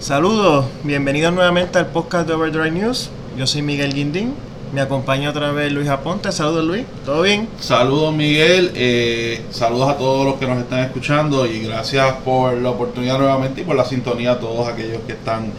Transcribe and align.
Saludos, 0.00 0.64
bienvenidos 0.82 1.30
nuevamente 1.34 1.78
al 1.78 1.88
podcast 1.88 2.26
de 2.26 2.32
Overdrive 2.32 2.70
News. 2.70 3.10
Yo 3.36 3.46
soy 3.46 3.60
Miguel 3.60 3.92
Guindín, 3.92 4.32
me 4.72 4.80
acompaña 4.80 5.28
otra 5.28 5.52
vez 5.52 5.70
Luis 5.70 5.90
Aponte. 5.90 6.32
Saludos 6.32 6.64
Luis, 6.64 6.86
¿todo 7.04 7.20
bien? 7.20 7.50
Saludos 7.60 8.14
Miguel, 8.14 8.72
eh, 8.76 9.42
saludos 9.50 9.90
a 9.90 9.98
todos 9.98 10.24
los 10.24 10.36
que 10.36 10.46
nos 10.46 10.56
están 10.56 10.78
escuchando 10.78 11.44
y 11.44 11.64
gracias 11.64 12.14
por 12.24 12.54
la 12.54 12.70
oportunidad 12.70 13.18
nuevamente 13.18 13.60
y 13.60 13.64
por 13.64 13.76
la 13.76 13.84
sintonía 13.84 14.32
a 14.32 14.40
todos 14.40 14.66
aquellos 14.66 15.02
que 15.06 15.12
están 15.12 15.52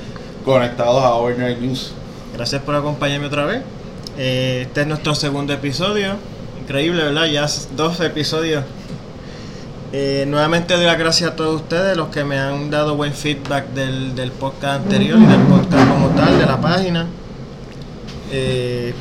conectados 0.43 1.03
a 1.03 1.13
Overdrive 1.13 1.57
News. 1.57 1.93
Gracias 2.33 2.63
por 2.63 2.73
acompañarme 2.73 3.27
otra 3.27 3.45
vez. 3.45 3.61
Eh, 4.17 4.63
este 4.65 4.81
es 4.81 4.87
nuestro 4.87 5.13
segundo 5.13 5.53
episodio. 5.53 6.15
Increíble, 6.59 7.03
¿verdad? 7.03 7.27
Ya 7.27 7.45
dos 7.75 7.99
episodios. 7.99 8.63
Eh, 9.93 10.25
nuevamente 10.27 10.75
doy 10.75 10.85
las 10.85 10.97
gracias 10.97 11.31
a 11.31 11.35
todos 11.35 11.61
ustedes, 11.61 11.97
los 11.97 12.07
que 12.09 12.23
me 12.23 12.39
han 12.39 12.69
dado 12.71 12.95
buen 12.95 13.13
feedback 13.13 13.67
del, 13.69 14.15
del 14.15 14.31
podcast 14.31 14.83
anterior 14.83 15.19
y 15.19 15.25
del 15.25 15.41
podcast 15.41 15.89
como 15.89 16.07
tal, 16.09 16.37
de 16.39 16.45
la 16.45 16.61
página. 16.61 17.07
Eh, 18.31 18.93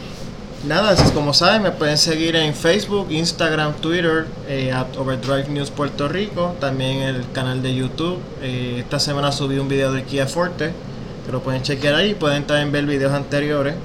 nada, 0.67 0.97
como 1.15 1.33
saben, 1.33 1.63
me 1.63 1.71
pueden 1.71 1.97
seguir 1.97 2.35
en 2.35 2.55
Facebook, 2.55 3.07
Instagram, 3.11 3.75
Twitter, 3.75 4.27
eh, 4.49 4.73
at 4.73 4.97
Overdrive 4.97 5.49
News 5.49 5.71
Puerto 5.71 6.09
Rico, 6.09 6.57
también 6.59 7.03
el 7.03 7.25
canal 7.33 7.63
de 7.63 7.73
YouTube. 7.73 8.19
Eh, 8.43 8.79
esta 8.81 8.99
semana 8.99 9.31
subí 9.31 9.59
un 9.59 9.69
video 9.69 9.93
del 9.93 10.03
Kia 10.03 10.27
Forte, 10.27 10.73
que 11.25 11.31
lo 11.31 11.41
pueden 11.41 11.63
chequear 11.63 11.95
ahí, 11.95 12.15
pueden 12.15 12.45
también 12.49 12.73
ver 12.73 12.87
videos 12.87 13.13
anteriores. 13.13 13.77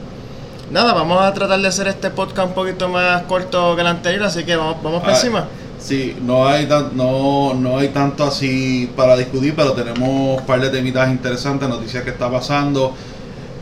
Nada, 0.71 0.93
vamos 0.95 1.21
a 1.21 1.31
tratar 1.31 1.59
de 1.61 1.67
hacer 1.67 1.87
este 1.87 2.09
podcast 2.09 2.47
un 2.47 2.55
poquito 2.55 2.89
más 2.89 3.21
corto 3.23 3.75
que 3.75 3.81
el 3.81 3.87
anterior, 3.87 4.23
así 4.23 4.43
que 4.43 4.55
vamos, 4.55 4.77
vamos 4.81 5.01
por 5.01 5.11
Ah, 5.11 5.13
encima. 5.15 5.45
Sí, 5.85 6.15
no 6.19 6.47
hay, 6.47 6.65
tan- 6.65 6.97
no, 6.97 7.53
no 7.53 7.77
hay 7.77 7.89
tanto 7.89 8.23
así 8.23 8.89
para 8.95 9.15
discutir, 9.15 9.53
pero 9.55 9.73
tenemos 9.73 10.39
un 10.39 10.45
par 10.45 10.59
de 10.59 10.69
temitas 10.71 11.11
interesantes, 11.11 11.69
noticias 11.69 12.03
que 12.03 12.09
está 12.09 12.29
pasando. 12.31 12.91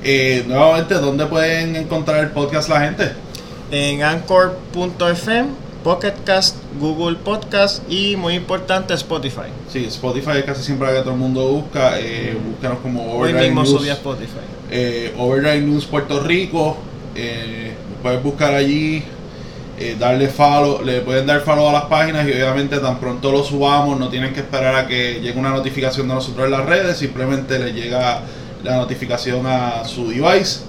Eh, 0.05 0.45
nuevamente, 0.47 0.93
¿dónde 0.95 1.25
pueden 1.25 1.75
encontrar 1.75 2.23
el 2.23 2.29
podcast 2.31 2.69
la 2.69 2.79
gente? 2.79 3.11
En 3.71 4.03
Anchor.fm, 4.03 5.49
Pocketcast, 5.83 6.55
Google 6.79 7.17
Podcast 7.17 7.83
y 7.91 8.15
muy 8.15 8.35
importante 8.35 8.93
Spotify. 8.93 9.49
Sí, 9.69 9.83
Spotify 9.85 10.37
es 10.37 10.43
casi 10.45 10.63
siempre 10.63 10.87
la 10.87 10.93
que 10.93 10.99
todo 11.01 11.11
el 11.13 11.19
mundo 11.19 11.45
busca. 11.49 11.99
Eh, 11.99 12.37
búscanos 12.51 12.79
como 12.79 13.03
Hoy 13.03 13.31
Overdrive 13.31 13.47
mismo 13.47 13.63
News. 13.63 13.79
subí 13.79 13.89
a 13.89 13.93
Spotify. 13.93 14.39
eh, 14.71 15.13
Overdrive 15.17 15.59
News 15.61 15.85
Puerto 15.85 16.21
Rico. 16.21 16.77
Eh, 17.15 17.73
puedes 18.01 18.23
buscar 18.23 18.53
allí, 18.53 19.03
eh, 19.91 19.95
darle 19.99 20.27
follow, 20.27 20.81
le 20.83 21.01
pueden 21.01 21.25
dar 21.25 21.41
follow 21.41 21.67
a 21.69 21.73
las 21.73 21.83
páginas 21.85 22.27
y 22.27 22.31
obviamente 22.31 22.77
tan 22.79 22.99
pronto 22.99 23.31
lo 23.31 23.43
subamos, 23.43 23.99
no 23.99 24.09
tienen 24.09 24.33
que 24.33 24.39
esperar 24.41 24.75
a 24.75 24.87
que 24.87 25.19
llegue 25.21 25.37
una 25.39 25.49
notificación 25.51 26.07
de 26.07 26.13
nosotros 26.13 26.45
en 26.45 26.51
las 26.51 26.65
redes, 26.65 26.97
simplemente 26.97 27.59
le 27.59 27.73
llega 27.73 28.21
la 28.63 28.77
notificación 28.77 29.45
a 29.45 29.83
su 29.85 30.09
device 30.09 30.61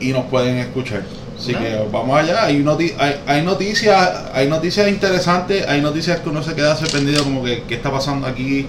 y 0.00 0.12
nos 0.12 0.26
pueden 0.26 0.58
escuchar. 0.58 1.02
Así 1.38 1.54
que 1.54 1.78
vamos 1.92 2.18
allá, 2.18 2.44
hay, 2.44 2.58
noti- 2.64 2.94
hay, 2.98 3.14
hay 3.26 3.42
noticias, 3.42 4.24
hay 4.34 4.48
noticias 4.48 4.88
interesantes, 4.88 5.66
hay 5.68 5.80
noticias 5.80 6.18
que 6.20 6.28
uno 6.28 6.42
se 6.42 6.54
queda 6.54 6.74
sorprendido 6.74 7.22
como 7.22 7.44
que 7.44 7.62
qué 7.68 7.76
está 7.76 7.90
pasando 7.92 8.26
aquí. 8.26 8.66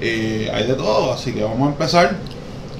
Eh, 0.00 0.48
hay 0.54 0.66
de 0.66 0.74
todo, 0.74 1.12
así 1.12 1.32
que 1.32 1.42
vamos 1.42 1.66
a 1.66 1.72
empezar. 1.72 2.16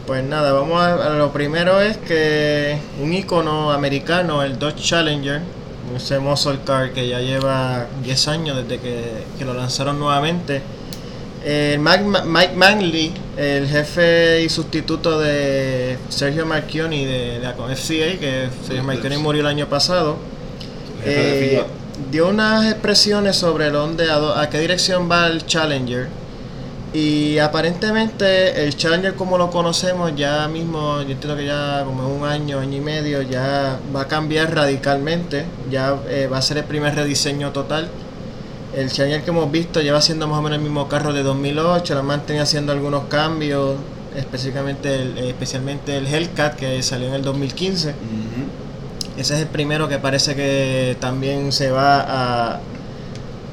Pues 0.07 0.23
nada, 0.25 0.53
vamos 0.53 0.81
a, 0.81 1.07
a 1.07 1.11
lo 1.11 1.33
primero 1.33 1.81
es 1.81 1.97
que 1.97 2.79
un 3.03 3.13
icono 3.13 3.73
americano, 3.73 4.43
el 4.43 4.59
Dodge 4.59 4.83
Challenger, 4.83 5.41
ese 5.97 6.19
muscle 6.19 6.59
car 6.65 6.93
que 6.93 7.09
ya 7.09 7.21
lleva 7.21 7.87
10 8.03 8.29
años 8.29 8.57
desde 8.57 8.81
que, 8.81 9.25
que 9.39 9.45
lo 9.45 9.55
lanzaron 9.55 9.99
nuevamente. 9.99 10.63
El 11.45 11.79
Mike, 11.79 12.05
Mike 12.27 12.55
Manley, 12.57 13.13
el 13.37 13.69
jefe 13.69 14.43
y 14.43 14.49
sustituto 14.49 15.21
de 15.21 15.97
Sergio 16.09 16.45
Marchioni 16.47 17.05
de 17.05 17.39
la 17.41 17.53
FCA, 17.53 18.19
que 18.19 18.49
Sergio 18.67 18.83
Marchioni 18.83 19.17
murió 19.19 19.43
el 19.43 19.47
año 19.47 19.69
pasado, 19.69 20.17
eh, 21.05 21.63
dio 22.11 22.29
unas 22.29 22.67
expresiones 22.71 23.37
sobre 23.37 23.71
dónde, 23.71 24.11
a, 24.11 24.41
a 24.41 24.51
qué 24.51 24.59
dirección 24.59 25.11
va 25.11 25.29
el 25.29 25.47
Challenger. 25.47 26.09
Y 26.95 27.39
aparentemente 27.39 28.65
el 28.65 28.75
Challenger 28.75 29.15
como 29.15 29.37
lo 29.37 29.51
conocemos 29.51 30.17
ya 30.17 30.49
mismo, 30.49 31.03
yo 31.03 31.11
entiendo 31.11 31.37
que 31.37 31.45
ya 31.45 31.83
como 31.85 32.07
en 32.07 32.23
un 32.23 32.27
año, 32.27 32.61
año 32.61 32.77
y 32.79 32.81
medio, 32.81 33.21
ya 33.23 33.79
va 33.95 34.03
a 34.03 34.09
cambiar 34.09 34.55
radicalmente. 34.55 35.45
Ya 35.71 35.97
eh, 36.09 36.29
va 36.33 36.39
a 36.39 36.43
ser 36.43 36.59
el 36.59 36.65
primer 36.65 36.95
rediseño 36.95 37.53
total. 37.53 37.89
El 38.75 38.91
Challenger 38.91 39.23
que 39.23 39.31
hemos 39.31 39.51
visto 39.51 39.81
lleva 39.83 40.01
siendo 40.01 40.27
más 40.29 40.39
o 40.39 40.43
menos 40.43 40.59
el 40.59 40.63
mismo 40.63 40.89
carro 40.89 41.13
de 41.13 41.23
2008, 41.23 41.95
la 41.95 42.03
mantenía 42.03 42.43
haciendo 42.43 42.73
algunos 42.73 43.05
cambios, 43.05 43.77
específicamente 44.17 44.95
el, 44.95 45.19
eh, 45.19 45.29
especialmente 45.31 45.97
el 45.97 46.07
Hellcat 46.07 46.57
que 46.57 46.83
salió 46.83 47.09
en 47.09 47.15
el 47.15 47.23
2015. 47.23 47.91
Ujú. 47.91 49.21
Ese 49.21 49.35
es 49.35 49.41
el 49.41 49.49
primero 49.49 49.89
que 49.89 49.99
parece 49.99 50.37
que 50.37 50.97
también 51.01 51.51
se 51.53 51.71
va 51.71 52.55
a 52.55 52.61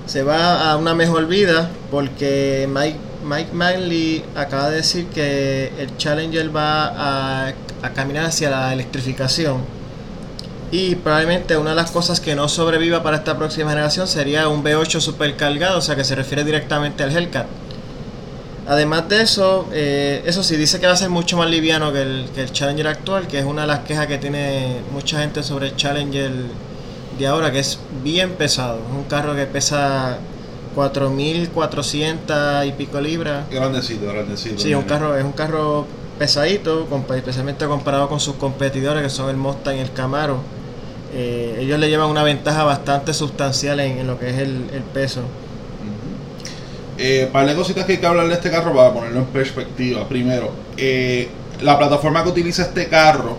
se 0.06 0.24
va 0.24 0.72
a 0.72 0.78
una 0.78 0.94
mejor 0.94 1.28
vida 1.28 1.70
porque 1.92 2.68
Mike 2.72 2.98
Mike 3.24 3.54
Manley 3.54 4.24
acaba 4.36 4.70
de 4.70 4.78
decir 4.78 5.08
que 5.08 5.74
el 5.80 5.98
Challenger 5.98 6.56
va 6.56 6.86
a, 6.86 7.54
a 7.82 7.90
caminar 7.94 8.26
hacia 8.26 8.52
la 8.52 8.72
electrificación 8.72 9.64
y 10.72 10.96
probablemente 10.96 11.58
una 11.58 11.72
de 11.72 11.76
las 11.76 11.92
cosas 11.92 12.20
que 12.20 12.36
no 12.36 12.50
sobreviva 12.50 13.02
para 13.04 13.18
esta 13.18 13.38
próxima 13.38 13.70
generación 13.70 14.08
sería 14.08 14.50
un 14.50 14.64
V8 14.64 15.00
supercargado, 15.00 15.78
o 15.78 15.82
sea 15.82 15.96
que 15.96 16.04
se 16.04 16.16
refiere 16.16 16.44
directamente 16.44 17.04
al 17.04 17.16
Hellcat. 17.16 17.46
Además 18.68 19.08
de 19.08 19.22
eso, 19.22 19.70
eh, 19.72 20.24
eso 20.26 20.42
sí, 20.42 20.56
dice 20.56 20.80
que 20.80 20.88
va 20.88 20.94
a 20.94 20.98
ser 20.98 21.10
mucho 21.10 21.38
más 21.38 21.50
liviano 21.50 21.94
que 21.94 22.02
el, 22.02 22.26
que 22.34 22.42
el 22.42 22.52
Challenger 22.52 22.88
actual, 22.88 23.28
que 23.28 23.40
es 23.40 23.46
una 23.46 23.62
de 23.62 23.68
las 23.68 23.80
quejas 23.80 24.08
que 24.08 24.18
tiene 24.18 24.82
mucha 24.92 25.20
gente 25.20 25.44
sobre 25.44 25.68
el 25.68 25.76
Challenger 25.76 26.32
de 27.18 27.28
ahora, 27.28 27.52
que 27.52 27.60
es 27.60 27.80
bien 28.04 28.32
pesado. 28.32 28.80
Es 28.90 28.96
un 28.96 29.04
carro 29.06 29.36
que 29.36 29.46
pesa 29.46 30.18
4.400 30.76 32.68
y 32.68 32.72
pico 32.74 33.00
libras. 33.02 33.50
Grandecito, 33.50 34.08
grandecito. 34.08 34.60
Sí, 34.62 34.72
es 34.72 34.78
un 34.78 34.84
carro, 34.84 35.18
es 35.18 35.24
un 35.24 35.32
carro 35.32 35.86
pesadito, 36.20 36.88
especialmente 37.16 37.66
comparado 37.66 38.08
con 38.10 38.20
sus 38.20 38.36
competidores 38.36 39.04
que 39.04 39.10
son 39.10 39.30
el 39.30 39.38
Mustang 39.38 39.78
y 39.78 39.80
el 39.80 39.92
Camaro. 39.92 40.40
Eh, 41.14 41.60
ellos 41.62 41.80
le 41.80 41.90
llevan 41.90 42.10
una 42.10 42.24
ventaja 42.24 42.64
bastante 42.64 43.14
sustancial 43.14 43.80
en, 43.80 44.00
en 44.00 44.08
lo 44.08 44.20
que 44.20 44.30
es 44.30 44.38
el, 44.38 44.70
el 44.74 44.84
peso. 44.84 45.22
Eh, 46.98 47.30
par 47.32 47.46
de 47.46 47.56
cositas 47.56 47.86
que 47.86 47.94
hay 47.94 47.98
que 47.98 48.06
hablar 48.06 48.28
de 48.28 48.34
este 48.34 48.50
carro 48.50 48.74
para 48.74 48.94
ponerlo 48.94 49.20
en 49.20 49.26
perspectiva. 49.26 50.08
Primero, 50.08 50.52
eh, 50.78 51.28
la 51.62 51.78
plataforma 51.78 52.24
que 52.24 52.30
utiliza 52.30 52.64
este 52.64 52.88
carro 52.88 53.38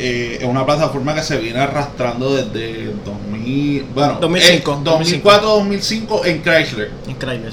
eh, 0.00 0.38
es 0.40 0.44
una 0.46 0.64
plataforma 0.64 1.14
que 1.14 1.22
se 1.22 1.36
viene 1.38 1.60
arrastrando 1.60 2.34
desde 2.34 2.92
2000, 3.04 3.84
bueno, 3.94 4.18
2005, 4.20 4.72
eh, 4.72 5.22
2004-2005 5.22 6.26
en 6.26 6.42
Chrysler. 6.42 6.90
Increíble. 7.06 7.50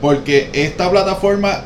Porque 0.00 0.48
esta 0.52 0.90
plataforma 0.90 1.64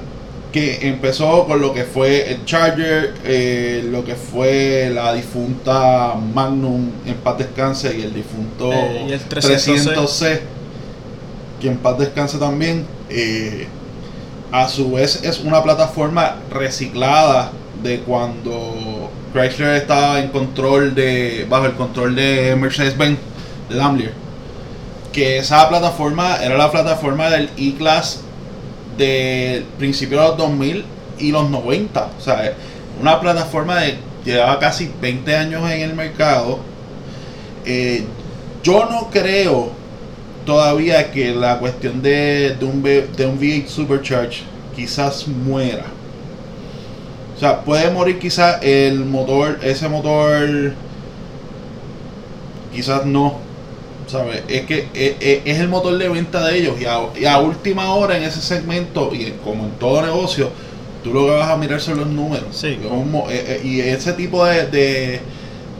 que 0.53 0.87
empezó 0.89 1.47
con 1.47 1.61
lo 1.61 1.72
que 1.75 1.84
fue 1.84 2.31
el 2.33 2.45
Charger, 2.45 3.15
eh, 3.25 3.84
lo 3.91 4.05
que 4.05 4.15
fue 4.15 4.91
la 4.93 5.12
difunta 5.12 6.15
Magnum 6.15 6.91
en 7.06 7.15
paz 7.15 7.39
descanse 7.39 7.97
y 7.99 8.03
el 8.03 8.15
difunto 8.15 8.72
Eh, 8.72 9.06
y 9.09 9.12
el 9.12 9.21
300C. 9.28 9.95
300C, 9.95 10.41
que 11.61 11.69
en 11.69 11.78
paz 11.78 11.99
descanse 11.99 12.39
también. 12.39 12.87
eh, 13.11 13.66
a 14.53 14.69
su 14.69 14.93
vez 14.93 15.25
es 15.25 15.41
una 15.41 15.62
plataforma 15.65 16.37
reciclada 16.53 17.51
de 17.83 17.99
cuando 18.01 18.94
Chrysler 19.34 19.77
estaba 19.77 20.21
en 20.21 20.28
control 20.28 20.95
de 20.95 21.47
bajo 21.50 21.67
el 21.67 21.75
control 21.75 22.15
de 22.15 22.56
Mercedes-Benz 22.56 23.19
de 23.69 23.77
Daimler 23.77 24.25
que 25.15 25.39
esa 25.39 25.69
plataforma 25.69 26.39
era 26.43 26.59
la 26.59 26.71
plataforma 26.71 27.31
del 27.31 27.49
E-Class 27.56 28.21
del 28.99 29.62
principio 29.78 30.21
de 30.21 30.28
los 30.28 30.37
2000 30.37 30.84
y 31.19 31.31
los 31.31 31.48
90. 31.48 32.10
O 32.19 32.21
sea, 32.21 32.53
una 33.01 33.21
plataforma 33.21 33.81
de 33.81 33.97
llevaba 34.25 34.59
casi 34.59 34.91
20 35.01 35.37
años 35.37 35.71
en 35.71 35.83
el 35.83 35.95
mercado. 35.95 36.59
Eh, 37.65 38.04
yo 38.65 38.87
no 38.91 39.09
creo 39.10 39.71
todavía 40.45 41.13
que 41.13 41.33
la 41.33 41.59
cuestión 41.59 42.03
de, 42.03 42.57
de 42.59 42.65
un, 42.65 42.83
de 42.83 43.27
un 43.27 43.39
V8 43.39 43.69
Supercharge 43.69 44.42
quizás 44.75 45.28
muera. 45.28 45.84
O 47.36 47.39
sea, 47.41 47.63
puede 47.63 47.91
morir 47.91 48.19
quizás 48.19 48.59
el 48.63 49.04
motor, 49.04 49.59
ese 49.63 49.89
motor, 49.89 50.72
quizás 52.72 53.04
no. 53.07 53.42
¿Sabes? 54.07 54.42
Es 54.48 54.66
que 54.66 54.89
es, 54.92 55.16
es- 55.21 55.41
es 55.45 55.59
el 55.60 55.69
motor 55.69 55.97
de 55.97 56.09
venta 56.09 56.47
de 56.47 56.59
ellos 56.59 56.77
y 56.81 56.84
a, 56.84 56.98
y 57.19 57.25
a 57.25 57.39
última 57.39 57.95
hora 57.95 58.16
en 58.19 58.22
ese 58.25 58.41
segmento 58.42 59.10
y 59.15 59.33
como 59.42 59.65
en 59.65 59.71
todo 59.72 60.03
negocio, 60.03 60.51
tú 61.03 61.13
lo 61.15 61.25
que 61.25 61.33
vas 61.33 61.48
a 61.51 61.57
mirar 61.57 61.81
son 61.81 61.98
los 61.98 62.07
números. 62.09 62.45
Sí. 62.53 62.78
Como, 62.86 63.31
eh, 63.31 63.45
eh, 63.48 63.60
y 63.65 63.80
ese 63.80 64.13
tipo 64.13 64.45
de, 64.45 64.66
de, 64.66 65.21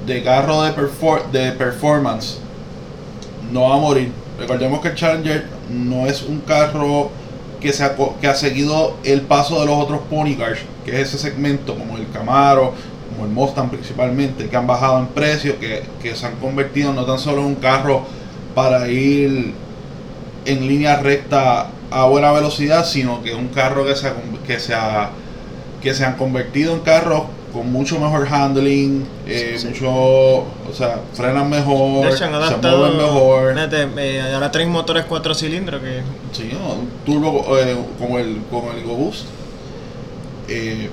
de 0.07 0.23
carro 0.23 0.63
de, 0.63 0.73
perfor- 0.75 1.31
de 1.31 1.53
performance 1.53 2.39
no 3.53 3.69
va 3.69 3.75
a 3.75 3.79
morir. 3.79 4.11
Recordemos 4.39 4.81
que 4.81 4.89
el 4.89 4.95
Challenger 4.95 5.47
no 5.71 6.07
es 6.07 6.23
un 6.23 6.41
carro 6.41 7.11
que, 7.61 7.73
se 7.75 7.85
ha, 7.85 7.95
que 8.21 8.27
ha 8.27 8.35
seguido 8.35 8.97
el 9.05 9.21
paso 9.21 9.61
de 9.61 9.67
los 9.67 9.77
otros 9.77 10.01
pony 10.11 10.35
cars, 10.35 10.61
que 10.85 11.01
es 11.01 11.09
ese 11.09 11.19
segmento 11.19 11.75
como 11.77 11.97
el 11.97 12.09
Camaro, 12.11 12.73
como 13.11 13.27
el 13.27 13.33
Mustang 13.33 13.71
principalmente, 13.71 14.49
que 14.49 14.57
han 14.57 14.67
bajado 14.67 14.99
en 14.99 15.07
precio, 15.09 15.59
que, 15.59 15.83
que 16.03 16.15
se 16.17 16.27
han 16.27 16.37
convertido 16.37 16.93
no 16.93 17.05
tan 17.05 17.19
solo 17.19 17.41
en 17.43 17.47
un 17.49 17.55
carro 17.57 18.03
para 18.55 18.89
ir 18.89 19.53
en 20.45 20.69
línea 20.69 20.97
recta 20.97 21.69
a 21.91 22.05
buena 22.07 22.33
velocidad, 22.33 22.85
sino 22.85 23.23
que 23.23 23.31
es 23.31 23.37
un 23.37 23.49
carro 23.49 23.85
que 23.85 23.95
se, 23.95 24.09
ha 24.09 24.15
que 24.47 24.59
se, 24.59 24.75
ha- 24.75 25.11
que 25.83 25.95
se 25.95 26.05
han 26.05 26.15
convertido 26.17 26.75
en 26.75 26.81
carros 26.81 27.23
con 27.53 27.71
mucho 27.71 28.01
mejor 28.01 28.27
handling, 28.27 29.07
eh, 29.29 29.55
Sí. 29.59 29.69
mucho, 29.69 29.89
o 29.93 30.73
sea, 30.77 31.01
frenan 31.15 31.49
mejor, 31.49 32.07
hecho, 32.09 32.17
se 32.19 32.27
mueven 32.29 32.97
mejor. 32.97 33.55
fíjate, 33.55 33.89
eh, 33.97 34.33
ahora 34.35 34.51
traen 34.51 34.71
motores 34.71 35.05
4 35.05 35.35
cilindros 35.37 35.81
que. 35.81 36.01
Sí, 36.33 36.51
¿no? 36.53 36.75
un 36.75 36.89
turbo 37.07 37.57
eh, 37.57 37.77
como 37.99 38.19
el 38.19 38.39
como 38.51 38.73
el 38.73 38.83
Go 38.83 38.95
Boost. 38.97 39.27
Eh, 40.49 40.91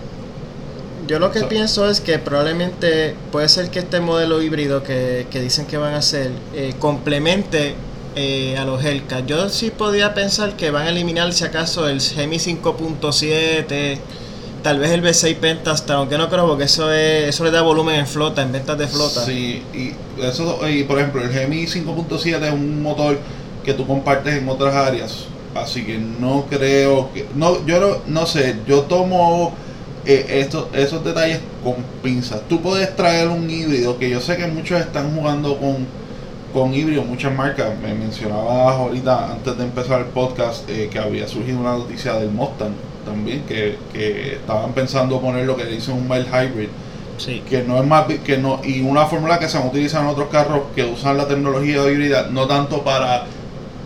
Yo 1.07 1.19
lo 1.19 1.31
que 1.31 1.39
So- 1.39 1.50
pienso 1.50 1.89
es 1.89 2.00
que 2.00 2.19
probablemente 2.19 3.15
puede 3.31 3.50
ser 3.50 3.69
que 3.69 3.80
este 3.80 4.00
modelo 4.00 4.42
híbrido 4.42 4.83
que, 4.83 5.27
que 5.31 5.42
dicen 5.42 5.65
que 5.65 5.77
van 5.77 5.94
a 5.94 5.98
hacer 5.98 6.31
eh, 6.53 6.74
complemente 6.80 7.75
eh, 8.15 8.56
a 8.57 8.65
los 8.65 8.83
Hellcat. 8.83 9.25
Yo 9.25 9.50
sí 9.50 9.71
podía 9.71 10.13
pensar 10.13 10.56
que 10.56 10.69
van 10.71 10.88
a 10.88 10.89
eliminar 10.89 11.33
si 11.33 11.44
acaso 11.44 11.88
el 11.88 12.00
Gemi 12.01 12.38
5.7, 12.39 13.98
tal 14.63 14.80
vez 14.80 14.92
el 14.92 15.01
V6 15.03 15.36
Pentastar, 15.38 15.97
aunque 15.97 16.18
no 16.18 16.30
creo 16.30 16.47
porque 16.47 16.65
eso 16.65 16.92
es, 16.94 17.30
eso 17.30 17.44
le 17.44 17.51
da 17.51 17.62
volumen 17.62 17.95
en 17.95 18.07
flota, 18.07 18.42
en 18.44 18.51
ventas 18.51 18.77
de 18.77 18.88
flota. 18.88 19.25
Sí, 19.25 19.63
y 19.74 19.94
eso 20.24 20.59
y 20.69 20.83
por 20.83 21.00
ejemplo, 21.00 21.21
el 21.24 21.31
Gemi 21.31 21.65
5.7 21.65 22.44
es 22.47 22.54
un 22.54 22.81
motor 22.81 23.18
que 23.65 23.74
tú 23.74 23.86
compartes 23.88 24.36
en 24.36 24.47
otras 24.50 24.75
áreas, 24.75 25.25
así 25.56 25.83
que 25.83 25.98
no 25.98 26.45
creo 26.50 27.12
que 27.13 27.25
no 27.36 27.65
yo 27.65 27.80
no, 27.80 27.88
no 28.07 28.25
sé, 28.25 28.57
yo 28.68 28.81
tomo 28.83 29.53
eh, 30.06 30.25
estos 30.42 30.68
esos 30.74 31.03
detalles 31.03 31.39
con 31.63 31.75
pinzas. 32.01 32.42
Tú 32.50 32.62
puedes 32.62 32.95
traer 32.95 33.27
un 33.27 33.50
híbrido 33.50 33.98
que 34.00 34.09
yo 34.09 34.19
sé 34.19 34.38
que 34.38 34.48
muchos 34.48 34.80
están 34.81 35.15
jugando 35.15 35.57
con 35.57 35.86
con 36.53 36.74
híbrido, 36.74 37.03
muchas 37.03 37.33
marcas. 37.33 37.69
Me 37.81 37.94
mencionabas 37.94 38.75
ahorita 38.75 39.31
antes 39.31 39.57
de 39.57 39.63
empezar 39.63 40.01
el 40.01 40.07
podcast 40.07 40.69
eh, 40.69 40.89
que 40.92 41.00
había 41.00 41.27
surgido 41.27 41.59
una 41.59 41.74
noticia 41.74 42.13
del 42.13 42.30
Mustang 42.31 42.74
también 43.06 43.44
que, 43.47 43.77
que 43.94 44.33
estaban 44.33 44.74
pensando 44.74 45.19
poner 45.21 45.45
lo 45.45 45.56
que 45.56 45.63
le 45.63 45.71
dicen 45.71 45.95
un 45.95 46.07
mild 46.07 46.27
hybrid 46.27 46.69
Sí. 47.18 47.44
que 47.47 47.62
no 47.62 47.77
es 47.77 47.86
más 47.86 48.06
que 48.25 48.38
no 48.39 48.62
y 48.63 48.81
una 48.81 49.06
fórmula 49.06 49.38
que 49.38 49.47
se 49.47 49.59
utiliza 49.59 50.00
en 50.01 50.07
otros 50.07 50.30
carros 50.30 50.62
que 50.75 50.86
usan 50.86 51.18
la 51.18 51.27
tecnología 51.27 51.88
híbrida 51.88 52.27
no 52.31 52.47
tanto 52.47 52.83
para 52.83 53.25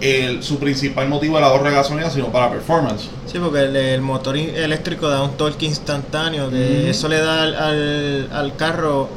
el, 0.05 0.43
su 0.43 0.57
principal 0.59 1.07
motivo 1.09 1.37
el 1.37 1.43
ahorro 1.43 1.65
de 1.69 1.75
gasolina 1.75 2.09
sino 2.09 2.27
para 2.31 2.49
performance. 2.51 3.09
Sí, 3.31 3.39
porque 3.39 3.59
el, 3.63 3.75
el 3.75 4.01
motor 4.01 4.37
eléctrico 4.37 5.09
da 5.09 5.21
un 5.23 5.31
torque 5.37 5.65
instantáneo, 5.65 6.49
que 6.49 6.89
eso 6.89 7.07
le 7.07 7.19
da 7.19 7.43
al, 7.43 7.55
al, 7.55 8.29
al 8.33 8.55
carro 8.55 9.09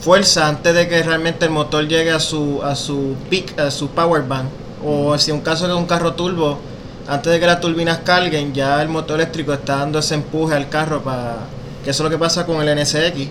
fuerza 0.00 0.46
antes 0.48 0.74
de 0.74 0.88
que 0.88 1.02
realmente 1.02 1.44
el 1.44 1.50
motor 1.50 1.86
llegue 1.88 2.10
a 2.12 2.20
su 2.20 2.60
a 2.62 2.74
su 2.76 3.14
peak, 3.30 3.58
a 3.58 3.70
su 3.70 3.88
power 3.88 4.22
band. 4.22 4.48
O 4.84 5.18
si 5.18 5.32
un 5.32 5.40
caso 5.40 5.66
de 5.66 5.74
un 5.74 5.86
carro 5.86 6.12
turbo, 6.14 6.58
antes 7.08 7.32
de 7.32 7.40
que 7.40 7.46
las 7.46 7.60
turbinas 7.60 7.98
carguen, 8.04 8.54
ya 8.54 8.80
el 8.80 8.88
motor 8.88 9.16
eléctrico 9.20 9.52
está 9.52 9.76
dando 9.78 9.98
ese 9.98 10.14
empuje 10.14 10.54
al 10.54 10.68
carro 10.68 11.02
para 11.02 11.36
que 11.84 11.90
eso 11.90 12.02
es 12.02 12.04
lo 12.04 12.10
que 12.10 12.18
pasa 12.18 12.46
con 12.46 12.60
el 12.66 12.78
NSX, 12.78 13.28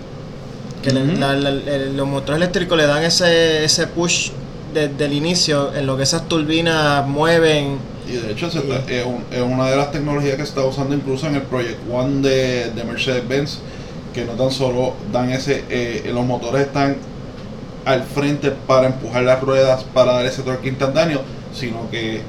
que 0.82 0.92
la- 0.92 1.34
la- 1.34 1.50
los 1.50 2.06
motores 2.06 2.36
eléctricos 2.36 2.76
le 2.76 2.86
dan 2.86 3.02
ese 3.02 3.64
ese 3.64 3.86
push 3.86 4.30
desde 4.74 5.04
el 5.04 5.12
inicio 5.12 5.74
en 5.74 5.86
lo 5.86 5.96
que 5.96 6.02
esas 6.04 6.28
turbinas 6.28 7.06
mueven. 7.06 7.78
Y 8.08 8.12
de 8.12 8.32
hecho 8.32 8.50
se 8.50 8.58
está- 8.58 8.90
es, 8.90 9.04
un- 9.04 9.24
es 9.30 9.42
una 9.42 9.68
de 9.70 9.76
las 9.76 9.90
tecnologías 9.92 10.32
que 10.36 10.42
se 10.42 10.48
está 10.48 10.64
usando 10.64 10.94
incluso 10.94 11.26
en 11.26 11.34
el 11.36 11.42
Project 11.42 11.78
One 11.92 12.26
de, 12.28 12.70
de 12.70 12.84
Mercedes-Benz 12.84 13.58
que 14.14 14.24
no 14.24 14.32
tan 14.32 14.50
solo 14.50 14.94
dan 15.12 15.30
ese 15.30 15.64
eh, 15.68 16.10
los 16.12 16.24
motores 16.24 16.62
están 16.66 16.96
al 17.84 18.02
frente 18.04 18.50
para 18.50 18.86
empujar 18.86 19.22
las 19.22 19.40
ruedas 19.42 19.84
para 19.94 20.12
dar 20.14 20.24
ese 20.26 20.42
torque 20.42 20.68
instantáneo 20.68 21.20
sino 21.54 21.88
que 21.90 22.22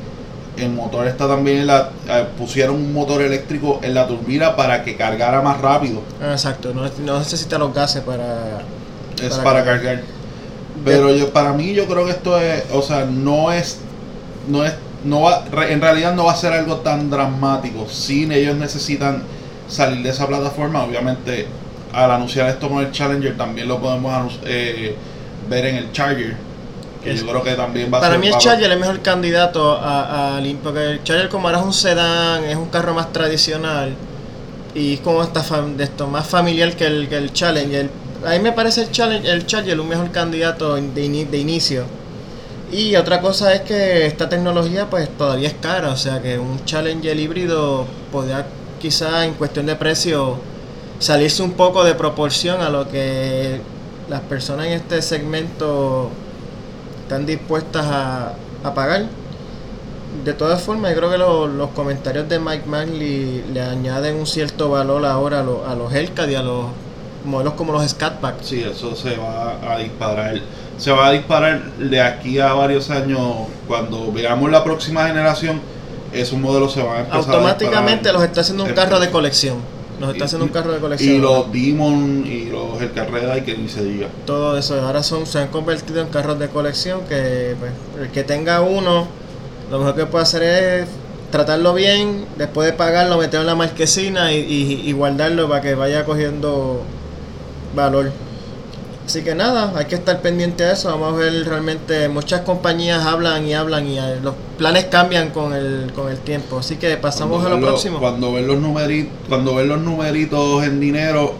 el 0.57 0.69
motor 0.71 1.07
está 1.07 1.27
también 1.27 1.59
en 1.59 1.67
la 1.67 1.89
eh, 2.09 2.25
pusieron 2.37 2.75
un 2.75 2.93
motor 2.93 3.21
eléctrico 3.21 3.79
en 3.81 3.93
la 3.93 4.05
turbina 4.07 4.57
para 4.57 4.83
que 4.83 4.97
cargara 4.97 5.41
más 5.41 5.61
rápido. 5.61 6.01
Ah, 6.21 6.33
Exacto, 6.33 6.73
no, 6.73 6.83
no 7.05 7.19
necesita 7.19 7.57
los 7.57 7.73
gases 7.73 8.01
para... 8.03 8.59
es 9.21 9.29
Para 9.37 9.43
para, 9.43 9.63
cargar. 9.63 10.01
Pero 10.83 11.13
yo 11.15 11.31
para 11.33 11.53
mí 11.53 11.73
yo 11.73 11.87
creo 11.87 12.05
que 12.05 12.11
esto 12.11 12.39
es 12.39 12.63
o 12.73 12.81
sea 12.81 13.05
no 13.05 13.51
es 13.51 13.79
no 14.47 14.65
es 14.65 14.73
no 15.03 15.21
va 15.21 15.45
re- 15.51 15.73
en 15.73 15.81
realidad 15.81 16.13
no 16.15 16.25
va 16.25 16.33
a 16.33 16.35
ser 16.35 16.53
algo 16.53 16.77
tan 16.77 17.09
dramático 17.09 17.87
sin 17.89 18.31
ellos 18.31 18.55
necesitan 18.57 19.23
salir 19.67 20.03
de 20.03 20.09
esa 20.09 20.27
plataforma 20.27 20.83
obviamente 20.83 21.47
al 21.93 22.11
anunciar 22.11 22.49
esto 22.49 22.69
con 22.69 22.79
el 22.79 22.91
Challenger 22.91 23.37
también 23.37 23.67
lo 23.67 23.79
podemos 23.79 24.39
eh, 24.45 24.95
ver 25.49 25.65
en 25.67 25.75
el 25.75 25.91
Charger 25.91 26.35
que 27.03 27.13
Es- 27.13 27.21
yo 27.21 27.27
creo 27.27 27.43
que 27.43 27.53
también 27.55 27.91
va 27.93 27.97
a 27.99 28.01
Para 28.01 28.13
ser 28.13 28.19
mí 28.19 28.27
el 28.27 28.37
Charger 28.37 28.65
es 28.67 28.71
el 28.73 28.79
mejor 28.79 29.01
candidato 29.01 29.73
a, 29.77 30.37
a 30.37 30.41
porque 30.63 30.91
el 30.91 31.03
Charger 31.03 31.29
como 31.29 31.47
ahora 31.47 31.59
es 31.59 31.65
un 31.65 31.73
sedán, 31.73 32.43
es 32.43 32.55
un 32.57 32.69
carro 32.69 32.93
más 32.93 33.11
tradicional 33.13 33.95
y 34.73 34.95
es 34.95 35.01
como 35.01 35.21
hasta 35.21 35.43
fam- 35.43 35.75
de 35.75 35.85
esto, 35.85 36.07
más 36.07 36.27
familiar 36.27 36.75
que 36.75 36.85
el, 36.85 37.09
que 37.09 37.17
el 37.17 37.33
Challenger. 37.33 37.89
A 38.25 38.31
mí 38.31 38.39
me 38.39 38.51
parece 38.51 38.81
el 38.83 38.91
Challenger, 38.91 39.31
el 39.33 39.45
Charger 39.45 39.79
un 39.79 39.87
mejor 39.87 40.11
candidato 40.11 40.75
de, 40.75 41.05
ini- 41.05 41.25
de 41.29 41.37
inicio. 41.37 41.85
Y 42.71 42.95
otra 42.95 43.21
cosa 43.21 43.53
es 43.53 43.61
que 43.61 44.05
esta 44.05 44.29
tecnología 44.29 44.89
pues 44.89 45.09
todavía 45.17 45.47
es 45.49 45.55
cara, 45.55 45.89
o 45.91 45.97
sea 45.97 46.21
que 46.21 46.37
un 46.39 46.63
Challenger 46.65 47.17
híbrido 47.19 47.85
podría 48.11 48.45
quizá 48.79 49.25
en 49.25 49.33
cuestión 49.35 49.65
de 49.65 49.75
precio 49.75 50.37
salirse 50.99 51.41
un 51.43 51.53
poco 51.53 51.83
de 51.83 51.95
proporción 51.95 52.61
a 52.61 52.69
lo 52.69 52.89
que 52.89 53.61
las 54.09 54.21
personas 54.21 54.67
en 54.67 54.73
este 54.73 55.01
segmento 55.01 56.09
están 57.03 57.25
dispuestas 57.25 57.85
a, 57.87 58.33
a 58.63 58.73
pagar. 58.73 59.07
De 60.25 60.33
todas 60.33 60.61
formas, 60.61 60.91
yo 60.91 60.97
creo 60.97 61.11
que 61.11 61.17
lo- 61.17 61.47
los 61.47 61.69
comentarios 61.71 62.27
de 62.27 62.39
Mike 62.39 62.65
Manley 62.67 63.43
le 63.53 63.61
añaden 63.61 64.15
un 64.17 64.27
cierto 64.27 64.69
valor 64.69 65.05
ahora 65.05 65.39
a, 65.41 65.43
lo- 65.43 65.65
a 65.67 65.75
los 65.75 65.93
Hellcat 65.93 66.29
y 66.29 66.35
a 66.35 66.41
los 66.43 66.65
modelos 67.25 67.53
como 67.53 67.73
los 67.73 67.87
Scatback. 67.87 68.41
Sí, 68.41 68.61
eso 68.61 68.95
se 68.95 69.17
va 69.17 69.57
a 69.73 69.77
disparar. 69.77 70.39
Se 70.77 70.91
va 70.91 71.07
a 71.07 71.11
disparar 71.11 71.63
de 71.73 72.01
aquí 72.01 72.39
a 72.39 72.53
varios 72.53 72.89
años. 72.89 73.19
Cuando 73.67 74.11
veamos 74.11 74.49
la 74.49 74.63
próxima 74.63 75.05
generación, 75.07 75.59
esos 76.13 76.39
modelos 76.39 76.71
se 76.73 76.81
van 76.81 76.95
a 76.95 76.99
empezar 77.01 77.17
Automáticamente 77.19 78.09
a 78.09 78.13
los 78.13 78.23
está 78.23 78.41
haciendo 78.41 78.63
un 78.63 78.71
carro 78.71 78.93
de 78.95 78.97
precio. 79.07 79.11
colección. 79.11 79.79
Nos 79.99 80.11
está 80.11 80.23
Y- 80.23 80.25
haciendo 80.27 80.45
un 80.45 80.51
carro 80.53 80.71
de 80.71 80.79
colección. 80.79 81.15
Y 81.15 81.17
los 81.19 81.51
Demon 81.51 82.23
y 82.25 82.45
los 82.45 82.81
El 82.81 82.93
Carrera 82.93 83.37
y 83.37 83.41
que 83.41 83.57
ni 83.57 83.67
se 83.67 83.83
diga. 83.83 84.07
todo 84.25 84.57
eso 84.57 84.79
ahora 84.81 85.03
son 85.03 85.25
se 85.25 85.39
han 85.39 85.49
convertido 85.49 85.99
en 86.01 86.07
carros 86.07 86.39
de 86.39 86.47
colección 86.47 87.01
que 87.01 87.55
pues, 87.59 87.71
el 88.01 88.09
que 88.09 88.23
tenga 88.23 88.61
uno 88.61 89.07
lo 89.69 89.77
mejor 89.77 89.95
que 89.95 90.05
puede 90.05 90.23
hacer 90.23 90.41
es 90.43 90.87
tratarlo 91.31 91.73
bien 91.73 92.25
después 92.37 92.65
de 92.65 92.73
pagarlo 92.73 93.17
meterlo 93.17 93.41
en 93.41 93.47
la 93.47 93.55
marquesina 93.55 94.31
y, 94.31 94.37
y- 94.37 94.89
y 94.89 94.91
guardarlo 94.93 95.49
para 95.49 95.59
que 95.61 95.75
vaya 95.75 96.05
cogiendo 96.05 96.81
valor 97.75 98.11
así 99.05 99.23
que 99.23 99.33
nada 99.33 99.73
hay 99.75 99.85
que 99.85 99.95
estar 99.95 100.21
pendiente 100.21 100.63
de 100.63 100.73
eso 100.73 100.89
vamos 100.89 101.13
a 101.13 101.17
ver 101.17 101.45
realmente 101.47 102.07
muchas 102.09 102.41
compañías 102.41 103.03
hablan 103.05 103.47
y 103.47 103.53
hablan 103.55 103.87
y 103.87 103.97
eh, 103.97 104.17
los 104.21 104.35
planes 104.57 104.85
cambian 104.85 105.29
con 105.31 105.53
el 105.53 105.91
con 105.95 106.09
el 106.09 106.17
tiempo 106.19 106.59
así 106.59 106.75
que 106.77 106.95
pasamos 106.97 107.39
a 107.39 107.41
Cuando 107.41 107.49
lo 107.49 107.55
ven 107.55 107.61
los- 107.61 107.69
próximo 107.71 107.99
Cuando 107.99 108.33
ven 108.33 108.47
los 108.47 108.59
numeritos, 108.59 109.11
cuando 109.27 109.55
ven 109.55 109.67
los 109.67 109.79
numeritos 109.81 110.63
en 110.63 110.79
dinero, 110.79 111.33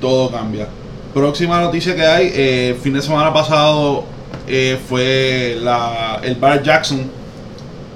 todo 0.00 0.30
cambia. 0.30 0.66
Próxima 1.14 1.60
noticia 1.60 1.94
que 1.96 2.04
hay, 2.06 2.26
eh, 2.34 2.68
el 2.70 2.76
fin 2.76 2.92
de 2.94 3.02
semana 3.02 3.32
pasado 3.32 4.04
eh, 4.46 4.78
fue 4.88 5.56
la, 5.60 6.20
el 6.22 6.34
Bar 6.36 6.62
Jackson, 6.62 7.10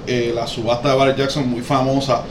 eh, 0.07 0.31
la 0.35 0.45
subasta 0.47 0.89
de 0.91 0.95
Bar 0.97 1.15
Jackson 1.15 1.47
muy 1.47 1.61
famosa. 1.61 2.21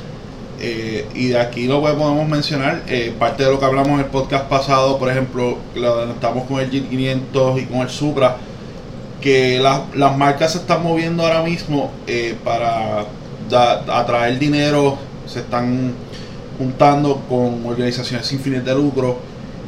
Eh, 0.61 1.07
y 1.15 1.29
de 1.29 1.41
aquí 1.41 1.67
lo 1.67 1.83
que 1.83 1.93
podemos 1.93 2.29
mencionar, 2.29 2.83
eh, 2.87 3.13
parte 3.19 3.45
de 3.45 3.51
lo 3.51 3.59
que 3.59 3.65
hablamos 3.65 3.93
en 3.95 4.01
el 4.01 4.07
podcast 4.07 4.45
pasado, 4.47 4.99
por 4.99 5.11
ejemplo, 5.11 5.59
lo 5.75 6.11
estamos 6.11 6.47
con 6.47 6.61
el 6.61 6.71
G500 6.71 7.63
y 7.63 7.67
con 7.67 7.81
el 7.81 7.91
Supra, 7.91 8.37
que 9.21 9.59
las, 9.61 9.83
las 9.95 10.17
marcas 10.17 10.53
se 10.53 10.59
están 10.59 10.83
moviendo 10.83 11.25
ahora 11.25 11.43
mismo 11.43 11.91
eh, 12.07 12.37
para 12.45 13.07
atraer 13.51 14.39
dinero, 14.39 14.99
se 15.27 15.41
están 15.41 15.93
juntando 16.59 17.23
con 17.29 17.67
organizaciones 17.67 18.27
sin 18.27 18.41
fines 18.41 18.65
de 18.65 18.75
lucro 18.75 19.19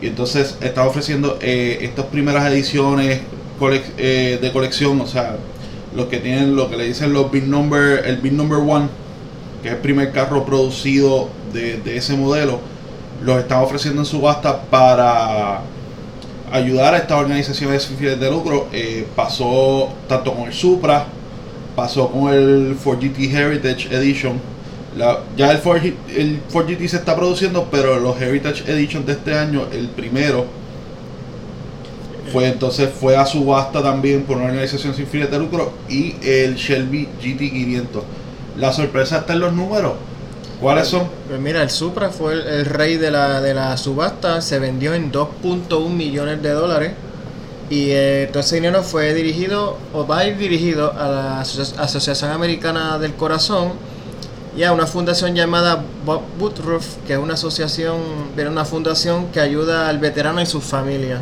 y 0.00 0.07
entonces 0.07 0.57
están 0.61 0.87
ofreciendo 0.87 1.38
estas 1.41 2.07
primeras 2.07 2.47
ediciones 2.50 3.21
de 3.61 4.50
colección, 4.53 5.00
o 5.00 5.07
sea, 5.07 5.37
los 5.95 6.07
que 6.07 6.19
tienen 6.19 6.57
lo 6.57 6.69
que 6.69 6.76
le 6.76 6.85
dicen 6.85 7.12
los 7.12 7.31
big 7.31 7.47
number, 7.47 8.05
el 8.07 8.17
big 8.17 8.33
number 8.33 8.59
one, 8.59 8.88
que 9.64 9.68
es 9.71 9.75
el 9.76 9.80
primer 9.80 10.12
carro 10.12 10.44
producido 10.44 11.30
de, 11.54 11.97
ese 11.97 12.14
modelo, 12.18 12.61
los 13.25 13.38
están 13.38 13.62
ofreciendo 13.62 14.02
en 14.02 14.04
subasta 14.04 14.61
para 14.64 15.62
ayudar 16.52 16.92
a 16.92 16.99
estas 16.99 17.18
organizaciones 17.18 17.83
sin 17.85 17.97
fines 17.97 18.21
de 18.21 18.30
lucro. 18.30 18.66
Eh, 18.75 19.06
pasó 19.16 19.88
tanto 20.06 20.35
con 20.35 20.49
el 20.49 20.52
Supra, 20.52 21.06
pasó 21.75 22.11
con 22.11 22.28
el 22.35 22.76
Ford 22.78 22.99
GT 23.00 23.21
Heritage 23.35 23.88
Edition, 23.90 24.35
ya 25.35 25.50
el 25.50 25.56
Ford, 25.59 25.78
G- 25.83 25.94
el 26.14 26.40
Ford 26.50 26.68
GT 26.68 26.87
se 26.87 26.97
está 26.99 27.16
produciendo, 27.16 27.66
pero 27.71 27.99
los 27.99 28.21
Heritage 28.21 28.71
Edition 28.71 29.06
de 29.06 29.12
este 29.12 29.33
año, 29.35 29.62
el 29.73 29.88
primero, 29.88 30.44
fue 32.30 32.49
entonces 32.49 32.90
fue 33.00 33.16
a 33.16 33.25
subasta 33.25 33.83
también 33.83 34.25
por 34.25 34.37
una 34.37 34.47
organización 34.47 34.94
sin 34.94 35.06
fines 35.06 35.30
de 35.30 35.38
lucro 35.38 35.73
y 35.88 36.16
el 36.23 36.54
Shelby 36.56 37.09
GT500. 37.23 38.02
La 38.58 38.73
sorpresa 38.73 39.18
está 39.18 39.32
en 39.34 39.40
los 39.40 39.52
números. 39.52 39.92
¿Cuáles 40.61 40.88
son? 40.88 41.08
Pues 41.28 41.40
mira, 41.40 41.62
el 41.62 41.70
Supra 41.70 42.11
fue 42.11 42.34
el, 42.34 42.64
rey 42.64 42.96
de 42.96 43.11
la, 43.11 43.40
de 43.40 43.54
la 43.54 43.76
subasta, 43.76 44.40
se 44.40 44.58
vendió 44.58 44.94
en 44.94 45.11
2.1 45.12 45.88
millones 45.90 46.42
de 46.42 46.50
dólares 46.50 46.92
y 47.70 47.88
eh, 47.90 48.28
todo 48.32 48.40
ese 48.40 48.56
dinero 48.56 48.82
fue 48.82 49.12
dirigido 49.14 49.76
o 49.92 50.06
va 50.06 50.18
a 50.20 50.26
ir 50.26 50.38
dirigido 50.38 50.92
a 50.92 51.08
la 51.08 51.40
Aso- 51.40 51.75
Asociación 51.78 52.30
Americana 52.30 52.99
del 52.99 53.14
Corazón 53.14 53.73
y 54.56 54.62
a 54.62 54.73
una 54.73 54.87
fundación 54.87 55.34
llamada 55.34 55.82
Bob 56.06 56.23
Woodruff, 56.38 56.96
que 57.06 57.14
es 57.14 57.18
una 57.18 57.34
asociación, 57.34 57.96
una 58.38 58.64
fundación 58.64 59.26
que 59.32 59.40
ayuda 59.40 59.88
al 59.88 59.99
veterano 59.99 60.40
y 60.40 60.46
su 60.46 60.61
familia. 60.61 61.20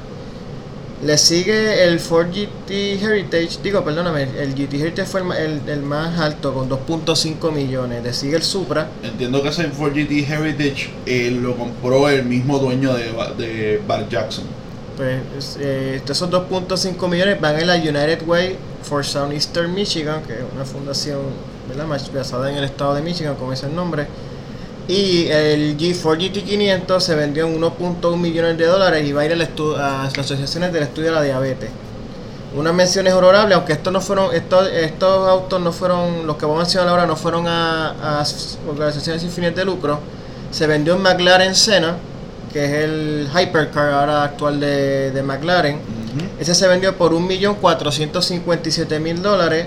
Le 1.02 1.18
sigue 1.18 1.82
el 1.84 1.98
Ford 1.98 2.28
GT 2.28 2.70
Heritage, 3.02 3.58
digo, 3.62 3.82
perdóname, 3.84 4.22
el 4.38 4.54
GT 4.54 4.74
Heritage 4.80 5.08
fue 5.08 5.20
el, 5.22 5.32
el- 5.32 5.68
el 5.68 5.82
más 5.82 6.16
alto 6.20 6.54
con 6.54 6.68
2.5 6.68 7.50
millones. 7.50 8.04
Le 8.04 8.12
sigue 8.12 8.36
el 8.36 8.42
Supra 8.44 8.88
Entiendo 9.02 9.42
que 9.42 9.48
ese 9.48 9.64
Ford 9.68 9.92
GT 9.94 10.12
Heritage 10.30 10.90
eh, 11.06 11.30
lo 11.32 11.56
compró 11.56 12.08
el 12.08 12.24
mismo 12.24 12.58
dueño 12.60 12.94
de, 12.94 13.12
de 13.36 13.82
Bar 13.86 14.08
Jackson. 14.08 14.44
Pues 14.96 15.20
es- 15.36 15.58
eh, 15.60 16.00
esos 16.08 16.30
2.5 16.30 17.08
millones 17.08 17.40
van 17.40 17.58
en 17.58 17.66
la 17.66 17.74
United 17.74 18.22
Way 18.24 18.56
for 18.84 19.04
Southeastern 19.04 19.74
Michigan, 19.74 20.22
que 20.22 20.34
es 20.34 20.40
una 20.54 20.64
fundación 20.64 21.18
¿verdad? 21.68 21.86
Basada 22.14 22.48
en 22.50 22.58
el 22.58 22.64
estado 22.64 22.94
de 22.94 23.02
Michigan, 23.02 23.34
como 23.36 23.52
es 23.52 23.62
el 23.64 23.74
nombre. 23.74 24.06
Y 24.88 25.26
el 25.28 25.76
G4 25.78 26.18
GT500 26.32 27.00
se 27.00 27.14
vendió 27.14 27.46
en 27.46 27.60
1.1 27.60 28.16
millones 28.16 28.58
de 28.58 28.66
dólares 28.66 29.06
y 29.06 29.12
va 29.12 29.22
a 29.22 29.26
ir 29.26 29.32
estu- 29.32 29.76
a 29.76 30.04
las 30.04 30.18
asociaciones 30.18 30.72
del 30.72 30.82
estudio 30.82 31.08
de 31.10 31.14
la 31.14 31.22
diabetes. 31.22 31.70
Unas 32.54 32.74
menciones 32.74 33.14
honorables, 33.14 33.56
aunque 33.56 33.72
estos 33.72 33.92
no 33.92 34.00
fueron, 34.00 34.34
estos, 34.34 34.68
estos 34.70 35.28
autos 35.28 35.60
no 35.60 35.72
fueron, 35.72 36.26
los 36.26 36.36
que 36.36 36.44
voy 36.44 36.56
a 36.56 36.58
mencionar 36.58 36.88
ahora 36.88 37.06
no 37.06 37.16
fueron 37.16 37.46
a, 37.48 38.20
a 38.20 38.24
organizaciones 38.68 39.22
sin 39.22 39.30
fines 39.30 39.54
de 39.56 39.64
lucro. 39.64 40.00
Se 40.50 40.66
vendió 40.66 40.94
en 40.96 41.02
McLaren 41.02 41.54
Senna, 41.54 41.96
que 42.52 42.64
es 42.64 42.70
el 42.84 43.28
hypercar 43.34 43.90
ahora 43.92 44.24
actual 44.24 44.60
de, 44.60 45.10
de 45.12 45.22
McLaren. 45.22 45.78
Ese 46.38 46.54
se 46.54 46.68
vendió 46.68 46.94
por 46.98 47.12
1.457.000 47.12 49.14
dólares 49.20 49.66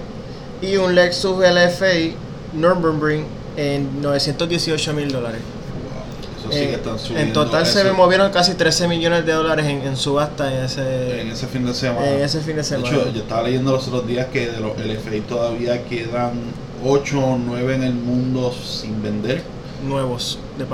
y 0.62 0.75
un 0.77 0.93
Lexus 0.93 1.38
LFA 1.39 2.13
Nürburgring 2.53 3.25
en 3.57 4.01
918.000 4.03 5.07
dólares. 5.12 5.41
Wow, 5.41 6.39
eso 6.39 6.51
sí 6.51 6.57
Eh, 6.63 6.67
que 6.69 6.75
están 6.75 7.00
subiendo. 7.00 7.27
en 7.27 7.33
total 7.33 7.65
se 7.65 7.81
eso 7.81 7.93
movieron 7.93 8.31
casi 8.31 8.53
13 8.55 8.88
millones 8.88 9.25
de 9.25 9.33
dólares 9.33 9.65
en, 9.65 9.81
en 9.81 9.95
subasta 9.97 10.53
en 10.53 10.65
ese, 10.65 11.21
en 11.21 11.29
ese 11.31 11.47
fin 11.47 11.65
de 11.65 11.74
semana. 11.74 12.09
en 12.09 12.21
ese 12.21 12.39
fin 12.39 12.50
de 12.55 12.55
De 12.57 12.63
semana. 12.63 12.88
hecho, 12.89 13.12
yo 13.12 13.21
estaba 13.21 13.43
leyendo 13.43 13.71
los 13.71 13.88
otros 13.88 14.07
días 14.07 14.27
que 14.27 14.50
de 14.51 14.59
los 14.59 14.77
LFI 14.77 15.21
todavía 15.21 15.83
quedan 15.85 16.33
8 16.83 17.19
o 17.19 17.38
9 17.38 17.75
en 17.75 17.83
el 17.83 17.93
mundo 17.93 18.53
sin 18.53 19.01
vender. 19.01 19.41
nuevos, 19.88 20.39
de 20.57 20.65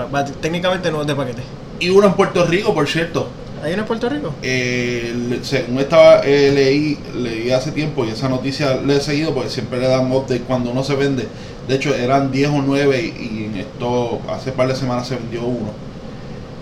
técnicamente 0.41 0.89
nuevos 0.89 1.07
de 1.07 1.15
paquete. 1.15 1.41
Y 1.79 1.89
uno 1.89 2.07
en 2.07 2.13
Puerto 2.13 2.45
Rico, 2.45 2.73
por 2.73 2.87
cierto. 2.87 3.27
¿Hay 3.63 3.73
uno 3.73 3.83
en 3.83 3.87
Puerto 3.87 4.09
Rico? 4.09 4.33
Eh, 4.41 5.39
según 5.43 5.79
estaba 5.79 6.21
eh, 6.21 6.51
leí, 6.53 6.97
leí 7.15 7.51
hace 7.51 7.71
tiempo 7.71 8.03
y 8.05 8.09
esa 8.09 8.27
noticia 8.27 8.75
le 8.75 8.97
he 8.97 9.01
seguido 9.01 9.33
porque 9.33 9.49
siempre 9.49 9.79
le 9.79 9.87
dan 9.87 10.11
update 10.11 10.41
cuando 10.41 10.71
uno 10.71 10.83
se 10.83 10.95
vende. 10.95 11.27
De 11.67 11.75
hecho, 11.75 11.93
eran 11.93 12.31
10 12.31 12.49
o 12.49 12.61
9 12.61 13.01
y, 13.01 13.23
y 13.23 13.45
en 13.45 13.57
esto 13.57 14.19
hace 14.29 14.51
par 14.51 14.67
de 14.67 14.75
semanas 14.75 15.07
se 15.07 15.15
vendió 15.15 15.43
uno. 15.43 15.71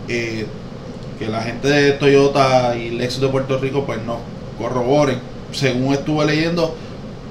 Eh, 0.08 0.46
que 1.18 1.27
la 1.27 1.41
gente 1.41 1.68
de 1.68 1.91
Toyota 1.94 2.75
y 2.75 2.91
Lexus 2.91 3.22
de 3.22 3.27
Puerto 3.27 3.58
Rico 3.60 3.86
pues 3.86 4.00
no 4.03 4.20
corroboren. 4.58 5.20
Según 5.51 5.94
estuve 5.94 6.25
leyendo, 6.25 6.75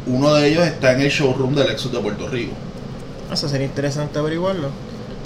uno 0.06 0.34
de 0.34 0.48
ellos 0.48 0.66
está 0.66 0.92
en 0.92 1.00
el 1.00 1.10
showroom 1.10 1.54
de 1.54 1.64
Lexus 1.64 1.92
de 1.92 1.98
Puerto 1.98 2.28
Rico. 2.28 2.52
Eso 3.32 3.48
sería 3.48 3.66
interesante 3.66 4.18
averiguarlo. 4.18 4.68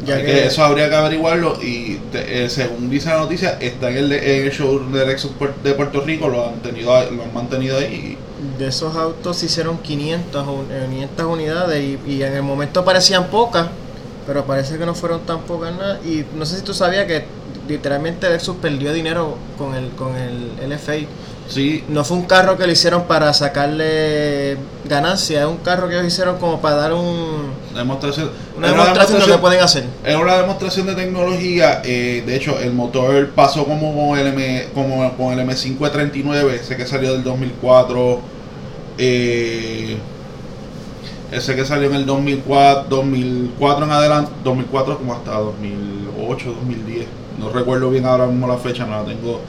Ya 0.04 0.20
que, 0.24 0.24
que 0.24 0.46
eso 0.46 0.64
habría 0.64 0.88
que 0.88 0.96
averiguarlo 0.96 1.58
y 1.62 1.98
te- 2.10 2.44
eh, 2.44 2.50
según 2.50 2.90
dice 2.90 3.08
la 3.10 3.18
noticia, 3.18 3.50
está 3.60 3.90
en 3.90 3.96
el, 3.98 4.12
en 4.12 4.44
el 4.46 4.50
showroom 4.50 4.92
de 4.92 5.06
Lexus 5.06 5.32
de 5.62 5.74
Puerto 5.74 6.00
Rico, 6.02 6.28
lo 6.28 6.48
han, 6.48 6.60
tenido, 6.62 6.90
lo 7.10 7.22
han 7.24 7.32
mantenido 7.32 7.78
ahí. 7.78 8.18
de 8.58 8.66
esos 8.68 8.96
autos 8.96 9.38
se 9.38 9.46
hicieron 9.46 9.78
500, 9.82 10.46
un- 10.48 10.66
eh, 10.70 10.86
500 10.90 11.26
unidades 11.26 11.82
y, 11.82 12.10
y 12.10 12.22
en 12.22 12.34
el 12.34 12.42
momento 12.42 12.84
parecían 12.84 13.30
pocas, 13.30 13.70
pero 14.26 14.46
parece 14.46 14.78
que 14.78 14.86
no 14.86 14.94
fueron 14.94 15.24
tan 15.26 15.42
pocas 15.46 15.72
nada. 15.76 16.00
Y 16.04 16.24
no 16.34 16.46
sé 16.46 16.56
si 16.56 16.62
tú 16.62 16.74
sabías 16.74 17.06
que 17.06 17.26
literalmente 17.68 18.28
Lexus 18.30 18.56
perdió 18.56 18.92
dinero 18.92 19.36
con 19.56 19.74
el, 19.74 19.90
con 19.92 20.16
el 20.16 20.58
LFA. 20.60 21.06
Sí, 21.48 21.84
No 21.88 22.02
fue 22.04 22.16
un 22.16 22.24
carro 22.24 22.56
que 22.56 22.66
lo 22.66 22.72
hicieron 22.72 23.04
para 23.04 23.32
sacarle 23.34 24.56
ganancia, 24.84 25.40
es 25.42 25.46
un 25.46 25.58
carro 25.58 25.88
que 25.88 25.94
ellos 25.94 26.06
hicieron 26.06 26.38
como 26.38 26.60
para 26.60 26.76
dar 26.76 26.92
un, 26.94 27.50
demostración. 27.74 28.30
una 28.56 28.68
era 28.68 28.76
demostración 28.78 29.20
de 29.20 29.26
lo 29.26 29.32
que 29.34 29.38
pueden 29.38 29.60
hacer. 29.60 29.84
Era 30.04 30.18
una 30.18 30.36
demostración 30.38 30.86
de 30.86 30.94
tecnología. 30.94 31.82
eh, 31.84 32.22
de 32.24 32.36
hecho, 32.36 32.58
el 32.58 32.72
motor 32.72 33.30
pasó 33.30 33.64
como 33.64 33.94
con 33.94 34.18
el, 34.18 34.28
M, 34.28 34.68
como 34.74 35.14
con 35.16 35.38
el 35.38 35.46
M539, 35.46 36.50
ese 36.52 36.76
que 36.76 36.86
salió 36.86 37.12
del 37.12 37.22
2004. 37.24 38.20
eh, 38.98 39.98
ese 41.32 41.56
que 41.56 41.64
salió 41.64 41.88
en 41.88 41.94
el 41.96 42.06
2004, 42.06 42.84
2004 42.90 43.84
en 43.86 43.90
adelante, 43.90 44.32
2004 44.44 44.98
como 44.98 45.14
hasta 45.14 45.32
2008, 45.32 46.52
2010. 46.52 47.06
No 47.38 47.48
recuerdo 47.50 47.88
bien 47.90 48.04
ahora 48.04 48.26
mismo 48.26 48.46
la 48.46 48.58
fecha, 48.58 48.84
no 48.84 49.02
la 49.02 49.04
tengo. 49.04 49.40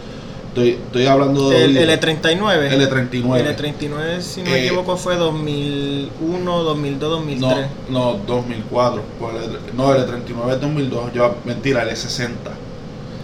Estoy, 0.53 0.69
estoy 0.69 1.07
hablando 1.07 1.49
de. 1.49 1.65
El 1.65 1.77
L39. 1.99 2.69
L39. 2.69 3.55
L39, 3.57 4.21
si 4.21 4.41
no 4.43 4.51
me 4.51 4.57
Eh, 4.59 4.65
equivoco, 4.67 4.95
fue 4.97 5.15
2001, 5.15 6.63
2002, 6.63 7.09
2003. 7.09 7.67
No, 7.89 8.13
no, 8.13 8.19
2004. 8.27 9.01
pues 9.19 9.33
el- 9.45 9.75
no, 9.75 9.95
el 9.95 10.05
39 10.05 10.53
es 10.53 10.61
2002. 10.61 11.13
Yo, 11.13 11.35
mentira, 11.45 11.81
el 11.89 11.97
60. 11.97 12.51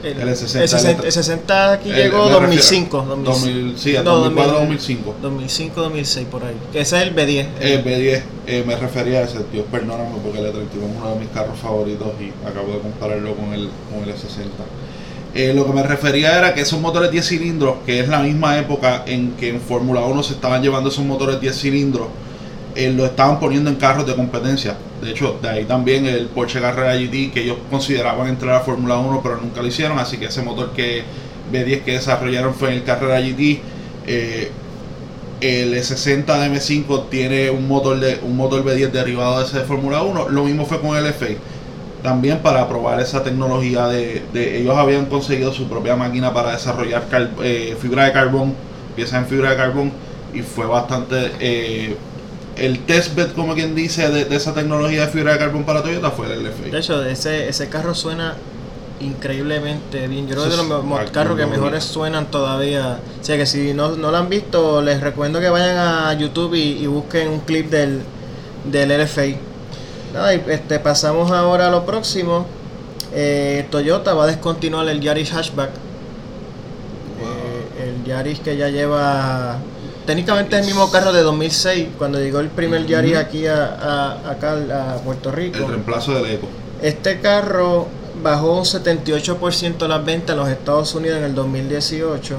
El, 0.01 0.13
el 0.21 0.29
el 0.29 0.35
60, 0.35 0.65
60, 0.67 1.05
el 1.05 1.11
60 1.11 1.73
aquí 1.73 1.89
llegó 1.91 2.25
me 2.25 2.31
2005. 2.31 2.97
refiero- 2.99 3.15
2005, 3.25 3.31
2000, 3.31 3.77
sí, 3.77 3.93
No, 4.01 4.03
2004 4.15 4.53
2000. 4.53 4.53
2005. 4.77 5.15
2005, 5.21 5.81
2006, 5.81 6.27
por 6.31 6.43
ahí. 6.45 6.55
Que 6.71 6.79
ese 6.81 6.97
es 6.97 7.03
el 7.03 7.13
B10. 7.15 7.47
El 7.59 7.83
B10, 7.83 8.23
eh, 8.47 8.63
me 8.65 8.75
refería 8.77 9.19
a 9.19 9.23
ese, 9.23 9.39
Dios 9.51 9.65
perdóname 9.69 10.15
porque 10.23 10.39
el 10.39 10.45
E31 10.45 10.63
es 10.95 10.97
uno 11.01 11.09
de 11.13 11.19
mis 11.19 11.29
carros 11.29 11.59
favoritos 11.59 12.07
y 12.19 12.31
acabo 12.47 12.71
de 12.73 12.79
compararlo 12.79 13.35
con 13.35 13.53
el, 13.53 13.69
con 13.91 14.01
el 14.07 14.15
E60. 14.15 14.65
Eh, 15.39 15.53
lo 15.53 15.65
que 15.65 15.71
me 15.71 15.83
refería 15.83 16.37
era 16.37 16.53
que 16.53 16.59
esos 16.59 16.81
motores 16.81 17.11
10 17.11 17.25
cilindros, 17.25 17.75
que 17.85 18.01
es 18.01 18.09
la 18.09 18.19
misma 18.19 18.59
época 18.59 19.03
en 19.05 19.31
que 19.37 19.47
en 19.47 19.61
Fórmula 19.61 20.01
1 20.01 20.21
se 20.21 20.33
estaban 20.33 20.61
llevando 20.61 20.89
esos 20.89 21.05
motores 21.05 21.39
10 21.39 21.57
cilindros, 21.57 22.07
eh, 22.75 22.91
lo 22.91 23.05
estaban 23.05 23.39
poniendo 23.39 23.69
en 23.69 23.77
carros 23.77 24.05
de 24.05 24.15
competencia. 24.15 24.75
De 25.01 25.11
hecho, 25.11 25.39
de 25.41 25.47
ahí 25.47 25.63
también 25.63 26.05
el 26.05 26.25
Porsche 26.25 26.59
Carrera 26.59 26.93
GT, 26.93 27.31
que 27.31 27.43
ellos 27.43 27.55
consideraban 27.69 28.27
entrar 28.27 28.53
a 28.55 28.59
Fórmula 28.59 28.97
1, 28.97 29.21
pero 29.23 29.37
nunca 29.37 29.61
lo 29.61 29.67
hicieron. 29.67 29.97
Así 29.97 30.17
que 30.17 30.25
ese 30.25 30.41
motor 30.41 30.73
que 30.73 31.03
B10 31.53 31.83
que 31.83 31.93
desarrollaron 31.93 32.53
fue 32.53 32.71
en 32.71 32.73
el 32.79 32.83
Carrera 32.83 33.21
GT. 33.21 33.61
Eh, 34.07 34.51
el 35.39 35.73
E60 35.73 36.37
de 36.37 36.59
M5 36.59 37.07
tiene 37.09 37.49
un 37.49 37.65
motor 37.65 37.97
de 37.97 38.19
un 38.23 38.35
motor 38.35 38.65
B10 38.65 38.91
derivado 38.91 39.39
de 39.39 39.45
ese 39.45 39.59
de 39.59 39.63
Fórmula 39.63 40.03
1. 40.03 40.27
Lo 40.27 40.43
mismo 40.43 40.65
fue 40.65 40.81
con 40.81 40.97
el 40.97 41.05
FA. 41.13 41.27
También 42.03 42.39
para 42.39 42.67
probar 42.69 42.99
esa 43.01 43.23
tecnología 43.23 43.87
de, 43.87 44.23
de- 44.33 44.59
ellos 44.61 44.77
habían 44.77 45.07
conseguido 45.07 45.51
su 45.53 45.67
propia 45.67 45.95
máquina 45.97 46.33
para 46.33 46.51
desarrollar 46.53 47.07
car- 47.09 47.31
eh, 47.43 47.75
fibra 47.79 48.05
de 48.05 48.13
carbón, 48.13 48.53
piezas 48.95 49.21
en 49.23 49.27
fibra 49.27 49.49
de 49.51 49.57
carbón 49.57 49.91
y 50.33 50.41
fue 50.41 50.65
bastante 50.65 51.31
eh, 51.39 51.97
el 52.55 52.79
testbed 52.85 53.31
como 53.33 53.53
quien 53.53 53.75
dice 53.75 54.09
de, 54.09 54.25
de 54.25 54.35
esa 54.35 54.53
tecnología 54.53 55.01
de 55.05 55.11
fibra 55.11 55.33
de 55.33 55.39
carbón 55.39 55.63
para 55.65 55.81
Toyota 55.83 56.11
fue 56.11 56.31
el 56.33 56.43
De 56.43 56.49
LFA. 56.49 56.77
hecho, 56.77 57.03
ese, 57.03 57.49
ese 57.49 57.67
carro 57.69 57.93
suena 57.93 58.35
increíblemente 59.01 60.07
bien. 60.07 60.27
Yo 60.27 60.35
creo 60.35 60.43
que 60.43 60.49
es 60.49 60.57
de 60.57 60.67
los 60.67 61.11
carros 61.11 61.37
que 61.37 61.45
mejores 61.45 61.83
suenan 61.83 62.25
todavía. 62.31 62.99
O 63.21 63.23
sea 63.23 63.37
que 63.37 63.45
si 63.45 63.73
no, 63.73 63.95
no 63.95 64.11
lo 64.11 64.17
han 64.17 64.29
visto, 64.29 64.81
les 64.81 65.01
recomiendo 65.01 65.39
que 65.39 65.49
vayan 65.49 65.77
a 65.77 66.13
YouTube 66.13 66.53
y, 66.55 66.83
y 66.83 66.87
busquen 66.87 67.29
un 67.29 67.39
clip 67.41 67.69
del, 67.69 68.01
del 68.65 68.89
LFA. 69.01 69.37
Nada, 70.13 70.33
y, 70.33 70.43
este, 70.47 70.79
pasamos 70.79 71.31
ahora 71.31 71.67
a 71.67 71.69
lo 71.71 71.85
próximo. 71.85 72.45
Eh, 73.13 73.65
Toyota 73.71 74.13
va 74.13 74.23
a 74.25 74.27
descontinuar 74.27 74.87
el 74.89 75.01
Yaris 75.01 75.31
Hatchback. 75.33 75.69
Eh, 77.21 77.83
el 77.83 78.03
Yaris 78.05 78.39
que 78.39 78.57
ya 78.57 78.69
lleva. 78.69 79.57
Técnicamente 80.05 80.55
es 80.55 80.61
el 80.61 80.67
mismo 80.67 80.89
carro 80.89 81.11
de 81.13 81.21
2006, 81.21 81.89
cuando 81.97 82.19
llegó 82.19 82.39
el 82.39 82.47
primer 82.49 82.85
Yaris 82.87 83.15
aquí 83.15 83.45
a, 83.45 83.65
a- 83.65 84.31
acá 84.31 84.53
a 84.53 84.95
Puerto 84.97 85.31
Rico. 85.31 85.57
El 85.59 85.67
reemplazo 85.67 86.13
del 86.15 86.25
Eco. 86.35 86.47
Este 86.81 87.19
carro 87.19 87.87
bajó 88.23 88.57
un 88.57 88.63
78% 88.65 89.87
las 89.87 90.03
ventas 90.05 90.31
en 90.33 90.39
los 90.39 90.49
Estados 90.49 90.95
Unidos 90.95 91.19
en 91.19 91.25
el 91.25 91.35
2018. 91.35 92.35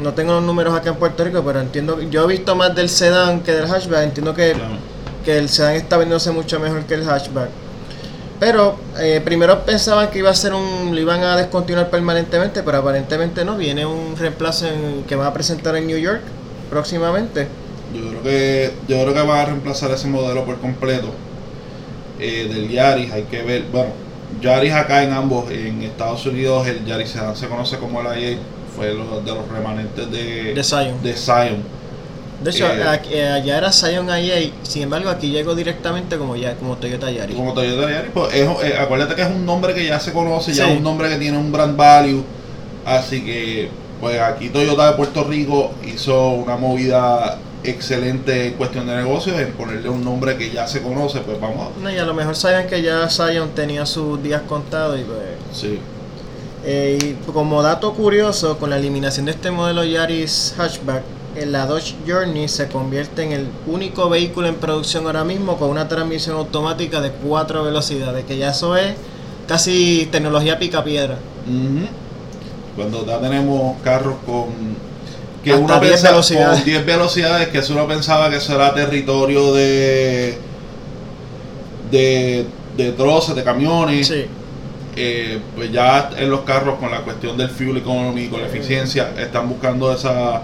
No 0.00 0.14
tengo 0.14 0.32
los 0.32 0.42
números 0.42 0.74
acá 0.74 0.90
en 0.90 0.96
Puerto 0.96 1.22
Rico, 1.24 1.42
pero 1.44 1.60
entiendo 1.60 2.00
yo 2.00 2.24
he 2.24 2.26
visto 2.26 2.56
más 2.56 2.74
del 2.74 2.88
sedán 2.88 3.40
que 3.40 3.52
del 3.52 3.66
hatchback. 3.70 4.02
Entiendo 4.04 4.32
que, 4.34 4.52
Claro. 4.52 4.74
Que 5.24 5.38
el 5.38 5.48
sedán 5.48 5.74
está 5.74 5.96
vendiéndose 5.96 6.30
mucho 6.32 6.58
mejor 6.60 6.84
que 6.84 6.94
el 6.94 7.04
hatchback. 7.08 7.48
Pero 8.38 8.76
eh, 8.98 9.20
primero 9.24 9.64
pensaban 9.66 10.08
que 10.10 10.18
iba 10.20 10.30
a 10.30 10.34
ser 10.34 10.54
un, 10.54 10.94
lo 10.94 11.00
iban 11.00 11.22
a 11.22 11.36
descontinuar 11.36 11.90
permanentemente, 11.90 12.62
pero 12.62 12.78
aparentemente 12.78 13.44
no. 13.44 13.56
Viene 13.56 13.84
un 13.84 14.16
reemplazo 14.16 14.66
en- 14.66 15.04
que 15.06 15.14
van 15.14 15.26
a 15.26 15.32
presentar 15.34 15.76
en 15.76 15.86
New 15.86 15.98
York 15.98 16.22
próximamente. 16.70 17.48
Yo 17.94 18.08
creo 18.08 18.22
que 18.22 18.72
yo 18.88 19.02
creo 19.02 19.14
que 19.14 19.20
van 19.22 19.38
a 19.40 19.44
reemplazar 19.46 19.90
ese 19.90 20.06
modelo 20.08 20.44
por 20.44 20.58
completo 20.58 21.08
eh, 22.18 22.48
del 22.52 22.68
Yaris. 22.68 23.12
Hay 23.12 23.24
que 23.24 23.42
ver, 23.42 23.64
bueno, 23.72 23.90
Yaris 24.40 24.72
acá 24.72 25.02
en 25.02 25.12
ambos, 25.12 25.50
en 25.50 25.82
Estados 25.82 26.24
Unidos 26.26 26.66
el 26.66 26.84
Yaris 26.86 27.10
Sedan 27.10 27.36
se 27.36 27.48
conoce 27.48 27.78
como 27.78 28.00
el 28.00 28.06
IA, 28.22 28.38
fue 28.74 28.94
lo- 28.94 29.20
de 29.20 29.32
los 29.34 29.48
remanentes 29.48 30.10
de, 30.10 30.54
De 30.54 30.62
de 31.02 31.12
Zion. 31.14 31.62
De 32.42 32.50
hecho, 32.50 32.66
Eh, 32.72 32.82
aquí- 32.88 33.10
eh, 33.12 33.28
allá 33.28 33.58
era 33.58 33.70
Scion 33.72 34.08
IA, 34.08 34.50
sin 34.62 34.82
embargo 34.84 35.10
aquí 35.10 35.28
llegó 35.30 35.54
directamente 35.54 36.16
como 36.16 36.36
ya 36.36 36.54
como 36.56 36.76
Toyota 36.76 37.10
Yaris. 37.10 37.36
Como 37.36 37.52
Toyota 37.52 37.90
Yaris, 37.90 38.10
pues 38.14 38.34
es- 38.34 38.48
eh, 38.64 38.76
acuérdate 38.78 39.14
que 39.14 39.22
es 39.22 39.28
un 39.28 39.44
nombre 39.44 39.74
que 39.74 39.84
ya 39.84 40.00
se 40.00 40.12
conoce, 40.12 40.52
ya 40.54 40.70
es 40.70 40.76
un 40.78 40.82
nombre 40.82 41.08
que 41.10 41.16
tiene 41.16 41.36
un 41.36 41.52
brand 41.52 41.76
value. 41.76 42.24
Así 42.86 43.22
que, 43.24 43.68
pues 44.00 44.18
aquí 44.20 44.48
Toyota 44.48 44.86
de 44.90 44.96
Puerto 44.96 45.24
Rico 45.24 45.72
hizo 45.86 46.30
una 46.30 46.56
movida 46.56 47.38
excelente 47.62 48.46
en 48.46 48.54
cuestión 48.54 48.86
de 48.86 48.96
negocios, 48.96 49.38
en 49.38 49.52
ponerle 49.52 49.90
un 49.90 50.02
nombre 50.02 50.38
que 50.38 50.50
ya 50.50 50.66
se 50.66 50.80
conoce, 50.80 51.20
pues 51.20 51.38
vamos 51.38 51.68
a... 51.76 51.80
No, 51.82 51.90
y 51.90 51.98
a 51.98 52.04
lo 52.06 52.14
mejor 52.14 52.34
sabían 52.34 52.66
que 52.68 52.80
ya 52.80 53.06
Scion 53.10 53.50
tenía 53.50 53.84
sus 53.84 54.22
días 54.22 54.40
contados 54.48 54.98
y 54.98 55.02
pues... 55.02 55.18
Sí. 55.52 55.78
Eh, 56.64 56.98
y 57.26 57.30
como 57.32 57.62
dato 57.62 57.92
curioso, 57.92 58.56
con 58.58 58.70
la 58.70 58.78
eliminación 58.78 59.26
de 59.26 59.32
este 59.32 59.50
modelo 59.50 59.84
Yaris 59.84 60.54
hatchback, 60.56 61.02
la 61.46 61.66
Dodge 61.66 61.94
Journey 62.06 62.48
se 62.48 62.68
convierte 62.68 63.22
en 63.22 63.32
el 63.32 63.48
único 63.66 64.08
vehículo 64.08 64.48
en 64.48 64.56
producción 64.56 65.06
ahora 65.06 65.24
mismo 65.24 65.56
con 65.58 65.70
una 65.70 65.88
transmisión 65.88 66.36
automática 66.36 67.00
de 67.00 67.12
cuatro 67.12 67.62
velocidades, 67.64 68.24
que 68.24 68.36
ya 68.36 68.50
eso 68.50 68.76
es 68.76 68.94
casi 69.46 70.08
tecnología 70.10 70.58
pica 70.58 70.82
piedra. 70.84 71.18
Cuando 72.76 73.06
ya 73.06 73.20
tenemos 73.20 73.76
carros 73.82 74.16
con 74.26 74.46
que 75.44 75.52
Hasta 75.52 75.64
uno 75.64 75.80
10 75.80 75.92
pensa- 75.92 76.10
velocidades. 76.10 76.56
con 76.60 76.64
10 76.64 76.86
velocidades 76.86 77.48
que 77.48 77.58
eso 77.58 77.72
uno 77.74 77.86
pensaba 77.86 78.28
que 78.30 78.36
eso 78.36 78.54
era 78.54 78.74
territorio 78.74 79.52
de 79.54 80.38
de, 81.90 82.46
de 82.76 82.92
troces, 82.92 83.34
de 83.34 83.42
camiones, 83.42 84.06
Sí, 84.06 84.26
eh, 84.96 85.40
pues 85.56 85.72
ya 85.72 86.10
en 86.16 86.30
los 86.30 86.40
carros 86.42 86.78
con 86.78 86.90
la 86.90 87.00
cuestión 87.00 87.36
del 87.36 87.48
fuel 87.50 87.78
economy, 87.78 88.28
con 88.28 88.40
la 88.40 88.46
eficiencia, 88.46 89.12
están 89.18 89.48
buscando 89.48 89.92
esa 89.92 90.42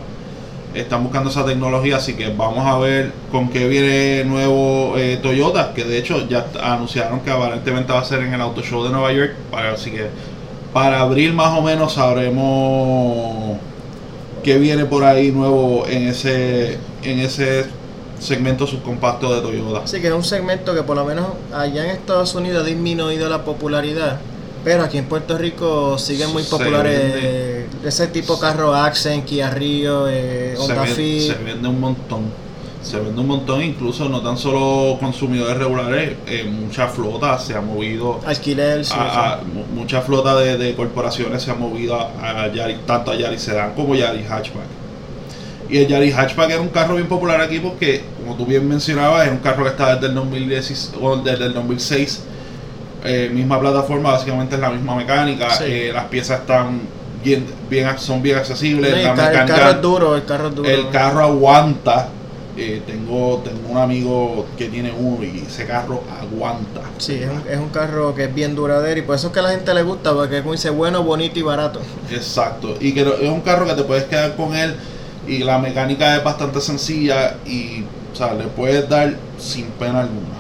están 0.80 1.02
buscando 1.02 1.30
esa 1.30 1.45
tecnología, 1.45 1.97
así 1.97 2.14
que 2.14 2.28
vamos 2.28 2.66
a 2.66 2.78
ver 2.78 3.12
con 3.30 3.49
qué 3.49 3.66
viene 3.66 4.25
nuevo 4.25 4.95
eh, 4.97 5.18
Toyota, 5.23 5.73
que 5.75 5.85
de 5.85 5.99
hecho 5.99 6.28
ya 6.28 6.47
anunciaron 6.62 7.21
que 7.21 7.30
aparentemente 7.30 7.92
va 7.92 8.00
a 8.00 8.04
ser 8.04 8.21
en 8.21 8.35
el 8.35 8.40
Auto 8.40 8.62
Show 8.62 8.85
de 8.85 8.90
Nueva 8.90 9.12
York, 9.12 9.35
para, 9.50 9.73
así 9.73 9.90
que 9.90 10.06
para 10.73 11.00
abril 11.00 11.33
más 11.33 11.59
o 11.59 11.62
menos 11.62 11.95
sabremos 11.95 13.59
qué 14.42 14.59
viene 14.59 14.85
por 14.85 15.04
ahí 15.04 15.33
nuevo 15.33 15.87
en 15.88 16.09
ese 16.09 16.78
en 17.02 17.21
ese 17.21 17.66
segmento 18.18 18.66
subcompacto 18.66 19.35
de 19.35 19.40
Toyota. 19.40 19.85
así 19.85 20.00
que 20.00 20.09
es 20.09 20.12
un 20.12 20.25
segmento 20.25 20.75
que 20.75 20.83
por 20.83 20.97
lo 20.97 21.04
menos 21.04 21.28
allá 21.52 21.85
en 21.85 21.90
Estados 21.90 22.35
Unidos 22.35 22.62
ha 22.62 22.66
disminuido 22.66 23.28
la 23.28 23.45
popularidad, 23.45 24.21
pero 24.64 24.83
aquí 24.83 24.99
en 24.99 25.06
Puerto 25.06 25.38
Rico 25.38 25.99
siguen 25.99 26.33
muy 26.33 26.42
populares 26.42 27.55
ese 27.88 28.09
tipo 28.09 28.38
carro 28.38 28.75
Accent, 28.75 29.25
Kia 29.25 29.50
Rio, 29.50 30.07
eh, 30.09 30.55
se, 30.57 30.62
Honda 30.62 30.83
ven- 30.83 30.95
Fit. 30.95 31.33
se 31.33 31.35
vende 31.43 31.69
un 31.69 31.81
montón. 31.81 32.47
Se 32.83 33.00
vende 33.00 33.21
un 33.21 33.26
montón, 33.26 33.62
incluso 33.64 34.09
no 34.09 34.21
tan 34.21 34.38
solo 34.38 34.97
consumidores 35.00 35.57
regulares, 35.57 36.12
eh, 36.28 36.45
mucha 36.45 36.87
flota 36.87 37.37
se 37.38 37.55
ha 37.57 37.61
movido, 37.61 38.21
Alquiler, 38.25 38.85
sí, 38.85 38.95
a, 38.97 39.33
a- 39.33 39.37
mu- 39.43 39.64
mucha 39.75 40.00
flota 40.02 40.37
de, 40.37 40.57
de 40.57 40.75
corporaciones 40.76 41.43
se 41.43 41.50
ha 41.50 41.55
movido 41.55 41.97
a, 42.00 42.43
a 42.45 42.52
Yaris, 42.52 42.78
tanto 42.87 43.11
a 43.11 43.16
Yaris 43.16 43.40
Sedan 43.43 43.75
como 43.75 43.97
Yaris 43.97 44.30
Hatchback. 44.30 44.67
Y 45.69 45.78
el 45.78 45.89
Yaris 45.89 46.15
Hatchback 46.15 46.50
era 46.50 46.60
un 46.60 46.69
carro 46.69 46.95
bien 46.95 47.08
popular 47.08 47.41
aquí 47.41 47.58
porque, 47.58 48.02
como 48.23 48.37
tú 48.37 48.47
bien 48.47 48.69
mencionabas, 48.69 49.26
es 49.26 49.32
un 49.32 49.39
carro 49.39 49.65
que 49.65 49.71
está 49.71 49.95
desde 49.97 50.06
el 50.06 50.15
2016, 50.15 50.93
o 51.02 51.17
desde 51.17 51.47
el 51.47 51.54
2006, 51.54 52.23
eh, 53.04 53.30
misma 53.34 53.58
plataforma, 53.58 54.13
básicamente 54.13 54.54
es 54.54 54.60
la 54.60 54.71
misma 54.71 54.95
mecánica, 54.95 55.50
Sí. 55.50 55.65
eh, 55.67 55.91
las 55.93 56.04
piezas 56.04 56.41
están 56.43 56.82
bien, 57.26 57.47
bien, 57.69 57.99
son 57.99 58.23
bien 58.23 58.36
accesibles, 58.39 58.91
la 58.93 58.99
el, 58.99 59.04
ca- 59.04 59.10
el 59.10 59.17
mecánica- 59.32 59.54
carro 59.56 59.71
es 59.71 59.82
duro, 59.82 60.17
el 60.17 60.25
carro 60.25 60.49
es 60.49 60.54
duro. 60.54 60.69
el 60.69 60.91
carro 60.91 61.21
aguanta. 61.25 62.08
Eh, 62.58 62.80
tengo, 62.86 63.43
tengo 63.45 63.69
un 63.69 63.76
amigo 63.76 64.47
que 64.56 64.71
tiene 64.71 64.91
uno 64.91 65.23
y 65.23 65.45
ese 65.47 65.67
carro 65.67 66.02
aguanta. 66.19 66.80
Sí, 66.97 67.12
es 67.23 67.28
un, 67.28 67.43
es 67.47 67.58
un 67.58 67.69
carro 67.69 68.15
que 68.15 68.25
es 68.25 68.34
bien 68.34 68.54
duradero 68.54 68.99
y 68.99 69.02
por 69.02 69.15
eso 69.17 69.26
es 69.26 69.32
que 69.34 69.41
a 69.41 69.43
la 69.43 69.50
gente 69.50 69.75
le 69.75 69.82
gusta, 69.82 70.15
porque 70.15 70.36
es 70.36 70.41
como 70.43 70.52
dice, 70.52 70.71
bueno, 70.71 71.02
bonito 71.02 71.39
y 71.39 71.43
barato. 71.43 71.82
Exacto. 72.10 72.75
Y 72.80 72.95
que 72.95 73.02
es 73.02 73.28
un 73.28 73.43
carro 73.43 73.67
que 73.67 73.75
te 73.75 73.82
puedes 73.82 74.04
quedar 74.04 74.36
con 74.36 74.54
él 74.56 74.75
y 75.28 75.41
la 75.41 75.58
mecánica 75.58 76.17
es 76.17 76.25
bastante 76.25 76.62
sencilla 76.62 77.36
y 77.45 77.84
o 78.10 78.17
sea, 78.17 78.32
le 78.32 78.45
puedes 78.45 78.89
dar 78.89 79.15
sin 79.39 79.67
pena 79.73 80.00
alguna. 80.00 80.36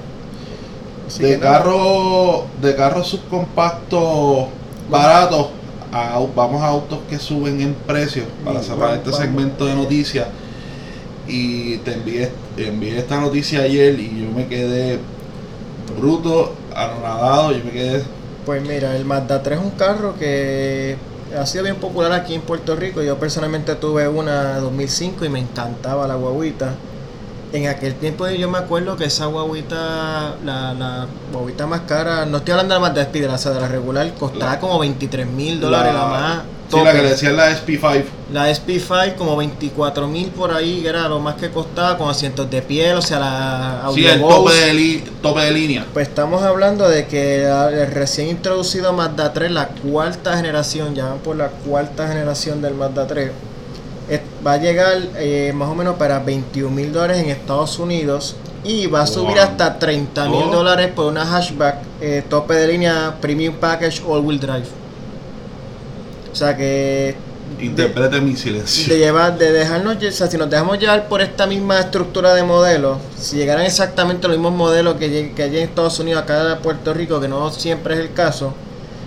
Así 1.06 1.22
de 1.22 1.38
carro 1.38 2.46
de 2.62 2.74
carros 2.76 3.08
subcompactos 3.08 4.46
baratos 4.90 5.48
a 5.96 6.18
vamos 6.34 6.62
a 6.62 6.68
autos 6.68 7.00
que 7.08 7.18
suben 7.18 7.60
en 7.60 7.74
precio 7.74 8.24
para 8.44 8.62
cerrar 8.62 8.94
este 8.96 9.12
segmento 9.12 9.66
de 9.66 9.74
noticias 9.74 10.26
y 11.28 11.78
te 11.78 11.94
envié, 11.94 12.30
te 12.54 12.68
envié 12.68 12.98
esta 12.98 13.20
noticia 13.20 13.62
ayer 13.62 13.98
y 13.98 14.22
yo 14.22 14.30
me 14.30 14.46
quedé 14.46 14.98
bruto, 15.98 16.54
anonadado, 16.74 17.52
yo 17.52 17.64
me 17.64 17.70
quedé 17.70 18.02
Pues 18.44 18.62
mira, 18.62 18.96
el 18.96 19.04
Mazda 19.04 19.42
3 19.42 19.58
es 19.58 19.64
un 19.64 19.70
carro 19.72 20.14
que 20.18 20.96
ha 21.36 21.46
sido 21.46 21.64
bien 21.64 21.76
popular 21.76 22.12
aquí 22.12 22.34
en 22.34 22.42
Puerto 22.42 22.76
Rico. 22.76 23.02
Yo 23.02 23.18
personalmente 23.18 23.74
tuve 23.74 24.08
una 24.08 24.58
2005 24.58 25.24
y 25.24 25.28
me 25.28 25.40
encantaba 25.40 26.06
la 26.06 26.14
guaguita. 26.14 26.74
En 27.56 27.68
aquel 27.68 27.94
tiempo 27.94 28.28
yo 28.28 28.50
me 28.50 28.58
acuerdo 28.58 28.96
que 28.96 29.06
esa 29.06 29.24
guaguita, 29.26 30.34
la, 30.44 30.74
la 30.74 31.06
guaguita 31.32 31.66
más 31.66 31.80
cara, 31.82 32.26
no 32.26 32.36
estoy 32.38 32.52
hablando 32.52 32.74
de 32.74 32.80
la 32.80 32.86
Mazda 32.88 33.02
Speed, 33.02 33.26
la, 33.26 33.36
de 33.38 33.60
la 33.62 33.68
regular, 33.68 34.12
costaba 34.18 34.52
La- 34.52 34.60
como 34.60 34.78
23 34.78 35.26
mil 35.26 35.58
dólares 35.58 35.94
la, 35.94 36.04
más. 36.06 36.42
sí, 36.70 36.76
la 36.84 36.92
que 36.92 37.02
le 37.02 37.08
decían 37.10 37.34
la 37.36 37.50
SP5 37.52 38.04
La 38.30 38.50
SP5 38.50 39.14
como 39.14 39.36
24 39.38 40.06
mil 40.06 40.28
por 40.28 40.52
ahí, 40.52 40.82
que 40.82 40.88
era 40.88 41.08
lo 41.08 41.18
más 41.18 41.36
que 41.36 41.48
costaba, 41.50 41.96
con 41.96 42.10
asientos 42.10 42.50
de 42.50 42.60
piel, 42.60 42.96
o 42.96 43.00
sea, 43.02 43.20
la 43.20 43.80
sí, 43.94 44.06
Audio 44.06 44.12
el 44.12 44.20
Bose. 44.20 44.34
tope 44.36 44.52
de, 44.66 44.74
li- 44.74 45.04
tope 45.22 45.40
de 45.40 45.50
línea 45.52 45.86
Pues 45.94 46.08
estamos 46.08 46.42
hablando 46.42 46.86
de 46.90 47.06
que 47.06 47.44
la- 47.48 47.70
el 47.70 47.90
recién 47.90 48.28
introducido 48.28 48.92
Mazda 48.92 49.32
3, 49.32 49.50
la 49.50 49.68
cuarta 49.68 50.36
generación, 50.36 50.94
ya 50.94 51.06
van 51.06 51.18
por 51.20 51.36
la 51.36 51.48
cuarta 51.48 52.06
generación 52.06 52.60
del 52.60 52.74
Mazda 52.74 53.06
3, 53.06 53.28
es- 53.28 53.32
va 54.46 54.52
a 54.52 54.56
llegar 54.58 54.96
eh, 55.16 55.52
más 55.54 55.68
o 55.68 55.74
menos 55.74 55.96
para 55.96 56.20
21 56.20 56.70
mil 56.74 56.92
dólares 56.92 57.18
en 57.22 57.30
Estados 57.30 57.78
Unidos 57.78 58.36
y 58.64 58.86
va 58.86 59.02
a 59.02 59.06
subir 59.06 59.38
hasta 59.38 59.78
30 59.78 60.28
mil 60.28 60.44
Oh. 60.48 60.50
dólares 60.52 60.90
por 60.94 61.06
una 61.06 61.24
hatchback 61.24 61.76
eh, 62.00 62.22
tope 62.28 62.54
de 62.54 62.68
línea 62.68 63.16
Premium 63.20 63.54
Package 63.54 64.02
All 64.06 64.20
Wheel 64.24 64.40
Drive. 64.40 64.66
O 66.32 66.34
sea 66.36 66.56
que 66.56 67.16
interprete 67.60 68.20
mi 68.20 68.36
silencio 68.36 68.92
de 68.92 68.98
llevar, 68.98 69.38
de 69.38 69.52
dejarnos, 69.52 69.96
o 69.96 70.10
sea, 70.12 70.26
si 70.26 70.36
nos 70.36 70.50
dejamos 70.50 70.78
llevar 70.78 71.08
por 71.08 71.22
esta 71.22 71.46
misma 71.46 71.78
estructura 71.80 72.34
de 72.34 72.42
modelos, 72.42 72.98
si 73.18 73.36
llegaran 73.36 73.64
exactamente 73.64 74.28
los 74.28 74.36
mismos 74.36 74.52
modelos 74.52 74.96
que, 74.96 75.32
que 75.34 75.42
hay 75.42 75.56
en 75.56 75.62
Estados 75.62 75.98
Unidos, 76.00 76.22
acá 76.22 76.52
en 76.52 76.58
Puerto 76.58 76.92
Rico, 76.92 77.20
que 77.20 77.28
no 77.28 77.50
siempre 77.50 77.94
es 77.94 78.00
el 78.00 78.12
caso, 78.12 78.52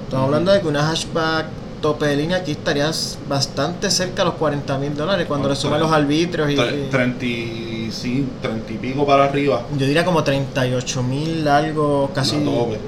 estamos 0.05 0.25
hablando 0.25 0.51
de 0.51 0.61
que 0.61 0.67
una 0.67 0.89
hatchback 0.89 1.45
tope 1.81 2.05
de 2.07 2.15
línea 2.15 2.37
aquí 2.37 2.51
estarías 2.51 3.17
bastante 3.27 3.89
cerca 3.91 4.21
a 4.21 4.25
los 4.25 4.35
40 4.35 4.77
mil 4.77 4.95
dólares 4.95 5.25
cuando 5.27 5.49
le 5.49 5.55
suman 5.55 5.79
los 5.79 5.91
arbitrios 5.91 6.49
y, 6.49 6.55
Tre- 6.55 6.87
y- 6.87 6.89
35, 6.89 8.29
30 8.41 8.71
y 8.73 8.77
pico 8.77 9.05
para 9.05 9.25
arriba 9.25 9.63
yo 9.77 9.85
diría 9.85 10.05
como 10.05 10.23
38 10.23 11.03
mil 11.03 11.47
algo 11.47 12.11
casi 12.13 12.35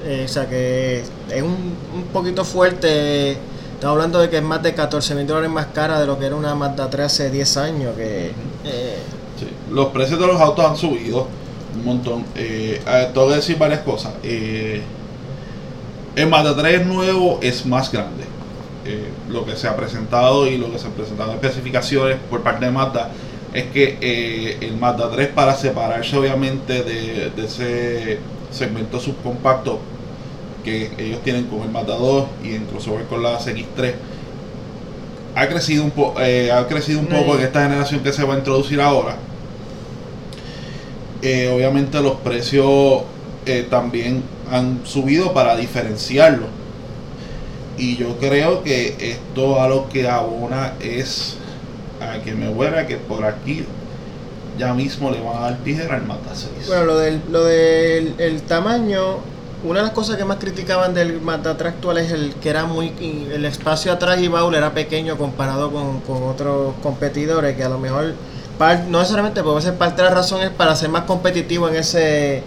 eh, 0.04 0.22
o 0.24 0.28
sea 0.28 0.48
que 0.48 1.02
es 1.30 1.42
un, 1.42 1.74
un 1.94 2.02
poquito 2.12 2.44
fuerte 2.44 3.32
estamos 3.32 3.94
hablando 3.96 4.18
de 4.20 4.30
que 4.30 4.36
es 4.38 4.42
más 4.42 4.62
de 4.62 4.74
14 4.74 5.14
mil 5.14 5.26
dólares 5.26 5.50
más 5.50 5.66
cara 5.74 5.98
de 6.00 6.06
lo 6.06 6.18
que 6.18 6.26
era 6.26 6.36
una 6.36 6.54
Mazda 6.54 6.88
3 6.88 7.06
hace 7.06 7.30
10 7.30 7.56
años 7.56 7.96
que 7.96 8.32
eh, 8.64 8.96
Sí, 9.38 9.48
Los 9.70 9.86
precios 9.86 10.20
de 10.20 10.26
los 10.26 10.40
autos 10.40 10.64
han 10.64 10.76
subido 10.76 11.26
un 11.74 11.84
montón. 11.84 12.24
Eh, 12.36 12.80
eh, 12.86 13.08
tengo 13.12 13.28
que 13.30 13.36
decir 13.36 13.56
varias 13.58 13.80
cosas. 13.80 14.12
Eh, 14.22 14.82
el 16.14 16.28
Mazda 16.28 16.54
3 16.54 16.86
nuevo 16.86 17.38
es 17.42 17.64
más 17.66 17.90
grande. 17.90 18.24
Eh, 18.84 19.08
lo 19.28 19.44
que 19.46 19.54
se 19.54 19.68
ha 19.68 19.76
presentado 19.76 20.48
y 20.48 20.58
lo 20.58 20.72
que 20.72 20.78
se 20.78 20.86
han 20.86 20.92
presentado 20.92 21.30
en 21.30 21.36
especificaciones 21.36 22.16
por 22.28 22.42
parte 22.42 22.64
de 22.64 22.72
Mazda 22.72 23.10
es 23.54 23.66
que 23.66 23.96
eh, 24.00 24.58
el 24.60 24.76
Mazda 24.76 25.08
3 25.10 25.28
para 25.28 25.54
separarse 25.54 26.16
obviamente 26.16 26.82
de, 26.82 27.30
de 27.30 27.44
ese 27.44 28.18
segmento 28.50 28.98
subcompacto 28.98 29.78
que 30.64 30.90
ellos 30.98 31.20
tienen 31.22 31.44
con 31.44 31.62
el 31.62 31.68
Mazda 31.70 31.94
2 31.96 32.24
y 32.44 32.54
en 32.56 32.64
crossover 32.66 33.04
con 33.06 33.22
la 33.22 33.38
CX3 33.38 33.94
ha 35.36 35.46
crecido 35.48 35.84
un, 35.84 35.92
po- 35.92 36.14
eh, 36.20 36.50
ha 36.50 36.66
crecido 36.66 36.98
un 37.00 37.06
poco 37.06 37.36
en 37.36 37.42
esta 37.44 37.62
generación 37.62 38.00
que 38.02 38.12
se 38.12 38.24
va 38.24 38.34
a 38.34 38.38
introducir 38.38 38.80
ahora. 38.80 39.16
Obviamente 41.54 42.00
los 42.00 42.16
precios 42.16 43.02
también 43.70 44.22
han 44.50 44.80
subido 44.84 45.32
para 45.32 45.56
diferenciarlo. 45.56 46.46
Y 47.82 47.96
yo 47.96 48.16
creo 48.20 48.62
que 48.62 48.94
esto 49.00 49.60
a 49.60 49.66
lo 49.66 49.88
que 49.88 50.08
abona 50.08 50.74
es 50.78 51.36
a 52.00 52.22
que 52.22 52.32
me 52.32 52.48
huela 52.48 52.86
que 52.86 52.96
por 52.96 53.24
aquí 53.24 53.64
ya 54.56 54.72
mismo 54.72 55.10
le 55.10 55.20
van 55.20 55.36
a 55.36 55.40
dar 55.40 55.58
tijera 55.64 55.96
al 55.96 56.06
Mazda 56.06 56.32
6. 56.32 56.68
Bueno, 56.68 56.84
lo 56.84 56.98
del, 56.98 57.20
lo 57.32 57.42
del 57.42 58.14
el 58.18 58.42
tamaño, 58.42 59.16
una 59.64 59.80
de 59.80 59.86
las 59.86 59.94
cosas 59.94 60.16
que 60.16 60.24
más 60.24 60.36
criticaban 60.36 60.94
del 60.94 61.20
Mazda 61.20 61.56
3 61.56 61.72
actual 61.72 61.98
es 61.98 62.12
el 62.12 62.34
que 62.34 62.50
era 62.50 62.66
muy. 62.66 62.92
El 63.34 63.44
espacio 63.46 63.90
atrás 63.90 64.20
y 64.20 64.28
baúl 64.28 64.54
era 64.54 64.72
pequeño 64.72 65.18
comparado 65.18 65.72
con, 65.72 66.02
con 66.02 66.22
otros 66.22 66.74
competidores 66.84 67.56
que 67.56 67.64
a 67.64 67.68
lo 67.68 67.80
mejor. 67.80 68.14
no 68.90 69.00
necesariamente 69.00 69.42
puede 69.42 69.60
ser 69.60 69.74
parte 69.74 70.02
de 70.02 70.08
la 70.08 70.14
razón 70.14 70.40
es 70.42 70.50
para 70.50 70.76
ser 70.76 70.88
más 70.88 71.02
competitivo 71.02 71.68
en 71.68 71.74
ese 71.74 72.44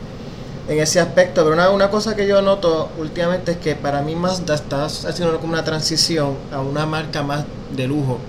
en 0.68 0.80
ese 0.80 1.00
aspecto 1.00 1.44
pero 1.44 1.54
una, 1.54 1.70
una 1.70 1.90
cosa 1.90 2.16
que 2.16 2.28
yo 2.28 2.42
noto 2.42 2.90
últimamente 2.98 3.54
es 3.54 3.58
que 3.58 3.76
para 3.76 4.02
mí 4.02 4.16
Mazda 4.16 4.56
está 4.56 4.86
haciendo 4.86 5.40
como 5.40 5.54
una 5.54 5.64
transición 5.64 6.36
a 6.52 6.60
una 6.62 6.86
marca 6.86 7.24
más 7.24 7.46
de 7.76 7.88
lujo 7.88 8.20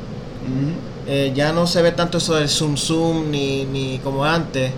eh, 1.07 1.33
ya 1.35 1.53
no 1.53 1.67
se 1.67 1.83
ve 1.83 1.93
tanto 1.93 2.19
eso 2.19 2.35
del 2.35 2.49
zoom 2.49 2.77
zoom 2.77 3.31
ni, 3.31 3.65
ni 3.65 3.99
como 4.01 4.25
antes. 4.25 4.73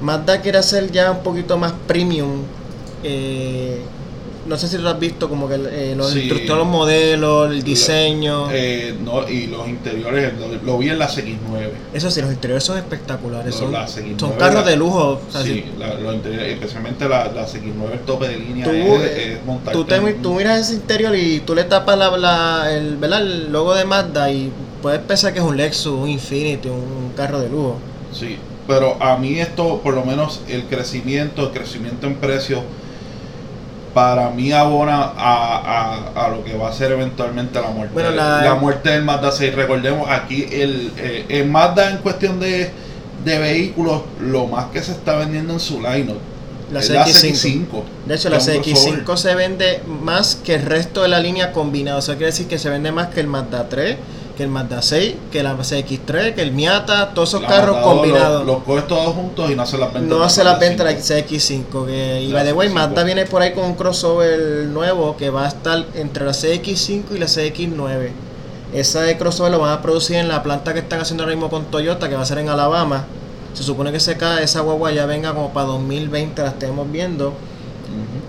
Mazda 0.00 0.40
quiere 0.40 0.58
hacer 0.58 0.90
ya 0.90 1.10
un 1.10 1.22
poquito 1.22 1.58
más 1.58 1.72
premium. 1.86 2.42
eh, 3.02 3.80
no 4.48 4.56
sé 4.56 4.68
si 4.68 4.78
lo 4.78 4.88
has 4.88 4.98
visto, 4.98 5.28
como 5.28 5.48
que 5.48 5.54
eh, 5.56 5.94
los, 5.96 6.10
Sí. 6.10 6.28
los 6.46 6.66
modelos, 6.66 7.50
el 7.50 7.62
diseño. 7.62 8.48
Eh, 8.52 8.94
no, 9.04 9.28
y 9.28 9.46
los 9.48 9.68
interiores, 9.68 10.32
lo, 10.38 10.48
lo 10.64 10.78
vi 10.78 10.90
en 10.90 10.98
la 10.98 11.08
CX9. 11.08 11.70
Eso 11.94 12.10
sí, 12.10 12.20
los 12.20 12.30
interiores 12.32 12.64
son 12.64 12.78
espectaculares. 12.78 13.54
Son, 13.54 13.72
la 13.72 13.86
CX9, 13.86 14.18
son 14.20 14.32
carros 14.32 14.64
la- 14.64 14.70
de 14.70 14.76
lujo. 14.76 15.20
o 15.28 15.32
sea, 15.32 15.42
sí, 15.42 15.64
si 15.74 15.78
la- 15.78 15.94
los 15.94 16.14
interiores, 16.14 16.52
especialmente 16.54 17.08
la, 17.08 17.24
la 17.32 17.46
CX9, 17.46 17.92
el 17.92 18.00
tope 18.00 18.28
de 18.28 18.38
línea 18.38 18.64
tú, 18.64 18.70
es, 18.70 19.00
eh, 19.02 19.32
es 19.34 19.72
tú, 19.72 19.84
te- 19.84 19.96
en- 19.96 20.22
tú 20.22 20.34
miras 20.34 20.60
ese 20.60 20.74
interior 20.74 21.14
y 21.16 21.40
tú 21.40 21.54
le 21.54 21.64
tapas 21.64 21.96
la, 21.98 22.66
el, 22.72 22.96
¿verdad? 22.96 23.22
el 23.22 23.52
logo 23.52 23.74
de 23.74 23.84
Mazda 23.84 24.30
y 24.30 24.50
puedes 24.82 25.00
pensar 25.00 25.32
que 25.32 25.40
es 25.40 25.44
un 25.44 25.56
Lexus, 25.56 25.86
un 25.92 26.08
Infinity, 26.08 26.68
un 26.68 27.12
carro 27.16 27.40
de 27.40 27.48
lujo. 27.48 27.78
Sí, 28.12 28.36
pero 28.68 28.96
a 29.02 29.16
mí 29.16 29.38
esto, 29.38 29.80
por 29.82 29.94
lo 29.94 30.04
menos 30.04 30.40
el 30.48 30.64
crecimiento, 30.64 31.42
el 31.44 31.50
crecimiento 31.50 32.06
en 32.06 32.14
precio, 32.16 32.62
para 33.96 34.28
mí 34.28 34.52
abona 34.52 34.96
a, 35.16 36.12
a, 36.16 36.26
a 36.26 36.28
lo 36.28 36.44
que 36.44 36.54
va 36.54 36.68
a 36.68 36.72
ser 36.74 36.92
eventualmente 36.92 37.58
la 37.58 37.68
muerte. 37.70 37.94
Bueno, 37.94 38.10
la- 38.10 38.54
muerte 38.60 38.90
del 38.90 39.04
Mazda 39.04 39.32
6. 39.32 39.54
Recordemos, 39.54 40.06
aquí 40.10 40.46
el, 40.52 40.92
eh, 40.98 41.24
el 41.30 41.46
Mazda 41.48 41.90
en 41.92 41.96
cuestión 41.98 42.38
de, 42.38 42.70
de 43.24 43.38
vehículos, 43.38 44.02
lo 44.20 44.46
más 44.48 44.66
que 44.66 44.82
se 44.82 44.92
está 44.92 45.16
vendiendo 45.16 45.54
en 45.54 45.60
su 45.60 45.80
lineup 45.80 46.18
La 46.70 46.80
es 46.80 46.90
la 46.90 47.06
CX5. 47.06 47.32
CX5. 47.32 47.64
De 48.06 48.14
hecho, 48.16 48.28
la 48.28 48.36
es 48.36 48.46
un 48.48 48.54
CX5 48.54 49.04
crossover. 49.04 49.18
se 49.18 49.34
vende 49.34 49.80
más 49.88 50.36
que 50.36 50.56
el 50.56 50.62
resto 50.66 51.00
de 51.00 51.08
la 51.08 51.18
línea 51.18 51.52
combinado. 51.52 51.98
O 52.00 52.02
sea, 52.02 52.16
quiere 52.16 52.32
decir 52.32 52.48
que 52.48 52.58
se 52.58 52.68
vende 52.68 52.92
más 52.92 53.06
que 53.08 53.20
el 53.20 53.28
Mazda 53.28 53.70
3, 53.70 53.96
que 54.36 54.42
el 54.42 54.50
Mazda 54.50 54.82
6, 54.82 55.14
que 55.32 55.42
la 55.42 55.56
CX3, 55.56 56.34
que 56.34 56.42
el 56.42 56.52
Miata, 56.52 57.14
todos 57.14 57.30
esos 57.30 57.42
La 57.42 57.48
carros 57.48 57.76
Matador, 57.76 57.96
combinados. 57.96 58.46
Los, 58.46 58.56
los 58.56 58.64
coges 58.64 58.86
todos 58.86 59.14
juntos 59.14 59.50
y 59.50 59.54
no 59.54 59.62
hace 59.62 59.78
las 59.78 59.92
ventas. 59.92 60.10
no 60.10 60.18
de 60.18 60.24
hace 60.24 60.44
la 60.44 60.52
Mazda 60.52 60.68
venta 60.68 60.84
de 60.84 60.94
la 60.94 61.00
5. 61.00 61.26
CX5. 61.28 61.86
Que, 61.86 62.22
y 62.22 62.28
La 62.28 62.44
the 62.44 62.52
way, 62.52 62.68
CX5. 62.68 62.72
Mazda 62.74 63.02
viene 63.04 63.24
por 63.24 63.42
ahí 63.42 63.52
con 63.52 63.64
un 63.64 63.74
crossover 63.74 64.66
nuevo 64.66 65.16
que 65.16 65.30
va 65.30 65.44
a 65.44 65.48
estar 65.48 65.84
entre 65.94 66.24
la 66.24 66.32
CX5 66.32 67.02
y 67.14 67.18
la 67.18 67.26
CX9. 67.26 68.10
Ese 68.74 69.16
crossover 69.16 69.52
lo 69.52 69.60
van 69.60 69.72
a 69.72 69.80
producir 69.80 70.16
en 70.16 70.28
la 70.28 70.42
planta 70.42 70.74
que 70.74 70.80
están 70.80 71.00
haciendo 71.00 71.22
ahora 71.22 71.34
mismo 71.34 71.48
con 71.48 71.64
Toyota, 71.66 72.08
que 72.08 72.16
va 72.16 72.22
a 72.22 72.26
ser 72.26 72.38
en 72.38 72.48
Alabama. 72.48 73.04
Se 73.54 73.62
supone 73.62 73.90
que 73.90 74.00
se 74.00 74.16
cae, 74.18 74.44
esa 74.44 74.60
guagua 74.60 74.92
ya 74.92 75.06
venga 75.06 75.32
como 75.32 75.52
para 75.52 75.66
2020, 75.68 76.42
la 76.42 76.48
estemos 76.48 76.90
viendo. 76.90 77.32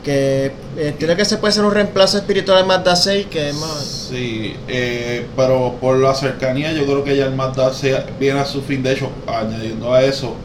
Que 0.04 0.52
eh, 0.78 0.96
tiene 0.98 1.15
que 1.15 1.26
se 1.26 1.38
puede 1.38 1.52
ser 1.54 1.65
un 1.65 1.72
reemplazo 1.74 2.17
espiritual 2.17 2.60
al 2.60 2.65
Mazda 2.65 2.96
6, 2.96 3.28
que 3.30 3.50
es 3.50 3.56
más. 3.56 4.08
Sí, 4.10 4.56
eh, 4.67 5.26
pero 5.36 5.76
por 5.82 5.98
la 5.98 6.13
cercanía 6.15 6.72
yo 6.72 6.86
creo 6.86 7.04
que 7.04 7.17
ya 7.17 7.26
el 7.26 7.36
Mazda 7.36 7.74
se 7.74 7.96
viene 8.20 8.39
a 8.39 8.46
su 8.46 8.62
fin. 8.62 8.82
De 8.84 8.93
hecho, 8.93 9.10
añadiendo 9.28 9.93
a 9.93 10.02
eso, 10.04 10.36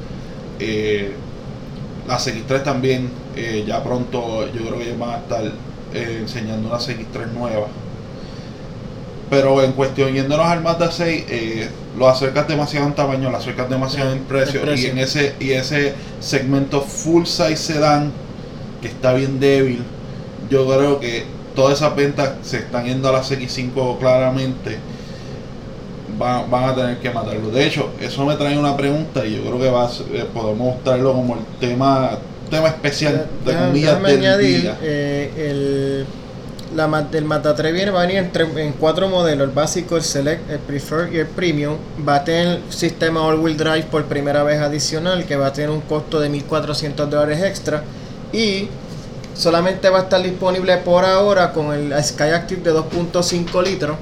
eh, 0.59 1.13
la 2.09 2.19
CX3 2.19 2.63
también, 2.65 3.11
eh, 3.37 3.65
ya 3.67 3.83
pronto 3.85 4.47
yo 4.53 4.67
creo 4.67 4.79
que 4.79 4.85
ellos 4.85 4.99
van 4.99 5.11
a 5.11 5.19
estar 5.19 5.45
eh, 5.95 6.19
enseñando 6.23 6.69
una 6.69 6.79
CX3 6.79 7.33
nueva. 7.33 7.69
Pero 9.31 9.63
en 9.63 9.73
cuestión, 9.73 10.13
yéndonos 10.13 10.45
al 10.47 10.61
Mazda 10.63 10.91
6, 10.91 11.25
eh, 11.29 11.69
lo 11.99 12.07
acercas 12.09 12.47
demasiado 12.49 12.87
en 12.87 12.95
tamaño, 12.95 13.31
lo 13.31 13.37
acercas 13.39 13.69
demasiado 13.71 14.13
en 14.13 14.19
precio, 14.25 14.61
En 14.61 14.67
precio. 14.67 14.89
y 14.89 14.91
en 14.91 14.99
ese 14.99 15.35
y 15.41 15.51
ese 15.53 15.95
segmento 16.21 16.83
full 16.83 17.25
size 17.25 17.57
sedán 17.57 18.13
que 18.83 18.89
está 18.89 19.15
bien 19.15 19.41
débil, 19.41 19.83
yo 20.51 20.67
creo 20.67 21.01
que 21.01 21.25
todas 21.55 21.79
esas 21.79 21.97
ventas 21.97 22.33
se 22.43 22.59
están 22.59 22.85
yendo 22.87 23.09
a 23.09 23.13
la 23.13 23.23
CX5 23.23 23.99
claramente. 23.99 24.79
Van, 26.19 26.51
van 26.51 26.65
a 26.65 26.75
tener 26.75 26.99
que 26.99 27.11
matarlo. 27.11 27.51
De 27.51 27.67
hecho, 27.67 27.91
eso 28.01 28.27
me 28.27 28.37
trae 28.37 28.59
una 28.59 28.77
pregunta 28.77 29.25
y 29.25 29.37
yo 29.37 29.43
creo 29.43 29.59
que 29.59 29.71
va 29.71 29.87
a 29.87 29.91
eh, 30.13 30.27
podemos 30.33 30.83
traerlo 30.85 31.13
como 31.15 31.35
el 31.37 31.45
tema 31.61 32.19
tema 32.51 32.69
especial 32.69 33.31
de 33.47 33.57
comillas 33.57 34.05
del 34.05 34.19
añadir, 34.19 34.61
día. 34.63 34.79
eh, 34.83 35.33
el, 36.71 36.77
la, 36.77 37.09
el 37.13 37.25
Mazda 37.25 37.55
3 37.55 37.73
viene, 37.73 37.91
va 37.93 38.01
a 38.03 38.07
venir 38.07 38.19
en, 38.19 38.31
tre- 38.33 38.59
en 38.59 38.73
cuatro 38.75 39.09
modelos: 39.09 39.49
el 39.49 39.55
básico, 39.55 39.97
el 39.97 40.03
select, 40.03 40.51
el 40.51 40.59
prefer 40.59 41.09
y 41.15 41.19
el 41.19 41.27
premium. 41.29 41.77
Va 42.07 42.17
a 42.17 42.25
tener 42.25 42.61
sistema 42.69 43.23
all-wheel 43.25 43.57
drive 43.57 43.85
por 43.85 44.05
primera 44.05 44.43
vez 44.43 44.61
adicional, 44.61 45.25
que 45.25 45.37
va 45.37 45.47
a 45.47 45.53
tener 45.55 45.71
un 45.71 45.81
costo 45.81 46.21
de 46.21 46.29
1.400 46.31 47.07
dólares 47.09 47.43
extra. 47.43 47.85
Y 48.33 48.69
solamente 49.35 49.89
va 49.91 50.01
a 50.01 50.03
estar 50.03 50.23
disponible 50.23 50.77
por 50.79 51.05
ahora 51.05 51.53
con 51.53 51.73
el 51.73 51.93
Skyactiv 52.05 52.63
de 52.63 52.73
2.5 52.73 53.63
litros. 53.63 53.97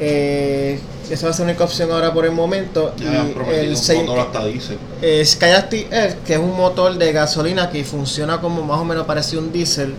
Eh, 0.00 0.78
esa 1.10 1.26
va 1.26 1.30
a 1.30 1.34
ser 1.34 1.46
la 1.46 1.52
única 1.52 1.64
opción 1.64 1.90
ahora 1.92 2.12
por 2.12 2.24
el 2.24 2.32
momento. 2.32 2.94
Ya 2.96 3.24
y 3.24 3.32
prometido 3.32 3.62
el 3.62 3.70
un 3.70 3.76
seis- 3.76 4.00
motor 4.04 4.18
hasta 4.20 4.44
diésel. 4.46 4.78
eh, 5.02 5.24
Skyactiv 5.24 5.92
Air, 5.92 6.16
que 6.26 6.34
es 6.34 6.38
un 6.40 6.56
motor 6.56 6.96
de 6.96 7.12
gasolina 7.12 7.70
que 7.70 7.84
funciona 7.84 8.40
como 8.40 8.62
más 8.62 8.78
o 8.78 8.84
menos 8.84 9.06
parece 9.06 9.36
un 9.38 9.52
diésel. 9.52 9.94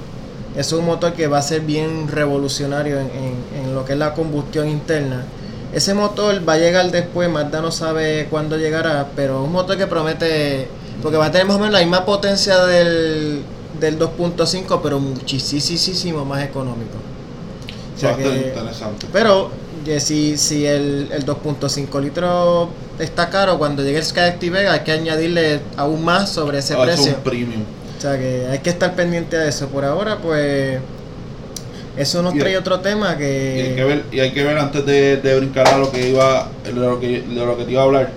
Es 0.57 0.71
un 0.71 0.85
motor 0.85 1.13
que 1.13 1.27
va 1.27 1.39
a 1.39 1.41
ser 1.41 1.61
bien 1.61 2.07
revolucionario 2.07 2.99
en, 2.99 3.07
en- 3.07 3.65
en 3.65 3.75
lo 3.75 3.85
que 3.85 3.93
es 3.93 3.99
la 3.99 4.13
combustión 4.13 4.67
interna. 4.69 5.23
Ese 5.73 5.93
motor 5.95 6.47
va 6.47 6.53
a 6.53 6.57
llegar 6.57 6.91
después, 6.91 7.27
Mazda 7.29 7.59
no 7.61 7.71
sabe 7.71 8.27
cuándo 8.29 8.57
llegará, 8.57 9.07
pero 9.15 9.39
es 9.41 9.45
un 9.47 9.51
motor 9.51 9.75
que 9.77 9.87
promete, 9.87 10.67
porque 11.01 11.17
va 11.17 11.27
a 11.27 11.31
tener 11.31 11.47
más 11.47 11.55
o 11.55 11.59
menos 11.59 11.73
la 11.73 11.79
misma 11.79 12.05
potencia 12.05 12.63
del, 12.65 13.41
del 13.83 13.99
2.5, 13.99 14.79
pero 14.81 14.99
muchísimo 14.99 16.25
más 16.25 16.43
económico. 16.43 16.97
O 17.95 17.99
sea 17.99 18.11
Va 18.11 18.15
a 18.17 18.19
estar 18.21 18.33
que- 18.39 18.47
interesante. 18.47 19.07
pero 19.13 19.51
que 19.85 19.99
si, 19.99 20.37
si 20.37 20.65
el, 20.65 21.09
el 21.11 21.25
2.5 21.25 22.01
litros 22.01 22.69
está 22.99 23.29
caro, 23.29 23.57
cuando 23.57 23.83
llegue 23.83 23.97
el 23.99 24.05
Skyactiv 24.05 24.55
hay 24.55 24.79
que 24.81 24.91
añadirle 24.93 25.59
aún 25.77 26.03
más 26.03 26.29
sobre 26.29 26.59
ese 26.59 26.73
Ah, 26.73 26.79
es 26.83 26.95
precio. 26.95 27.15
un 27.17 27.23
premium. 27.23 27.63
O 27.97 28.01
sea 28.01 28.17
que 28.17 28.47
hay 28.49 28.59
que 28.59 28.69
estar 28.69 28.95
pendiente 28.95 29.37
de 29.37 29.49
eso. 29.49 29.67
Por 29.67 29.85
ahora, 29.85 30.17
pues, 30.17 30.79
eso 31.97 32.21
nos 32.23 32.33
Y- 32.35 32.39
trae 32.39 32.57
otro 32.57 32.79
tema 32.79 33.09
Y 33.09 33.11
hay 33.11 33.17
que 33.69 33.73
que... 33.75 33.83
ver, 33.83 34.03
y 34.11 34.19
hay 34.19 34.31
que 34.31 34.43
ver 34.43 34.57
antes 34.57 34.85
de, 34.85 35.17
de 35.17 35.37
brincar 35.39 35.67
a 35.67 35.77
lo 35.77 35.91
que 35.91 36.09
iba, 36.09 36.49
de 36.63 36.71
lo 36.73 36.99
que, 36.99 37.21
de 37.21 37.45
lo 37.45 37.57
que 37.57 37.65
te 37.65 37.71
iba 37.71 37.81
a 37.81 37.85
hablar. 37.85 38.11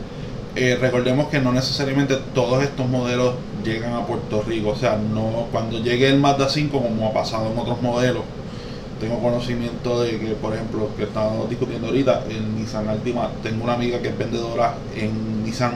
eh, 0.59 0.79
recordemos 0.81 1.29
que 1.29 1.39
no 1.39 1.53
necesariamente 1.53 2.17
todos 2.35 2.63
estos 2.63 2.89
modelos 2.89 3.35
llegan 3.67 3.93
a 3.95 4.07
Puerto 4.07 4.43
Rico. 4.47 4.71
O 4.71 4.77
sea, 4.77 4.97
no 4.97 5.47
cuando 5.53 5.79
llegue 5.83 6.09
el 6.09 6.19
Mazda 6.19 6.49
5, 6.49 6.81
como 6.81 7.09
ha 7.09 7.13
pasado 7.13 7.51
en 7.53 7.59
otros 7.59 7.81
modelos, 7.83 8.23
tengo 9.01 9.19
conocimiento 9.21 10.03
de 10.03 10.19
que, 10.19 10.27
por 10.35 10.55
ejemplo, 10.55 10.89
que 10.97 11.03
estamos 11.05 11.49
discutiendo 11.51 11.89
ahorita, 11.89 12.25
el 12.31 12.55
Nissan 12.57 12.89
Altima, 12.89 13.31
tengo 13.43 13.65
una 13.65 13.75
amiga 13.75 13.99
que 14.01 14.09
es 14.09 14.17
vendedora 14.19 14.75
en 14.97 15.45
Nissan. 15.45 15.75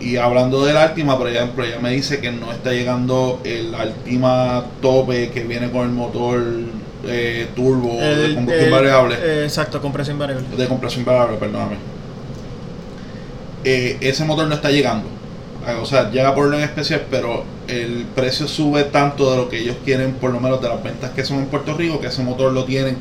Y 0.00 0.16
hablando 0.16 0.64
del 0.64 0.76
Altima, 0.78 1.16
por 1.18 1.28
ejemplo, 1.28 1.64
ella 1.64 1.78
me 1.80 1.90
dice 1.90 2.20
que 2.20 2.32
no 2.32 2.50
está 2.50 2.72
llegando 2.72 3.40
el 3.44 3.74
Altima 3.74 4.64
tope 4.80 5.30
que 5.30 5.44
viene 5.44 5.70
con 5.70 5.82
el 5.82 5.92
motor 5.92 6.42
eh, 7.04 7.48
turbo 7.54 7.94
de 8.00 8.34
combustión 8.34 8.64
el- 8.64 8.70
variable 8.70 9.16
eh, 9.20 9.44
exacto, 9.44 9.80
compresión 9.82 10.18
variable. 10.18 10.46
de 10.56 10.66
compresión 10.68 11.04
variable, 11.04 11.36
perdóname. 11.36 11.76
Eh, 13.64 13.96
ese 14.00 14.24
motor 14.24 14.46
no 14.48 14.54
está 14.54 14.70
llegando. 14.70 15.08
Ah, 15.66 15.78
O 15.80 15.86
sea, 15.86 16.10
llega 16.10 16.34
por 16.34 16.46
orden 16.46 16.60
especial, 16.60 17.04
pero 17.10 17.44
el 17.68 18.04
precio 18.14 18.48
sube 18.48 18.84
tanto 18.84 19.30
de 19.30 19.36
lo 19.36 19.48
que 19.48 19.60
ellos 19.60 19.76
quieren, 19.84 20.14
por 20.14 20.30
lo 20.30 20.40
menos 20.40 20.60
de 20.60 20.68
las 20.68 20.82
ventas 20.82 21.10
que 21.10 21.24
son 21.24 21.38
en 21.38 21.46
Puerto 21.46 21.74
Rico, 21.74 22.00
que 22.00 22.08
ese 22.08 22.22
motor 22.22 22.52
lo 22.52 22.64
tienen 22.64 22.96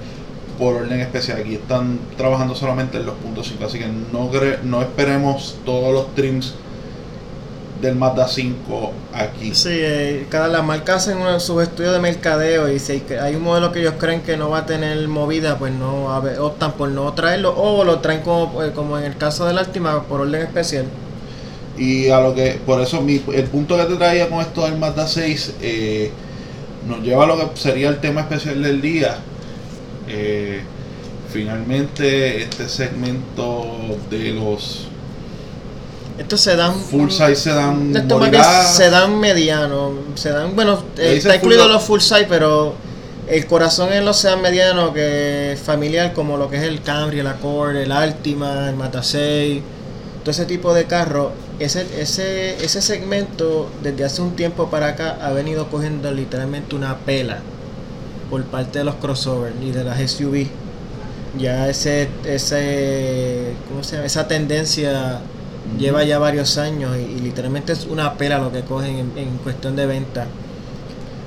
por 0.59 0.75
orden 0.75 0.99
especial. 0.99 1.39
Aquí 1.39 1.55
están 1.55 1.99
trabajando 2.17 2.53
solamente 2.55 2.97
en 2.97 3.05
los 3.07 3.15
puntos 3.15 3.47
5, 3.47 3.65
así 3.65 3.79
que 3.79 3.87
no, 3.87 4.29
no 4.63 4.81
esperemos 4.81 5.57
todos 5.65 5.93
los 5.93 6.13
trims 6.13 6.53
del 7.81 7.95
Mazda 7.95 8.27
5 8.27 8.91
aquí. 9.13 9.55
Sí, 9.55 9.69
eh, 9.71 10.27
cada 10.29 10.47
la 10.47 10.61
marca 10.61 10.95
hacen 10.95 11.17
sus 11.39 11.63
estudios 11.63 11.93
de 11.93 11.99
mercadeo 11.99 12.71
y 12.71 12.77
si 12.77 13.03
hay, 13.19 13.35
un 13.35 13.41
modelo 13.41 13.71
que 13.71 13.79
ellos 13.79 13.95
creen 13.97 14.21
que 14.21 14.37
no 14.37 14.51
va 14.51 14.59
a 14.59 14.65
tener 14.67 15.07
movida, 15.07 15.57
pues 15.57 15.73
no 15.73 16.11
a 16.11 16.19
optan 16.39 16.73
por 16.73 16.89
no 16.89 17.11
traerlo 17.13 17.55
o 17.57 17.83
lo 17.83 17.99
traen 17.99 18.21
como, 18.21 18.61
eh, 18.63 18.71
como 18.71 18.99
en 18.99 19.05
el 19.05 19.17
caso 19.17 19.45
del 19.45 19.57
Altima 19.57 20.03
por 20.03 20.21
orden 20.21 20.43
especial. 20.43 20.85
Y 21.81 22.11
a 22.11 22.19
lo 22.19 22.35
que, 22.35 22.59
por 22.63 22.79
eso 22.79 23.01
mi, 23.01 23.19
el 23.33 23.45
punto 23.45 23.75
que 23.75 23.85
te 23.85 23.95
traía 23.95 24.29
con 24.29 24.39
esto 24.39 24.65
del 24.65 24.77
Mazda 24.77 25.07
6, 25.07 25.55
eh, 25.61 26.11
nos 26.87 27.01
lleva 27.01 27.23
a 27.23 27.27
lo 27.27 27.37
que 27.39 27.59
sería 27.59 27.89
el 27.89 27.99
tema 27.99 28.21
especial 28.21 28.61
del 28.61 28.81
día. 28.81 29.17
Eh, 30.07 30.61
finalmente 31.31 32.43
este 32.43 32.69
segmento 32.69 33.97
de 34.11 34.31
los 34.31 34.87
estos 36.19 36.41
se 36.41 36.55
dan 36.55 36.75
full 36.75 37.09
size 37.09 37.35
se 37.35 37.51
dan 37.51 37.95
estos 37.95 38.19
más 38.19 38.29
bien 38.29 38.43
se 38.65 38.89
dan 38.89 39.17
mediano 39.17 39.93
bueno 40.53 40.83
eh, 40.97 41.15
está 41.15 41.35
incluido 41.37 41.67
los 41.67 41.81
full 41.83 42.01
size 42.01 42.25
pero 42.27 42.75
el 43.27 43.47
corazón 43.47 43.93
en 43.93 44.03
los 44.03 44.17
sedan 44.17 44.41
medianos 44.41 44.91
que 44.91 45.53
es 45.53 45.59
familiar 45.59 46.13
como 46.13 46.35
lo 46.37 46.49
que 46.49 46.57
es 46.57 46.63
el 46.63 46.81
Camry 46.81 47.19
el 47.19 47.27
Accord 47.27 47.77
el 47.77 47.91
Altima 47.91 48.67
el 48.67 48.75
Mata 48.75 49.01
6 49.01 49.61
todo 50.23 50.31
ese 50.31 50.45
tipo 50.45 50.73
de 50.73 50.83
carro 50.83 51.31
ese, 51.63 51.85
ese, 52.01 52.63
ese 52.63 52.81
segmento 52.81 53.69
desde 53.83 54.03
hace 54.03 54.21
un 54.21 54.35
tiempo 54.35 54.69
para 54.69 54.87
acá 54.87 55.17
ha 55.21 55.31
venido 55.31 55.69
cogiendo 55.69 56.11
literalmente 56.11 56.75
una 56.75 56.97
pela 56.97 57.39
por 58.29 58.43
parte 58.45 58.79
de 58.79 58.85
los 58.85 58.95
crossovers 58.95 59.55
y 59.61 59.71
de 59.71 59.83
las 59.83 59.99
SUV 60.11 60.47
ya 61.37 61.69
ese 61.69 62.09
ese 62.25 63.53
¿cómo 63.69 63.83
se 63.83 63.95
llama? 63.95 64.05
esa 64.05 64.27
tendencia 64.27 65.21
lleva 65.77 66.03
ya 66.03 66.19
varios 66.19 66.57
años 66.57 66.97
y, 66.97 67.19
literalmente 67.21 67.73
es 67.73 67.85
una 67.85 68.15
pela 68.15 68.39
lo 68.39 68.51
que 68.51 68.61
cogen 68.61 69.11
en, 69.15 69.37
cuestión 69.37 69.75
de 69.75 69.85
venta. 69.85 70.25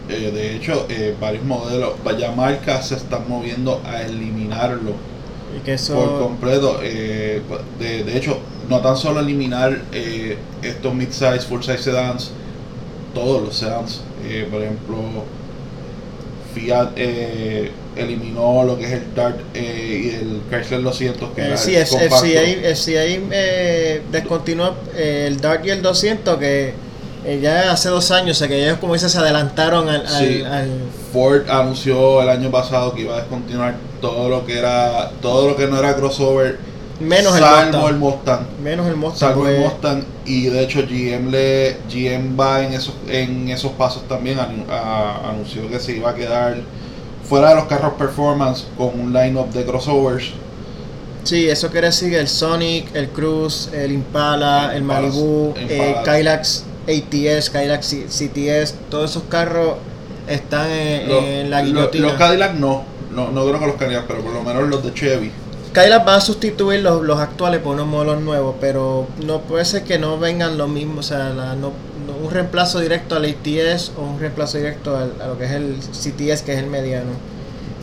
Eh, 0.08 0.30
de 0.30 0.56
hecho 0.56 0.86
eh, 0.90 1.14
varios 1.18 1.44
modelos 1.44 1.94
varias 2.04 2.36
marcas 2.36 2.88
se 2.88 2.96
están 2.96 3.28
moviendo 3.28 3.80
a 3.86 4.02
eliminarlo 4.02 4.92
por 5.94 6.18
completo 6.18 6.80
eh, 6.82 7.40
de, 7.78 8.04
de, 8.04 8.16
hecho 8.16 8.38
no 8.68 8.80
tan 8.80 8.96
solo 8.96 9.20
eliminar 9.20 9.82
estos 10.62 10.94
mid-size 10.94 11.40
full 11.40 11.60
size 11.60 11.78
sedans 11.78 12.32
todos 13.14 13.42
los 13.42 13.56
sedans 13.56 14.02
por 14.50 14.62
ejemplo 14.62 14.96
Fiat 16.54 16.92
eh, 16.96 17.70
eliminó 17.96 18.64
lo 18.64 18.78
que 18.78 18.84
es 18.84 18.92
el 18.92 19.14
Dart 19.14 19.38
eh, 19.54 20.02
y 20.04 20.08
el 20.14 20.40
Chrysler 20.50 20.82
200 20.82 21.30
que 21.34 21.52
eh, 21.52 21.56
sí, 21.56 21.74
el 21.76 21.86
FCA, 21.86 23.04
eh, 23.04 24.02
descontinuó 24.10 24.74
el 24.96 25.40
Dart 25.40 25.64
y 25.66 25.70
el 25.70 25.82
200 25.82 26.38
que 26.38 26.72
ya 27.40 27.72
hace 27.72 27.88
dos 27.88 28.10
años, 28.10 28.36
o 28.36 28.38
sea 28.38 28.48
que 28.48 28.62
ellos 28.62 28.78
como 28.78 28.94
dice 28.94 29.08
se 29.08 29.18
adelantaron 29.18 29.88
al, 29.88 30.04
Ford 31.12 31.48
anunció 31.48 32.22
el 32.22 32.28
año 32.28 32.50
pasado 32.50 32.94
que 32.94 33.02
iba 33.02 33.14
a 33.14 33.18
descontinuar 33.20 33.74
todo 34.00 34.28
lo 34.28 34.44
que 34.44 34.58
era 34.58 35.10
todo 35.22 35.48
lo 35.48 35.56
que 35.56 35.66
no 35.66 35.78
era 35.78 35.96
crossover 35.96 36.58
menos 37.00 37.34
el 37.36 37.96
Mustang. 37.96 38.46
Menos 38.62 38.86
el 38.86 38.96
Mustang. 38.96 39.30
Salvo 39.30 39.48
el 39.48 39.56
pues. 39.56 39.72
Mustang. 39.72 40.04
Y 40.24 40.46
de 40.46 40.62
hecho 40.62 40.80
GM 40.82 41.30
le 41.30 41.78
GM 41.90 42.38
va 42.38 42.62
en 42.64 42.72
esos, 42.72 42.94
en 43.08 43.48
esos 43.48 43.72
pasos 43.72 44.06
también. 44.08 44.38
anunció 44.38 45.68
que 45.68 45.78
se 45.80 45.96
iba 45.96 46.10
a 46.10 46.14
quedar 46.14 46.56
fuera 47.28 47.50
de 47.50 47.54
los 47.56 47.64
carros 47.64 47.94
performance 47.94 48.66
con 48.76 48.98
un 48.98 49.12
line-up 49.12 49.50
de 49.52 49.64
crossovers. 49.64 50.32
Sí, 51.24 51.48
eso 51.48 51.70
quiere 51.70 51.86
decir 51.86 52.12
el 52.14 52.28
Sonic, 52.28 52.94
el 52.94 53.08
Cruise, 53.08 53.70
el 53.72 53.92
Impala, 53.92 54.72
el, 54.74 54.82
Malibu, 54.82 55.54
el 55.56 55.70
eh, 55.70 55.96
Kylax 56.04 56.64
ATS, 56.88 57.50
Kylax 57.50 57.96
CTS, 58.08 58.74
todos 58.90 59.10
esos 59.10 59.24
carros 59.24 59.74
están 60.28 60.70
en, 60.70 61.50
la 61.50 61.62
guillotina. 61.62 62.08
Los, 62.08 62.16
Cadillac 62.16 62.54
no, 62.54 62.84
no, 63.12 63.30
no 63.30 63.46
creo 63.46 63.60
que 63.60 63.66
los 63.66 63.76
Cadillac, 63.76 64.06
pero 64.06 64.20
por 64.20 64.32
lo 64.32 64.42
menos 64.42 64.68
los 64.68 64.82
de 64.82 64.94
Chevy. 64.94 65.30
Skylar 65.70 66.06
va 66.06 66.16
a 66.16 66.20
sustituir 66.20 66.82
los, 66.82 67.02
los, 67.02 67.18
actuales 67.18 67.60
por 67.60 67.74
unos 67.74 67.88
modelos 67.88 68.22
nuevos, 68.22 68.54
pero 68.60 69.08
no 69.26 69.40
puede 69.40 69.64
ser 69.64 69.82
que 69.82 69.98
no 69.98 70.18
vengan 70.20 70.56
los 70.56 70.68
mismos, 70.68 71.06
o 71.06 71.08
sea, 71.08 71.32
no, 71.56 71.72
un 72.22 72.30
reemplazo 72.30 72.78
directo 72.78 73.16
al 73.16 73.24
ATS 73.24 73.92
o 73.98 74.02
un 74.02 74.20
reemplazo 74.20 74.58
directo 74.58 74.96
a 74.96 75.26
lo 75.26 75.36
que 75.36 75.46
es 75.46 75.50
el 75.50 75.76
CTS, 75.78 76.42
que 76.42 76.52
es 76.52 76.58
el 76.58 76.66
mediano. 76.68 77.10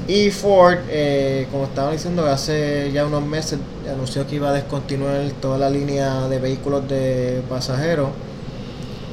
Y 0.08 0.32
Ford, 0.32 0.78
eh, 0.90 1.48
como 1.52 1.66
estaba 1.66 1.92
diciendo, 1.92 2.26
hace 2.26 2.92
ya 2.92 3.06
unos 3.06 3.24
meses 3.24 3.60
anunció 3.92 4.26
que 4.26 4.36
iba 4.36 4.50
a 4.50 4.54
descontinuar 4.54 5.20
toda 5.42 5.58
la 5.58 5.70
línea 5.70 6.28
de 6.28 6.40
vehículos 6.40 6.88
de 6.88 7.42
pasajeros. 7.50 8.10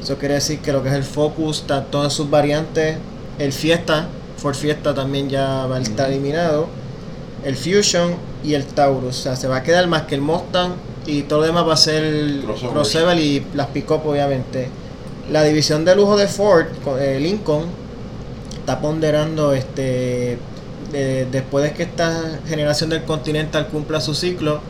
Eso 0.02 0.16
quiere 0.16 0.34
decir 0.34 0.61
que 0.61 0.72
lo 0.72 0.82
que 0.82 0.88
es 0.88 0.94
el 0.94 1.04
Focus, 1.04 1.64
todas 1.90 2.12
sus 2.12 2.30
variantes, 2.30 2.96
el 3.38 3.52
Fiesta, 3.52 4.08
Ford 4.37 4.54
Fiesta 4.54 4.94
también 4.94 5.28
ya 5.28 5.66
va 5.66 5.76
a 5.76 5.80
estar 5.80 6.11
eliminado 6.11 6.68
el 7.44 7.56
Fusion 7.56 8.14
y 8.44 8.54
el 8.54 8.64
Taurus. 8.64 9.20
O 9.20 9.22
sea, 9.22 9.37
se 9.37 9.48
va 9.48 9.56
a 9.56 9.62
quedar 9.62 9.87
más 9.87 10.02
que 10.02 10.14
el 10.14 10.20
Mustang 10.20 10.72
y 11.06 11.22
todo 11.22 11.40
lo 11.40 11.46
demás 11.46 11.66
va 11.66 11.74
a 11.74 11.76
ser 11.76 12.04
el 12.04 12.44
crossover 12.72 13.18
y 13.18 13.44
las 13.54 13.68
pick-up, 13.68 14.06
obviamente. 14.06 14.68
La 15.30 15.42
división 15.42 15.84
de 15.84 15.94
lujo 15.94 16.16
de 16.16 16.26
Ford, 16.26 16.66
eh, 16.98 17.18
Lincoln, 17.20 17.66
está 18.58 18.80
ponderando 18.80 19.52
este 19.52 20.38
después 21.30 21.64
de 21.64 21.72
que 21.74 21.82
esta 21.82 22.40
generación 22.46 22.88
del 22.88 23.04
Continental 23.04 23.66
cumpla 23.68 24.00
su 24.00 24.14
ciclo, 24.14 24.61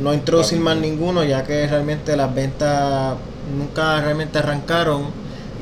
no 0.00 0.14
introducir 0.14 0.60
más 0.60 0.76
ninguno, 0.76 1.24
ya 1.24 1.42
que 1.42 1.66
realmente 1.66 2.16
las 2.16 2.32
ventas 2.32 3.16
nunca 3.56 4.00
realmente 4.00 4.38
arrancaron. 4.38 5.06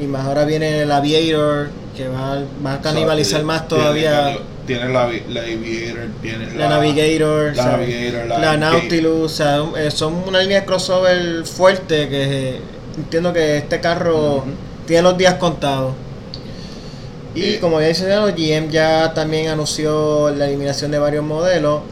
Y 0.00 0.06
más 0.06 0.26
ahora 0.26 0.44
viene 0.44 0.82
el 0.82 0.92
Aviator, 0.92 1.70
que 1.96 2.08
va, 2.08 2.42
va 2.64 2.74
a 2.74 2.80
canibalizar 2.80 3.42
más 3.42 3.66
todavía 3.66 4.36
tiene 4.66 4.88
la, 4.88 5.08
la 5.28 5.40
Aviator, 5.42 6.08
tiene 6.20 6.54
la, 6.54 6.68
Navigator, 6.68 7.56
la, 8.26 8.56
Nautilus, 8.56 9.40
eh, 9.40 9.90
son 9.90 10.14
una 10.26 10.40
línea 10.40 10.60
de 10.60 10.66
crossover 10.66 11.46
fuerte 11.46 12.08
que 12.08 12.60
entiendo 12.96 13.32
que 13.32 13.58
este 13.58 13.80
carro 13.80 14.44
tiene 14.86 15.02
los 15.02 15.16
días 15.16 15.34
contados. 15.34 15.94
Y 17.34 17.54
eh. 17.54 17.58
como 17.60 17.80
ya 17.80 17.88
dice 17.88 18.06
GM 18.06 18.70
ya 18.70 19.14
también 19.14 19.48
anunció 19.48 20.30
la 20.30 20.46
eliminación 20.46 20.90
de 20.90 20.98
varios 20.98 21.24
modelos. 21.24 21.82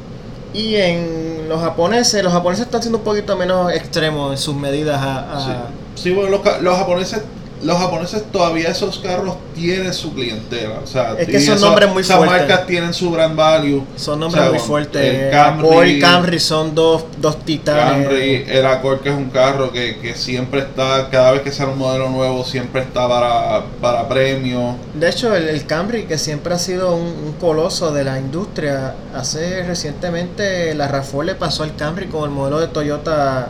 Y 0.52 0.76
en 0.76 1.48
los 1.48 1.60
japoneses, 1.60 2.22
los 2.22 2.32
japoneses 2.32 2.66
están 2.66 2.80
siendo 2.80 2.98
un 2.98 3.04
poquito 3.04 3.36
menos 3.36 3.72
extremos 3.72 4.32
en 4.32 4.38
sus 4.38 4.54
medidas 4.54 5.00
a... 5.02 5.40
Sí, 5.40 5.83
bueno, 6.12 6.28
los, 6.30 6.62
los 6.62 6.76
japoneses 6.76 7.22
los 7.64 7.78
japoneses 7.78 8.24
todavía 8.30 8.68
esos 8.68 8.98
carros 8.98 9.36
tienen 9.54 9.92
su 9.94 10.12
clientela. 10.12 10.80
O 10.82 10.86
sea, 10.86 11.16
es 11.18 11.26
que 11.26 11.40
son 11.40 11.60
nombres 11.60 11.88
muy 11.88 12.04
fuertes. 12.04 12.26
Esas 12.26 12.40
marcas 12.40 12.66
tienen 12.66 12.92
su 12.92 13.10
gran 13.10 13.34
value. 13.34 13.84
Son 13.96 14.20
nombres 14.20 14.50
muy 14.50 14.58
fuertes. 14.58 15.02
El 15.02 15.30
Camry, 15.30 15.98
Camry 15.98 16.38
son 16.38 16.74
dos, 16.74 17.04
dos 17.18 17.42
titanes. 17.44 18.06
Camry, 18.06 18.44
el 18.48 18.66
Accord 18.66 19.00
que 19.00 19.08
es 19.08 19.14
un 19.14 19.30
carro 19.30 19.72
que, 19.72 19.98
que, 19.98 20.14
siempre 20.14 20.60
está, 20.60 21.08
cada 21.10 21.32
vez 21.32 21.42
que 21.42 21.52
sale 21.52 21.72
un 21.72 21.78
modelo 21.78 22.10
nuevo, 22.10 22.44
siempre 22.44 22.82
está 22.82 23.08
para, 23.08 23.64
para 23.80 24.08
premio. 24.08 24.76
De 24.94 25.08
hecho, 25.08 25.34
el, 25.34 25.64
Camry 25.66 26.04
que 26.04 26.18
siempre 26.18 26.54
ha 26.54 26.58
sido 26.58 26.94
un, 26.94 27.34
coloso 27.40 27.92
de 27.92 28.04
la 28.04 28.18
industria, 28.18 28.94
hace 29.14 29.62
recientemente 29.64 30.74
la 30.74 30.90
RAV4 30.90 31.24
le 31.24 31.34
pasó 31.34 31.62
al 31.62 31.74
Camry 31.74 32.06
con 32.06 32.24
el 32.24 32.30
modelo 32.30 32.60
de 32.60 32.68
Toyota 32.68 33.48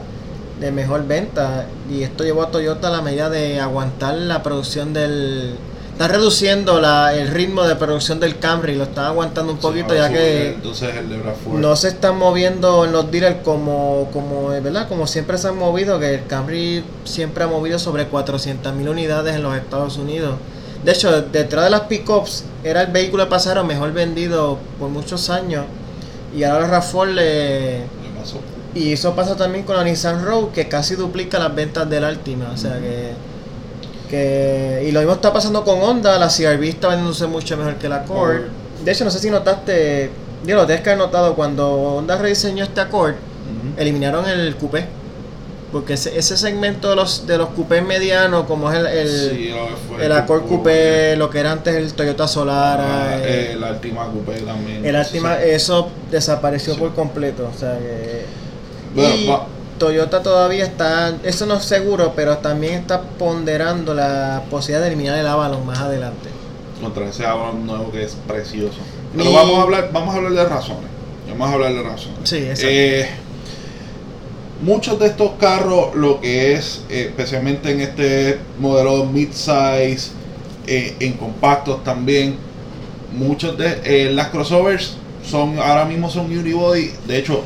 de 0.60 0.70
mejor 0.72 1.06
venta. 1.06 1.66
Y 1.90 2.02
esto 2.02 2.24
llevó 2.24 2.42
a 2.42 2.50
Toyota 2.50 2.88
a 2.88 2.90
la 2.90 3.02
medida 3.02 3.30
de 3.30 3.60
aguantar 3.60 4.14
la 4.14 4.42
producción 4.42 4.92
del 4.92 5.56
está 5.94 6.08
reduciendo 6.08 6.80
la, 6.80 7.14
el 7.14 7.28
ritmo 7.28 7.62
de 7.62 7.76
producción 7.76 8.18
del 8.18 8.40
Camry 8.40 8.74
lo 8.74 8.82
está 8.82 9.06
aguantando 9.06 9.52
un 9.52 9.60
poquito 9.60 9.94
ya 9.94 10.10
que 10.10 10.56
no 11.52 11.76
se 11.76 11.86
están 11.86 12.18
moviendo 12.18 12.84
en 12.84 12.90
los 12.90 13.12
dealers 13.12 13.36
como 13.44 14.08
como 14.12 14.48
verdad 14.48 14.88
como 14.88 15.06
siempre 15.06 15.38
se 15.38 15.46
han 15.46 15.56
movido 15.56 16.00
que 16.00 16.14
el 16.14 16.26
Camry 16.26 16.82
siempre 17.04 17.44
ha 17.44 17.46
movido 17.46 17.78
sobre 17.78 18.10
400.000 18.10 18.88
unidades 18.88 19.36
en 19.36 19.44
los 19.44 19.56
Estados 19.56 19.96
Unidos. 19.96 20.34
De 20.84 20.90
hecho 20.90 21.22
detrás 21.22 21.64
de 21.66 21.70
las 21.70 21.82
pickups 21.82 22.44
era 22.64 22.82
el 22.82 22.90
vehículo 22.90 23.22
de 23.22 23.30
pasajero 23.30 23.62
mejor 23.62 23.92
vendido 23.92 24.58
por 24.80 24.88
muchos 24.88 25.30
años 25.30 25.64
y 26.36 26.42
ahora 26.42 26.68
RAV4 26.68 27.06
le, 27.06 27.78
le 27.78 27.84
pasó 28.18 28.40
y 28.74 28.92
eso 28.92 29.14
pasa 29.14 29.36
también 29.36 29.64
con 29.64 29.76
la 29.76 29.84
Nissan 29.84 30.24
Rogue, 30.24 30.52
que 30.52 30.68
casi 30.68 30.96
duplica 30.96 31.38
las 31.38 31.54
ventas 31.54 31.88
del 31.88 32.02
Altima. 32.02 32.50
O 32.52 32.56
sea 32.56 32.80
que, 32.80 33.12
que. 34.10 34.84
Y 34.88 34.92
lo 34.92 35.00
mismo 35.00 35.14
está 35.14 35.32
pasando 35.32 35.64
con 35.64 35.80
Honda. 35.80 36.18
La 36.18 36.26
CRV 36.26 36.64
está 36.64 36.88
vendiéndose 36.88 37.26
mucho 37.26 37.56
mejor 37.56 37.76
que 37.76 37.88
la 37.88 37.96
Accord. 37.96 38.42
De 38.84 38.90
hecho, 38.90 39.04
no 39.04 39.10
sé 39.10 39.20
si 39.20 39.30
notaste. 39.30 40.10
Digo, 40.44 40.58
lo 40.58 40.66
tienes 40.66 40.82
que 40.82 40.90
haber 40.90 41.04
notado. 41.04 41.36
Cuando 41.36 41.72
Honda 41.72 42.18
rediseñó 42.18 42.64
este 42.64 42.80
Accord, 42.80 43.14
eliminaron 43.76 44.28
el 44.28 44.56
coupé. 44.56 44.86
Porque 45.70 45.94
ese, 45.94 46.16
ese, 46.16 46.36
segmento 46.36 46.90
de 46.90 46.96
los 46.96 47.26
de 47.26 47.36
los 47.36 47.48
coupés 47.48 47.84
medianos, 47.84 48.44
como 48.46 48.70
es 48.70 48.78
el, 48.78 48.86
el, 48.86 49.54
el 50.00 50.12
Accord 50.12 50.46
Coupé, 50.46 51.16
lo 51.16 51.28
que 51.30 51.40
era 51.40 51.50
antes 51.50 51.74
el 51.74 51.94
Toyota 51.94 52.28
Solar, 52.28 52.78
ah, 52.80 53.18
eh, 53.20 53.54
el 53.54 53.64
Altima 53.64 54.06
Coupé 54.06 54.34
también. 54.42 54.86
El 54.86 54.94
Altima, 54.94 55.42
eso 55.42 55.88
desapareció 56.12 56.76
por 56.76 56.94
completo. 56.94 57.50
O 57.52 57.58
sea 57.58 57.76
que 57.76 58.24
y 58.96 59.30
Toyota 59.78 60.22
todavía 60.22 60.64
está, 60.64 61.16
eso 61.24 61.46
no 61.46 61.56
es 61.56 61.64
seguro, 61.64 62.12
pero 62.14 62.38
también 62.38 62.74
está 62.74 63.02
ponderando 63.02 63.92
la 63.92 64.44
posibilidad 64.50 64.82
de 64.82 64.88
eliminar 64.88 65.18
el 65.18 65.26
Avalon 65.26 65.66
más 65.66 65.78
adelante. 65.78 66.28
Contra 66.80 67.08
ese 67.08 67.26
Avalon 67.26 67.66
nuevo 67.66 67.90
que 67.90 68.04
es 68.04 68.16
precioso. 68.26 68.78
Pero 69.16 69.32
vamos 69.32 69.58
a 69.58 69.62
hablar, 69.62 69.90
vamos 69.92 70.14
a 70.14 70.18
hablar 70.18 70.32
de 70.32 70.44
razones. 70.44 70.90
Vamos 71.28 71.48
a 71.48 71.52
hablar 71.54 71.74
de 71.74 71.82
razones. 71.82 72.18
Sí, 72.24 72.36
exacto. 72.36 72.66
Eh, 72.68 73.08
muchos 74.62 74.98
de 74.98 75.06
estos 75.06 75.32
carros, 75.38 75.94
lo 75.94 76.20
que 76.20 76.54
es, 76.54 76.82
eh, 76.88 77.06
especialmente 77.08 77.70
en 77.70 77.80
este 77.80 78.38
modelo 78.58 79.04
mid-size, 79.06 80.12
eh, 80.66 80.96
en 81.00 81.14
compactos 81.14 81.84
también. 81.84 82.36
Muchos 83.12 83.56
de 83.56 83.80
eh, 83.84 84.12
las 84.12 84.28
crossovers 84.28 84.96
son 85.28 85.58
ahora 85.58 85.84
mismo 85.84 86.10
son 86.10 86.26
unibody. 86.26 86.90
De 87.06 87.18
hecho, 87.18 87.44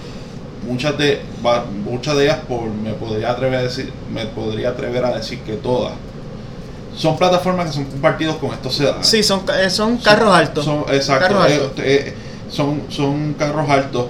muchas 0.68 0.96
de 0.98 1.20
muchas 1.84 2.16
de 2.16 2.24
ellas 2.24 2.38
por 2.48 2.64
me 2.68 2.92
podría 2.92 3.30
atrever 3.30 3.58
a 3.58 3.62
decir 3.62 3.92
me 4.12 4.26
podría 4.26 4.70
atrever 4.70 5.04
a 5.04 5.16
decir 5.16 5.40
que 5.40 5.54
todas 5.54 5.92
son 6.96 7.16
plataformas 7.16 7.66
que 7.66 7.72
son 7.72 7.84
compartidos 7.84 8.36
con 8.36 8.50
estos 8.52 8.74
sedanes. 8.74 9.06
Sí, 9.06 9.22
son, 9.22 9.42
eh, 9.62 9.70
son 9.70 9.98
carros 9.98 10.34
altos. 10.34 10.64
Son, 10.64 10.84
exacto, 10.92 11.28
Carros 11.28 11.50
eh, 11.50 11.54
altos. 11.54 11.72
eh, 11.84 12.14
son, 12.50 12.82
son 12.88 13.34
carros 13.34 13.70
altos. 13.70 14.06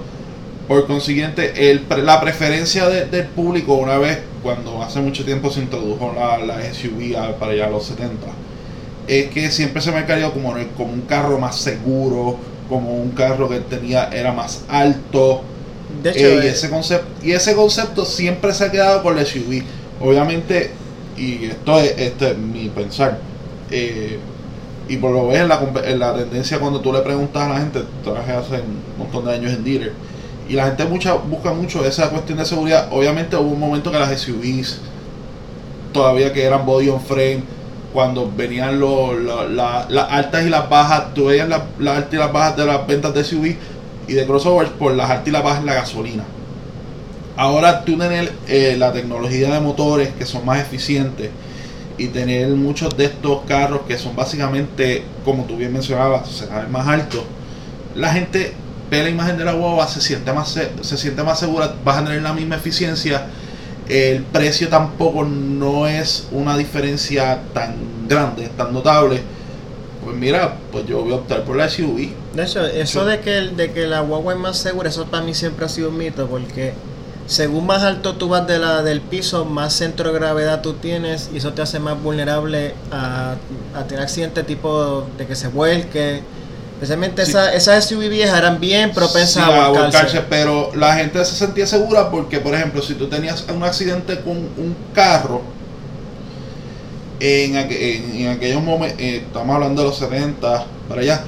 Por 0.67 0.87
consiguiente, 0.87 1.69
el, 1.71 1.85
la 2.03 2.19
preferencia 2.19 2.87
de- 2.89 3.05
del 3.05 3.25
público, 3.27 3.75
una 3.75 3.97
vez 3.99 4.19
cuando 4.41 4.81
hace 4.81 4.99
mucho 5.01 5.23
tiempo 5.23 5.51
se 5.51 5.59
introdujo 5.61 6.13
la, 6.15 6.39
la 6.39 6.61
SUV 6.73 7.15
para 7.39 7.51
allá 7.51 7.67
a 7.67 7.69
los 7.69 7.85
70, 7.85 8.25
es 9.07 9.29
que 9.29 9.51
siempre 9.51 9.81
se 9.81 9.91
me 9.91 10.05
cayó 10.05 10.31
como, 10.33 10.53
en 10.53 10.63
el- 10.63 10.67
como 10.69 10.91
un 10.93 11.01
carro 11.01 11.37
más 11.37 11.57
seguro, 11.57 12.37
como 12.69 12.95
un 12.95 13.11
carro 13.11 13.47
que 13.49 13.59
tenía 13.59 14.09
era 14.11 14.31
más 14.33 14.63
alto. 14.67 15.41
De 16.01 16.11
hecho, 16.11 16.19
Eh, 16.19 16.39
y, 16.43 16.47
eh, 16.47 16.49
ese 16.51 16.69
concepto, 16.69 17.07
y 17.25 17.31
ese 17.31 17.55
concepto 17.55 18.05
siempre 18.05 18.53
se 18.53 18.65
ha 18.65 18.71
quedado 18.71 19.03
con 19.03 19.15
la 19.15 19.23
SUV. 19.25 19.63
Obviamente, 20.01 20.71
y 21.17 21.45
esto 21.45 21.79
es, 21.79 21.97
esto 21.97 22.27
es 22.27 22.37
mi 22.37 22.69
pensar, 22.69 23.19
eh, 23.69 24.17
y 24.87 24.97
por 24.97 25.11
lo 25.11 25.27
ves 25.27 25.39
en 25.41 25.49
la, 25.49 25.59
en 25.85 25.99
la 25.99 26.15
tendencia 26.15 26.59
cuando 26.59 26.79
tú 26.79 26.91
le 26.93 27.01
preguntas 27.01 27.43
a 27.43 27.49
la 27.49 27.57
gente, 27.59 27.81
trabajé 28.03 28.31
hace 28.31 28.53
un 28.55 28.97
montón 28.97 29.25
de 29.25 29.33
años 29.33 29.51
en 29.53 29.63
dealer, 29.63 29.93
y 30.47 30.53
la 30.53 30.65
gente 30.65 30.85
mucha, 30.85 31.13
busca 31.13 31.53
mucho 31.53 31.85
esa 31.85 32.09
cuestión 32.09 32.37
de 32.39 32.45
seguridad. 32.45 32.87
Obviamente 32.91 33.35
hubo 33.35 33.49
un 33.51 33.59
momento 33.59 33.91
que 33.91 33.99
las 33.99 34.09
SUVs, 34.19 34.79
todavía 35.93 36.31
que 36.33 36.43
eran 36.43 36.65
body 36.65 36.89
on 36.89 37.01
frame, 37.01 37.43
cuando 37.93 38.31
venían 38.35 38.79
la- 38.79 39.45
la- 39.49 39.85
las 39.89 40.11
altas 40.11 40.45
y 40.45 40.49
las 40.49 40.69
bajas, 40.69 41.13
tú 41.15 41.25
veías 41.25 41.49
las 41.49 41.61
las 41.79 41.97
altas 41.97 42.13
y 42.13 42.17
las 42.17 42.31
bajas 42.31 42.55
de 42.57 42.65
las 42.65 42.85
ventas 42.87 43.13
de 43.13 43.23
SUV 43.23 43.55
y 44.09 44.13
de 44.13 44.25
crossovers 44.25 44.71
por 44.71 44.93
las 44.95 45.09
altas 45.09 45.27
y 45.27 45.31
las 45.31 45.43
bajas 45.43 45.59
en 45.59 45.65
la 45.67 45.75
gasolina. 45.75 46.23
Ahora 47.37 47.85
tú 47.85 47.97
tener 47.97 48.33
eh, 48.47 48.75
la 48.77 48.91
tecnología 48.91 49.53
de 49.53 49.59
motores 49.59 50.09
que 50.17 50.25
son 50.25 50.45
más 50.45 50.59
eficientes 50.59 51.29
y 51.97 52.07
tener 52.07 52.49
muchos 52.49 52.97
de 52.97 53.05
estos 53.05 53.41
carros 53.47 53.81
que 53.87 53.97
son 53.97 54.15
básicamente, 54.15 55.03
como 55.23 55.43
tú 55.43 55.55
bien 55.57 55.71
mencionabas, 55.71 56.27
será 56.27 56.67
más 56.69 56.87
altos, 56.87 57.23
la 57.95 58.11
gente 58.11 58.53
ve 58.89 59.03
la 59.03 59.09
imagen 59.09 59.37
de 59.37 59.45
la 59.45 59.53
guagua, 59.53 59.87
se 59.87 60.01
siente 60.01 60.33
más, 60.33 60.49
se, 60.49 60.71
se 60.81 60.97
siente 60.97 61.21
más 61.23 61.39
segura, 61.39 61.75
vas 61.85 61.97
a 61.99 62.05
tener 62.05 62.23
la 62.23 62.33
misma 62.33 62.55
eficiencia, 62.55 63.27
el 63.87 64.23
precio 64.23 64.69
tampoco 64.69 65.23
no 65.23 65.87
es 65.87 66.27
una 66.31 66.57
diferencia 66.57 67.39
tan 67.53 67.75
grande, 68.07 68.49
tan 68.57 68.73
notable. 68.73 69.21
Pues 70.09 70.19
mira, 70.19 70.55
pues 70.71 70.87
yo 70.87 71.03
voy 71.03 71.11
a 71.13 71.17
optar 71.17 71.43
por 71.43 71.55
la 71.55 71.69
SUV. 71.69 72.09
De 72.33 72.43
hecho, 72.43 72.65
eso 72.65 73.05
de 73.05 73.19
que, 73.19 73.37
el- 73.37 73.55
de 73.55 73.71
que 73.73 73.85
la 73.85 73.99
guagua 73.99 74.33
es 74.33 74.39
más 74.39 74.57
segura, 74.57 74.89
eso 74.89 75.05
para 75.05 75.21
mí 75.23 75.35
siempre 75.35 75.67
ha 75.67 75.69
sido 75.69 75.89
un 75.89 75.97
mito, 75.99 76.25
porque 76.25 76.73
según 77.27 77.67
más 77.67 77.83
alto 77.83 78.15
tú 78.15 78.27
vas 78.27 78.47
de 78.47 78.57
la, 78.57 78.81
del 78.81 79.01
piso, 79.01 79.45
más 79.45 79.71
centro 79.73 80.11
de 80.11 80.17
gravedad 80.17 80.61
tú 80.63 80.73
tienes 80.73 81.29
y 81.31 81.37
eso 81.37 81.53
te 81.53 81.61
hace 81.61 81.77
más 81.79 82.01
vulnerable 82.01 82.73
a, 82.91 83.35
a 83.75 83.83
tener 83.83 84.01
accidentes 84.03 84.47
tipo 84.47 85.05
de 85.15 85.27
que 85.27 85.35
se 85.35 85.47
vuelque. 85.49 86.21
Especialmente 86.73 87.23
Sí. 87.25 87.31
esa- 87.31 87.53
esas 87.53 87.85
SUV 87.85 88.09
viejas 88.09 88.35
eran 88.39 88.59
bien 88.59 88.91
propensas 88.91 89.45
Sí, 89.45 89.51
a 89.51 89.67
volcarse. 89.67 90.21
pero 90.27 90.71
la 90.75 90.95
gente 90.95 91.23
se 91.23 91.35
sentía 91.35 91.67
segura 91.67 92.09
porque, 92.09 92.39
por 92.39 92.55
ejemplo, 92.55 92.81
si 92.81 92.95
tú 92.95 93.07
tenías 93.07 93.45
un 93.53 93.61
accidente 93.63 94.21
con 94.21 94.37
un 94.37 94.75
carro, 94.95 95.43
en, 97.19 97.53
aqu- 97.55 97.77
en, 97.77 98.15
en 98.21 98.27
aquellos 98.29 98.61
momentos, 98.63 98.99
estamos 99.01 99.53
hablando 99.55 99.81
de 99.81 99.87
los 99.89 99.97
70, 99.97 100.65
para 100.87 101.01
allá, 101.01 101.23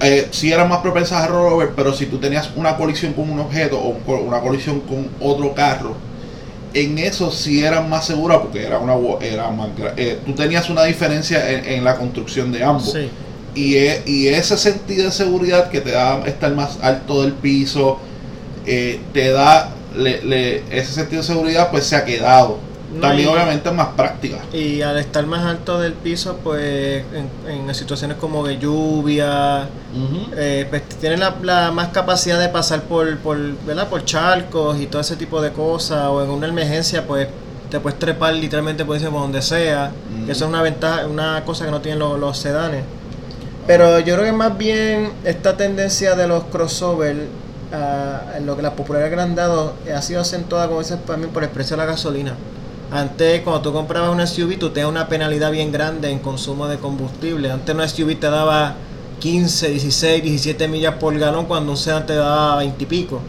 eh, 0.00 0.28
sí 0.30 0.50
eran 0.52 0.68
más 0.68 0.78
propensas 0.80 1.22
a 1.22 1.26
rollover, 1.26 1.70
pero 1.76 1.92
si 1.94 2.06
tú 2.06 2.18
tenías 2.18 2.50
una 2.56 2.76
colisión 2.76 3.12
con 3.12 3.30
un 3.30 3.38
objeto 3.40 3.78
o 3.78 3.96
una 4.20 4.40
colisión 4.40 4.80
con 4.80 5.08
otro 5.20 5.54
carro, 5.54 5.94
en 6.72 6.98
eso 6.98 7.30
sí 7.32 7.62
eran 7.64 7.88
más 7.90 8.06
seguras 8.06 8.38
porque 8.38 8.64
era 8.64 8.78
una 8.78 8.94
era 9.20 9.50
más 9.50 9.70
eh, 9.96 10.20
tú 10.24 10.32
tenías 10.34 10.70
una 10.70 10.84
diferencia 10.84 11.50
en, 11.50 11.64
en 11.64 11.84
la 11.84 11.96
construcción 11.96 12.52
de 12.52 12.62
ambos 12.62 12.92
Sí. 12.92 13.08
y, 13.56 13.74
e- 13.76 14.02
y 14.06 14.28
ese 14.28 14.56
sentido 14.56 15.06
de 15.06 15.10
seguridad 15.10 15.68
que 15.68 15.80
te 15.80 15.90
da 15.90 16.22
estar 16.26 16.54
más 16.54 16.78
alto 16.80 17.22
del 17.22 17.32
piso, 17.32 17.98
eh, 18.66 19.00
te 19.12 19.32
da 19.32 19.70
le- 19.96 20.22
le- 20.22 20.62
ese 20.70 20.92
sentido 20.92 21.22
de 21.22 21.26
seguridad, 21.26 21.70
pues 21.72 21.84
se 21.86 21.96
ha 21.96 22.04
quedado. 22.04 22.58
No, 22.92 23.02
También, 23.02 23.28
y- 23.28 23.32
obviamente, 23.32 23.68
es 23.68 23.74
más 23.74 23.88
práctica. 23.88 24.38
Y 24.52 24.82
al 24.82 24.98
estar 24.98 25.24
más 25.26 25.44
alto 25.44 25.78
del 25.80 25.92
piso, 25.92 26.38
pues 26.42 27.04
en, 27.14 27.50
en 27.68 27.74
situaciones 27.74 28.16
como 28.16 28.44
de 28.46 28.58
lluvia, 28.58 29.68
eh, 30.36 30.66
pues 30.68 30.82
tiene 31.00 31.16
la, 31.16 31.36
la 31.42 31.70
más 31.70 31.88
capacidad 31.88 32.38
de 32.40 32.48
pasar 32.48 32.82
por, 32.82 33.18
por, 33.18 33.38
¿verdad? 33.64 33.88
por 33.88 34.04
charcos 34.04 34.78
y 34.80 34.86
todo 34.86 35.02
ese 35.02 35.16
tipo 35.16 35.40
de 35.40 35.52
cosas, 35.52 36.06
o 36.08 36.22
en 36.24 36.30
una 36.30 36.48
emergencia, 36.48 37.06
pues 37.06 37.28
te 37.70 37.78
puedes 37.78 37.98
trepar 38.00 38.34
literalmente 38.34 38.84
por 38.84 38.98
por 38.98 39.12
donde 39.12 39.42
sea, 39.42 39.92
que 40.26 40.32
eso 40.32 40.44
es 40.44 40.48
una 40.48 40.60
ventaja, 40.62 41.06
una 41.06 41.44
cosa 41.44 41.64
que 41.64 41.70
no 41.70 41.80
tienen 41.80 42.00
los, 42.00 42.18
los 42.18 42.36
sedanes. 42.36 42.82
Pero 43.68 44.00
yo 44.00 44.14
creo 44.16 44.26
que 44.26 44.32
más 44.32 44.58
bien 44.58 45.12
esta 45.24 45.56
tendencia 45.56 46.16
de 46.16 46.26
los 46.26 46.44
crossover, 46.44 47.28
en 48.36 48.46
lo 48.46 48.56
que 48.56 48.62
la 48.62 48.74
popularidad 48.74 49.10
que 49.10 49.16
le 49.16 49.22
han 49.22 49.34
dado, 49.36 49.74
ha 49.94 50.02
sido 50.02 50.20
acentuada, 50.22 50.66
como 50.66 50.80
dices, 50.80 50.98
también 51.06 51.32
por 51.32 51.44
el 51.44 51.50
precio 51.50 51.76
de 51.76 51.82
la 51.84 51.86
gasolina. 51.86 52.34
Antes, 52.92 53.42
cuando 53.42 53.62
tú 53.62 53.72
comprabas 53.72 54.10
una 54.10 54.26
SUV, 54.26 54.58
tú 54.58 54.70
tenías 54.70 54.90
una 54.90 55.08
penalidad 55.08 55.52
bien 55.52 55.70
grande 55.70 56.10
en 56.10 56.18
consumo 56.18 56.66
de 56.66 56.78
combustible. 56.78 57.50
Antes 57.50 57.74
una 57.74 57.86
SUV 57.86 58.16
te 58.18 58.28
daba 58.28 58.74
15, 59.20 59.68
16, 59.70 60.22
17 60.22 60.66
millas 60.66 60.94
por 60.94 61.16
galón, 61.18 61.46
cuando 61.46 61.70
un 61.72 61.76
sedán 61.78 62.04
te 62.06 62.14
daba 62.14 62.56
20 62.56 62.82
y 62.82 62.86
pico. 62.86 63.20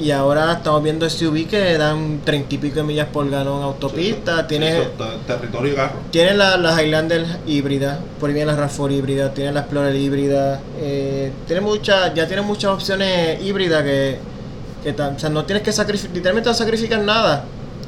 Y 0.00 0.10
ahora 0.12 0.52
estamos 0.54 0.82
viendo 0.82 1.08
SUV 1.08 1.46
que 1.46 1.76
dan 1.76 2.22
30 2.24 2.54
y 2.54 2.58
pico 2.58 2.76
de 2.76 2.82
millas 2.84 3.06
por 3.12 3.28
galón 3.30 3.62
autopista. 3.62 4.46
Tienes, 4.48 4.72
Eso 4.74 4.82
está- 4.84 5.16
territorio 5.26 5.76
carro. 5.76 5.92
tienes 6.10 6.34
la- 6.36 6.56
las 6.56 6.80
Highlander 6.80 7.26
híbridas, 7.46 7.98
por 8.18 8.30
ahí 8.30 8.34
viene 8.34 8.50
la 8.50 8.56
RAV4 8.58 8.90
híbrida, 8.94 9.32
tienes 9.34 9.52
la 9.54 9.60
Explorer 9.60 9.94
híbrida, 9.94 10.60
eh, 10.80 11.30
tiene 11.46 11.60
muchas, 11.60 12.14
ya 12.14 12.26
tiene 12.26 12.40
muchas 12.42 12.72
opciones 12.72 13.42
híbridas 13.44 13.82
que, 13.84 14.18
que 14.82 14.90
o 15.02 15.18
sea, 15.18 15.28
no 15.28 15.44
tienes 15.44 15.62
que 15.62 15.70
sacrificar, 15.70 16.16
literalmente 16.16 16.48
no 16.48 16.54
sacrificar 16.54 17.00
nada. 17.02 17.44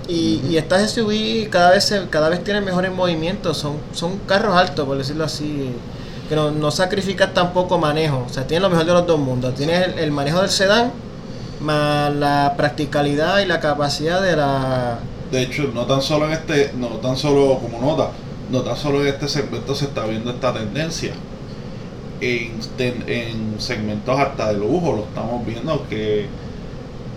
Y, 0.08 0.42
y 0.48 0.56
estas 0.56 0.90
SUV 0.90 1.48
cada 1.48 1.70
vez 1.70 1.94
cada 2.10 2.28
vez 2.28 2.42
tienen 2.42 2.64
mejores 2.64 2.90
movimientos, 2.92 3.56
son, 3.56 3.76
son 3.92 4.18
carros 4.26 4.56
altos, 4.56 4.84
por 4.84 4.98
decirlo 4.98 5.24
así, 5.24 5.70
que 6.28 6.34
no, 6.34 6.50
no 6.50 6.70
sacrificas 6.70 7.32
tampoco 7.34 7.78
manejo, 7.78 8.24
o 8.26 8.32
sea, 8.32 8.46
tienes 8.46 8.62
lo 8.62 8.70
mejor 8.70 8.86
de 8.86 8.92
los 8.92 9.06
dos 9.06 9.18
mundos, 9.20 9.54
tienes 9.54 9.96
el, 9.96 10.10
manejo 10.10 10.40
del 10.40 10.50
sedán, 10.50 10.92
más 11.60 12.12
la 12.14 12.54
practicalidad 12.56 13.38
y 13.40 13.46
la 13.46 13.60
capacidad 13.60 14.20
de 14.20 14.36
la... 14.36 14.98
De 15.30 15.42
hecho, 15.42 15.70
no 15.72 15.86
tan 15.86 16.02
solo 16.02 16.26
en 16.26 16.32
este, 16.32 16.72
no 16.76 16.88
tan 16.88 17.16
solo 17.16 17.58
como 17.58 17.80
nota, 17.80 18.10
no 18.50 18.62
tan 18.62 18.76
solo 18.76 19.02
en 19.02 19.08
este 19.08 19.28
segmento 19.28 19.74
se 19.74 19.86
está 19.86 20.04
viendo 20.04 20.30
esta 20.30 20.52
tendencia. 20.52 21.12
En, 22.20 22.60
en 22.78 23.60
segmentos 23.60 24.18
hasta 24.18 24.52
de 24.52 24.58
lujo 24.58 24.92
lo 24.92 25.04
estamos 25.04 25.44
viendo 25.44 25.86
que 25.88 26.26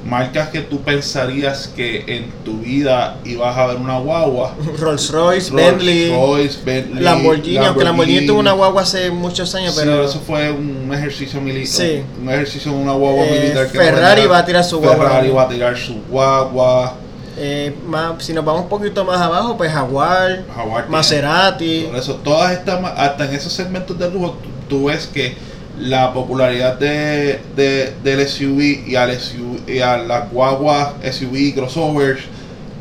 marcas 0.05 0.49
que 0.49 0.61
tú 0.61 0.81
pensarías 0.81 1.67
que 1.75 2.03
en 2.07 2.29
tu 2.43 2.59
vida 2.59 3.17
ibas 3.25 3.57
a 3.57 3.65
ver 3.67 3.77
una 3.77 3.97
guagua. 3.97 4.53
Rolls 4.79 5.09
Royce, 5.11 5.49
Rolls 5.49 5.51
Bentley, 5.51 6.11
Royce, 6.11 6.59
Bentley, 6.63 7.03
Lamborghini, 7.03 7.57
aunque 7.57 7.83
Lamborghini 7.83 8.27
tuvo 8.27 8.39
una 8.39 8.51
guagua 8.51 8.83
hace 8.83 9.09
muchos 9.09 9.53
años, 9.55 9.73
Sí, 9.73 9.81
pero 9.83 10.05
eso 10.05 10.19
fue 10.25 10.51
un 10.51 10.91
ejercicio 10.93 11.41
militar. 11.41 11.67
Sí. 11.87 12.03
Un 12.21 12.29
ejercicio 12.29 12.71
de 12.71 12.77
una 12.77 12.93
guagua 12.93 13.25
Eh, 13.25 13.39
militar. 13.41 13.67
que 13.71 13.77
Ferrari 13.79 14.21
no 14.23 14.29
va 14.29 14.37
a 14.37 14.45
tirar 14.45 14.63
su 14.63 14.77
guagua. 14.79 15.05
Ferrari 15.07 15.29
va 15.31 15.41
a 15.41 15.47
tirar 15.49 15.75
su 15.77 15.95
guagua. 16.09 16.93
eh, 17.37 17.75
más, 17.87 18.23
si 18.23 18.31
nos 18.31 18.45
vamos 18.45 18.61
un 18.61 18.69
poquito 18.69 19.03
más 19.03 19.19
abajo, 19.19 19.57
pues 19.57 19.71
Jaguar, 19.71 20.43
Jaguar 20.55 20.87
Maserati, 20.87 21.81
Por 21.89 21.97
eso, 21.97 22.15
todas 22.23 22.51
estas, 22.53 22.79
hasta 22.95 23.25
en 23.25 23.33
esos 23.35 23.51
segmentos 23.51 23.97
de 23.99 24.09
lujo, 24.09 24.37
tú, 24.41 24.49
tú 24.77 24.85
ves 24.85 25.07
que 25.07 25.35
la 25.79 26.13
popularidad 26.13 26.79
de, 26.79 27.41
de, 27.55 27.93
del 28.03 28.27
SUV 28.27 28.87
y, 28.87 28.95
al 28.95 29.13
SUV 29.19 29.69
y 29.69 29.79
a 29.79 29.97
las 29.97 30.31
guaguas 30.31 30.93
SUV 31.11 31.53
crossovers, 31.53 32.21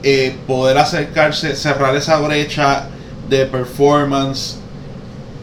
eh, 0.03 0.36
poder 0.47 0.78
acercarse, 0.78 1.57
cerrar 1.57 1.97
esa 1.97 2.18
brecha 2.18 2.86
de 3.28 3.47
performance 3.47 4.59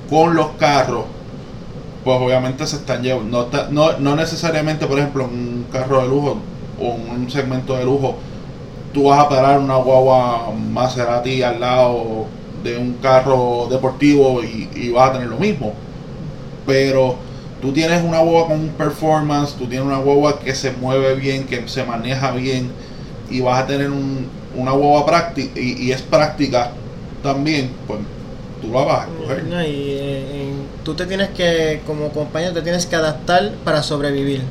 con 0.09 0.35
los 0.35 0.51
carros, 0.51 1.05
pues 2.03 2.17
obviamente 2.21 2.65
se 2.67 2.77
están 2.77 3.01
llevando. 3.01 3.49
No, 3.51 3.69
no, 3.69 3.99
no 3.99 4.15
necesariamente, 4.15 4.85
por 4.85 4.99
ejemplo, 4.99 5.25
un 5.25 5.65
carro 5.71 6.01
de 6.01 6.07
lujo 6.07 6.37
o 6.79 6.87
un 6.93 7.29
segmento 7.29 7.75
de 7.75 7.85
lujo, 7.85 8.15
tú 8.93 9.05
vas 9.05 9.19
a 9.19 9.29
parar 9.29 9.59
una 9.59 9.75
guagua 9.75 10.51
Maserati 10.51 11.43
al 11.43 11.59
lado 11.59 12.25
de 12.63 12.77
un 12.77 12.93
carro 13.01 13.67
deportivo 13.69 14.43
y, 14.43 14.69
y 14.75 14.89
vas 14.89 15.09
a 15.09 15.13
tener 15.13 15.27
lo 15.27 15.37
mismo. 15.37 15.73
Pero 16.65 17.15
tú 17.61 17.71
tienes 17.73 18.03
una 18.03 18.19
guagua 18.19 18.47
con 18.47 18.59
un 18.59 18.69
performance, 18.69 19.53
tú 19.55 19.67
tienes 19.67 19.85
una 19.87 19.97
guagua 19.99 20.39
que 20.39 20.55
se 20.55 20.71
mueve 20.71 21.15
bien, 21.15 21.45
que 21.45 21.67
se 21.67 21.83
maneja 21.83 22.31
bien 22.31 22.71
y 23.29 23.41
vas 23.41 23.63
a 23.63 23.67
tener 23.67 23.89
un- 23.91 24.27
una 24.55 24.71
guagua 24.71 25.05
práctica 25.05 25.59
y, 25.59 25.73
y 25.87 25.91
es 25.91 26.01
práctica 26.01 26.71
también, 27.23 27.71
pues 27.87 27.99
tú 28.61 28.69
la 28.73 28.83
vas 28.83 29.07
a 29.07 29.09
coger. 29.09 29.43
No, 29.45 29.61
y 29.63 29.67
eh, 29.99 30.51
tú 30.83 30.93
te 30.95 31.05
tienes 31.05 31.29
que, 31.29 31.81
como 31.85 32.09
compañía, 32.09 32.53
te 32.53 32.61
tienes 32.61 32.85
que 32.85 32.95
adaptar 32.95 33.51
para 33.63 33.83
sobrevivir. 33.83 34.41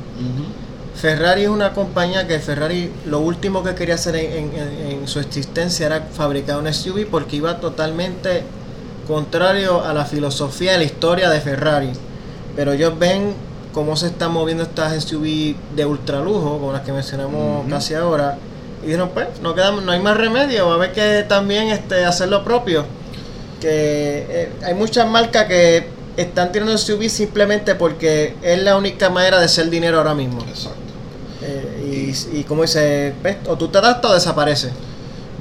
Ferrari 0.93 1.43
es 1.43 1.49
una 1.49 1.73
compañía 1.73 2.27
que 2.27 2.39
Ferrari 2.39 2.91
lo 3.05 3.19
último 3.19 3.63
que 3.63 3.73
quería 3.75 3.95
hacer 3.95 4.15
en, 4.15 4.53
en- 4.55 4.57
en- 4.57 4.87
en 5.01 5.07
su 5.07 5.19
existencia 5.19 5.85
era 5.85 6.07
fabricar 6.11 6.57
un 6.59 6.67
SUV 6.67 7.05
porque 7.09 7.37
iba 7.37 7.59
totalmente 7.59 8.43
contrario 9.07 9.83
a 9.83 9.93
la 9.93 10.05
filosofía 10.05 10.75
y 10.75 10.77
la 10.79 10.83
historia 10.83 11.29
de 11.29 11.39
Ferrari. 11.41 11.91
Pero 12.55 12.73
ellos 12.73 12.97
ven 12.99 13.33
cómo 13.73 13.95
se 13.95 14.07
están 14.07 14.31
moviendo 14.31 14.63
estas 14.63 15.03
SUV 15.03 15.55
de 15.75 15.85
ultralujo, 15.85 16.59
como 16.59 16.73
las 16.73 16.81
que 16.81 16.91
mencionamos 16.91 17.65
casi 17.69 17.93
ahora. 17.93 18.37
Y 18.83 18.87
dijeron, 18.87 19.11
pues, 19.13 19.27
no, 19.41 19.53
queda, 19.55 19.71
no 19.71 19.91
hay 19.91 20.01
más 20.01 20.17
remedio, 20.17 20.65
va 20.67 20.73
a 20.73 20.75
haber 20.75 20.91
que 20.91 21.23
también 21.27 21.67
este, 21.67 22.03
hacer 22.05 22.29
lo 22.29 22.43
propio. 22.43 22.85
Que 23.61 24.25
eh, 24.29 24.51
hay 24.65 24.73
muchas 24.73 25.07
marcas 25.07 25.45
que 25.45 25.87
están 26.17 26.51
tirando 26.51 26.77
SUV 26.77 27.09
simplemente 27.09 27.75
porque 27.75 28.35
es 28.41 28.61
la 28.61 28.75
única 28.75 29.09
manera 29.09 29.39
de 29.39 29.45
hacer 29.45 29.69
dinero 29.69 29.99
ahora 29.99 30.15
mismo. 30.15 30.41
Exacto. 30.41 30.79
Eh, 31.43 32.11
y, 32.33 32.39
y 32.39 32.43
como 32.43 32.63
dice, 32.63 33.13
ves, 33.23 33.37
o 33.47 33.55
tú 33.57 33.67
te 33.69 33.77
adaptas 33.77 34.11
o 34.11 34.13
desaparece. 34.15 34.69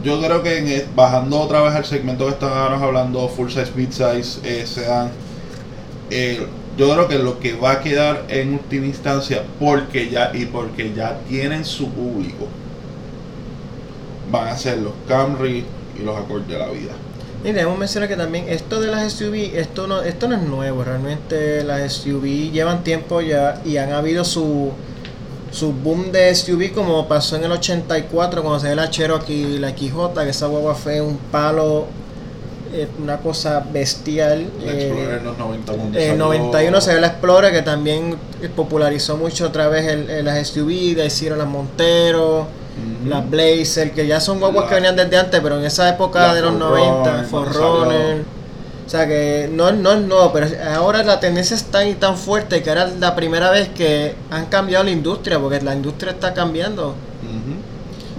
Yo 0.04 0.20
creo 0.20 0.42
que 0.42 0.58
en 0.58 0.68
el- 0.68 0.86
bajando 0.94 1.40
otra 1.40 1.61
vez 1.62 1.74
al 1.74 1.84
segmento 1.84 2.24
que 2.26 2.32
estábamos 2.32 2.80
hablando, 2.82 3.26
full 3.28 3.48
size, 3.48 3.72
mid 3.74 3.90
size, 3.90 4.38
eh, 4.44 4.64
sedan, 4.66 5.11
eh, 6.11 6.46
yo 6.76 6.92
creo 6.92 7.08
que 7.08 7.18
lo 7.18 7.38
que 7.40 7.54
va 7.54 7.72
a 7.72 7.80
quedar 7.80 8.24
en 8.28 8.54
última 8.54 8.86
instancia, 8.86 9.42
porque 9.58 10.08
ya 10.10 10.30
y 10.34 10.46
porque 10.46 10.92
ya 10.94 11.18
tienen 11.28 11.64
su 11.64 11.88
público, 11.90 12.46
van 14.30 14.48
a 14.48 14.56
ser 14.56 14.78
los 14.78 14.92
Camry 15.08 15.64
y 15.98 16.04
los 16.04 16.16
Accord 16.16 16.42
de 16.42 16.58
la 16.58 16.68
vida. 16.68 16.92
Y 17.42 17.52
debemos 17.52 17.78
mencionar 17.78 18.08
que 18.08 18.16
también 18.16 18.46
esto 18.48 18.80
de 18.80 18.88
las 18.88 19.12
SUV, 19.12 19.56
esto 19.56 19.86
no, 19.86 20.02
esto 20.02 20.28
no 20.28 20.36
es 20.36 20.42
nuevo, 20.42 20.84
realmente 20.84 21.64
las 21.64 21.92
SUV 21.92 22.52
llevan 22.52 22.84
tiempo 22.84 23.22
ya 23.22 23.62
y 23.64 23.78
han 23.78 23.92
habido 23.92 24.24
su, 24.24 24.72
su 25.50 25.72
boom 25.72 26.12
de 26.12 26.34
SUV 26.34 26.72
como 26.72 27.08
pasó 27.08 27.36
en 27.36 27.44
el 27.44 27.52
84 27.52 28.42
cuando 28.42 28.60
se 28.60 28.68
ve 28.68 28.76
la 28.76 28.90
Cherokee 28.90 29.58
la 29.58 29.74
Quijota, 29.74 30.24
que 30.24 30.30
esa 30.30 30.48
guagua 30.48 30.74
fue 30.74 31.00
un 31.00 31.16
palo, 31.16 31.86
eh, 32.72 32.88
una 33.02 33.18
cosa 33.18 33.64
bestial. 33.72 34.46
La 34.64 34.72
eh, 34.72 34.86
Explorer 34.86 35.18
en 35.18 35.24
los 35.24 35.38
90 35.38 35.72
cuando 35.72 35.98
En 35.98 36.04
el 36.04 36.10
salió- 36.10 36.24
91 36.26 36.80
se 36.80 36.94
ve 36.94 37.00
la 37.00 37.06
Explorer 37.08 37.52
que 37.52 37.62
también 37.62 38.16
popularizó 38.56 39.16
mucho 39.16 39.46
otra 39.46 39.68
vez 39.68 39.86
el, 39.86 40.08
el- 40.10 40.24
las 40.24 40.38
SUV, 40.48 40.94
de 40.94 41.06
hicieron 41.06 41.38
las 41.38 41.48
Montero, 41.48 42.46
las 43.06 43.28
Blazer, 43.28 43.92
que 43.92 44.06
ya 44.06 44.20
son 44.20 44.38
guaguas 44.40 44.64
La- 44.64 44.68
que 44.68 44.74
venían 44.76 44.96
desde 44.96 45.16
antes, 45.18 45.40
pero 45.40 45.58
en 45.58 45.64
esa 45.64 45.88
época 45.88 46.32
de 46.34 46.40
los 46.42 46.52
90, 46.54 47.24
Forerunner, 47.24 47.30
cuando 47.30 47.50
Forerunner. 47.52 48.24
O 48.86 48.90
sea 48.90 49.06
que 49.06 49.48
no, 49.52 49.70
no 49.70 49.92
es 49.92 50.00
nuevo, 50.00 50.32
pero 50.32 50.48
ahora 50.74 51.04
la 51.04 51.20
tendencia 51.20 51.54
es 51.54 51.64
tan 51.64 51.86
y 51.86 51.94
tan 51.94 52.16
fuerte 52.16 52.60
que 52.62 52.70
ahora 52.70 52.88
es 52.88 52.98
la 52.98 53.14
primera 53.14 53.50
vez 53.50 53.68
que 53.68 54.16
han 54.32 54.46
cambiado 54.46 54.82
la 54.84 54.90
industria, 54.90 55.38
porque 55.38 55.60
la 55.60 55.74
industria 55.74 56.10
está 56.12 56.34
cambiando. 56.34 56.94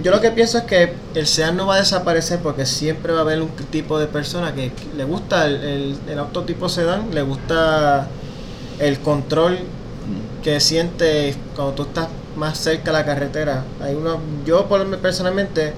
Yo 0.02 0.10
lo 0.10 0.20
que 0.20 0.32
pienso 0.32 0.58
es 0.58 0.64
que 0.64 0.94
el 1.14 1.26
sedán 1.26 1.56
no 1.56 1.66
va 1.66 1.76
a 1.76 1.78
desaparecer 1.78 2.40
porque 2.40 2.66
siempre 2.66 3.12
va 3.12 3.20
a 3.20 3.22
haber 3.22 3.40
un 3.40 3.50
tipo 3.70 3.98
de 3.98 4.06
persona 4.06 4.52
que 4.54 4.72
le 4.96 5.04
gusta 5.04 5.46
el, 5.46 5.54
el, 5.62 5.96
el 6.08 6.18
auto 6.18 6.42
tipo 6.42 6.68
sedán, 6.68 7.14
le 7.14 7.22
gusta 7.22 8.08
el 8.80 8.98
control 8.98 9.58
que 10.42 10.58
siente 10.58 11.36
cuando 11.54 11.74
tú 11.74 11.82
estás 11.84 12.08
más 12.36 12.58
cerca 12.58 12.90
de 12.90 12.98
la 12.98 13.04
carretera. 13.04 13.64
Hay 13.80 13.94
uno, 13.94 14.18
yo 14.44 14.66
por 14.66 14.84
personalmente 14.98 15.72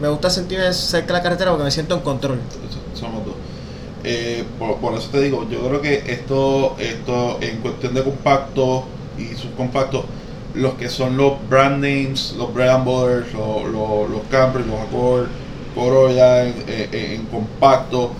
me 0.00 0.08
gusta 0.08 0.28
sentirme 0.28 0.72
cerca 0.72 1.08
de 1.08 1.12
la 1.14 1.22
carretera 1.22 1.50
porque 1.52 1.64
me 1.64 1.70
siento 1.70 1.94
en 1.94 2.00
control. 2.00 2.40
Somos 2.94 3.24
dos. 3.24 3.34
Eh, 4.04 4.44
por, 4.58 4.76
por 4.78 4.94
eso 4.94 5.08
te 5.10 5.20
digo, 5.20 5.48
yo 5.48 5.66
creo 5.68 5.80
que 5.80 6.02
esto, 6.12 6.76
esto 6.78 7.38
en 7.40 7.58
cuestión 7.58 7.94
de 7.94 8.02
compactos 8.02 8.82
y 9.16 9.34
subcompactos, 9.36 10.04
los 10.54 10.74
que 10.74 10.88
son 10.88 11.16
los 11.16 11.34
brand 11.48 11.76
names, 11.82 12.34
los 12.36 12.52
brand 12.52 12.84
Brothers, 12.84 13.32
los, 13.32 13.64
los, 13.64 14.10
los 14.10 14.20
Camry, 14.30 14.64
los 14.64 14.80
Accord, 14.80 15.26
Corolla 15.74 16.44
en, 16.44 16.54
en- 16.68 16.94
en 17.12 17.22
compacto, 17.26 18.10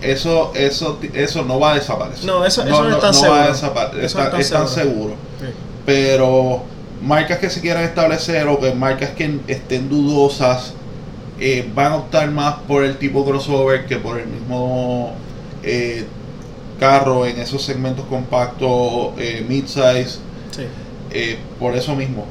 eso, 0.00 0.52
eso, 0.54 0.98
eso 1.12 1.42
no 1.44 1.58
va 1.60 1.72
a 1.72 1.74
desaparecer. 1.74 2.24
No, 2.24 2.44
eso- 2.44 2.62
eso 2.62 2.82
no 2.84 2.88
es 2.90 3.00
tan 3.00 3.06
va 3.06 3.08
a 3.10 3.12
seguro. 3.14 3.48
desaparecer. 3.52 4.04
Eso 4.04 4.18
no 4.18 4.24
Está- 4.24 4.38
es 4.40 4.50
tan 4.50 4.62
es 4.62 4.68
tan 4.68 4.68
seguro. 4.68 5.14
seguro 5.38 5.54
pero 5.84 6.62
marcas 7.02 7.38
que 7.38 7.48
se 7.48 7.60
quieran 7.60 7.84
establecer 7.84 8.46
o 8.48 8.60
que 8.60 8.72
marcas 8.74 9.10
que 9.10 9.38
estén 9.48 9.88
dudosas 9.88 10.74
eh, 11.40 11.66
van 11.74 11.92
a 11.92 11.96
optar 11.96 12.30
más 12.30 12.56
por 12.66 12.84
el 12.84 12.96
tipo 12.98 13.24
crossover 13.24 13.86
que 13.86 13.96
por 13.96 14.18
el 14.18 14.26
mismo 14.26 15.12
eh, 15.62 16.04
carro 16.78 17.24
en 17.24 17.38
esos 17.40 17.62
segmentos 17.62 18.04
compactos 18.06 19.12
eh, 19.18 19.44
mid-size 19.48 20.06
Sí. 20.10 20.18
Eh, 21.10 21.38
por 21.58 21.74
eso 21.76 21.94
mismo 21.94 22.24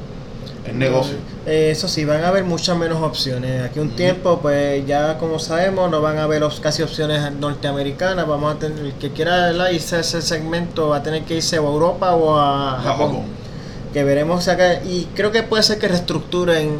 es 0.66 0.74
negocio 0.74 1.16
Eh, 1.46 1.70
eso 1.70 1.88
sí, 1.88 2.04
van 2.04 2.22
a 2.24 2.28
haber 2.28 2.44
muchas 2.44 2.76
menos 2.76 3.02
opciones. 3.02 3.62
Aquí 3.64 3.78
un 3.80 3.90
tiempo, 3.96 4.38
pues 4.40 4.86
ya 4.86 5.16
como 5.18 5.38
sabemos, 5.38 5.90
no 5.90 6.02
van 6.02 6.18
a 6.18 6.24
haber 6.24 6.42
op- 6.42 6.60
casi 6.60 6.82
opciones 6.82 7.20
norteamericanas. 7.40 8.26
Vamos 8.26 8.54
a 8.54 8.58
tener, 8.58 8.78
el 8.84 8.92
que 8.94 9.10
quiera 9.12 9.46
¿verdad? 9.46 9.70
irse 9.70 9.96
a 9.96 10.00
ese 10.00 10.20
segmento 10.20 10.88
va 10.90 10.98
a 10.98 11.02
tener 11.02 11.22
que 11.24 11.36
irse 11.36 11.58
o 11.58 11.66
a 11.68 11.72
Europa 11.72 12.14
o 12.14 12.38
a 12.38 12.80
Japón. 12.84 13.08
Japón. 13.12 13.22
Que 13.94 14.04
veremos 14.04 14.46
acá. 14.48 14.82
Y 14.84 15.06
creo 15.14 15.32
que 15.32 15.42
puede 15.42 15.62
ser 15.62 15.78
que 15.78 15.88
reestructuren 15.88 16.78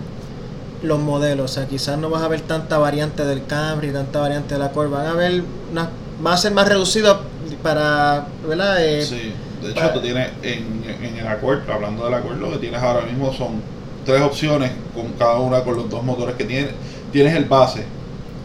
los 0.83 0.99
modelos. 0.99 1.51
O 1.51 1.55
sea, 1.55 1.67
quizás 1.67 1.97
no 1.99 2.11
vas 2.11 2.23
a 2.23 2.29
ver 2.29 2.43
tanta 2.43 2.77
variante 2.77 3.25
del 3.25 3.47
Camry, 3.47 3.91
tanta 3.91 4.21
variante 4.21 4.55
de 4.55 4.61
la 4.61 4.67
Accord. 4.67 4.91
Van 4.91 5.07
a 5.07 5.15
ver, 5.15 5.43
una, 5.73 5.89
va 6.25 6.35
a 6.35 6.37
ser 6.37 6.53
más 6.53 6.69
reducido 6.69 7.21
para, 7.63 8.27
¿verdad? 8.47 8.85
Eh, 8.85 9.03
Sí, 9.07 9.33
de 9.63 9.71
hecho 9.73 9.91
tú 9.91 10.01
tienes 10.01 10.31
en, 10.43 10.85
en 11.03 11.19
el 11.19 11.27
Accord, 11.27 11.69
hablando 11.71 12.05
del 12.05 12.15
Accord, 12.15 12.39
lo 12.39 12.51
que 12.53 12.59
tienes 12.59 12.81
ahora 12.81 13.05
mismo 13.07 13.33
son 13.33 13.63
tres 14.09 14.23
opciones 14.23 14.71
con 14.95 15.13
cada 15.19 15.39
una 15.39 15.63
con 15.63 15.77
los 15.77 15.91
dos 15.91 16.03
motores 16.03 16.35
que 16.37 16.45
tienes. 16.45 16.71
Tienes 17.13 17.35
el 17.35 17.45
base, 17.45 17.85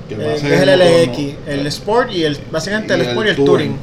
que 0.08 0.16
el 0.16 0.22
eh, 0.22 0.28
base 0.28 0.48
que 0.48 0.54
es 0.54 0.62
el 0.62 0.70
LX, 0.70 1.48
el 1.48 1.68
Sport 1.68 2.12
y 2.12 2.24
el, 2.24 2.38
básicamente 2.52 2.94
y 2.94 3.00
el 3.00 3.08
Sport 3.08 3.28
y 3.28 3.30
el 3.30 3.36
Touring. 3.36 3.78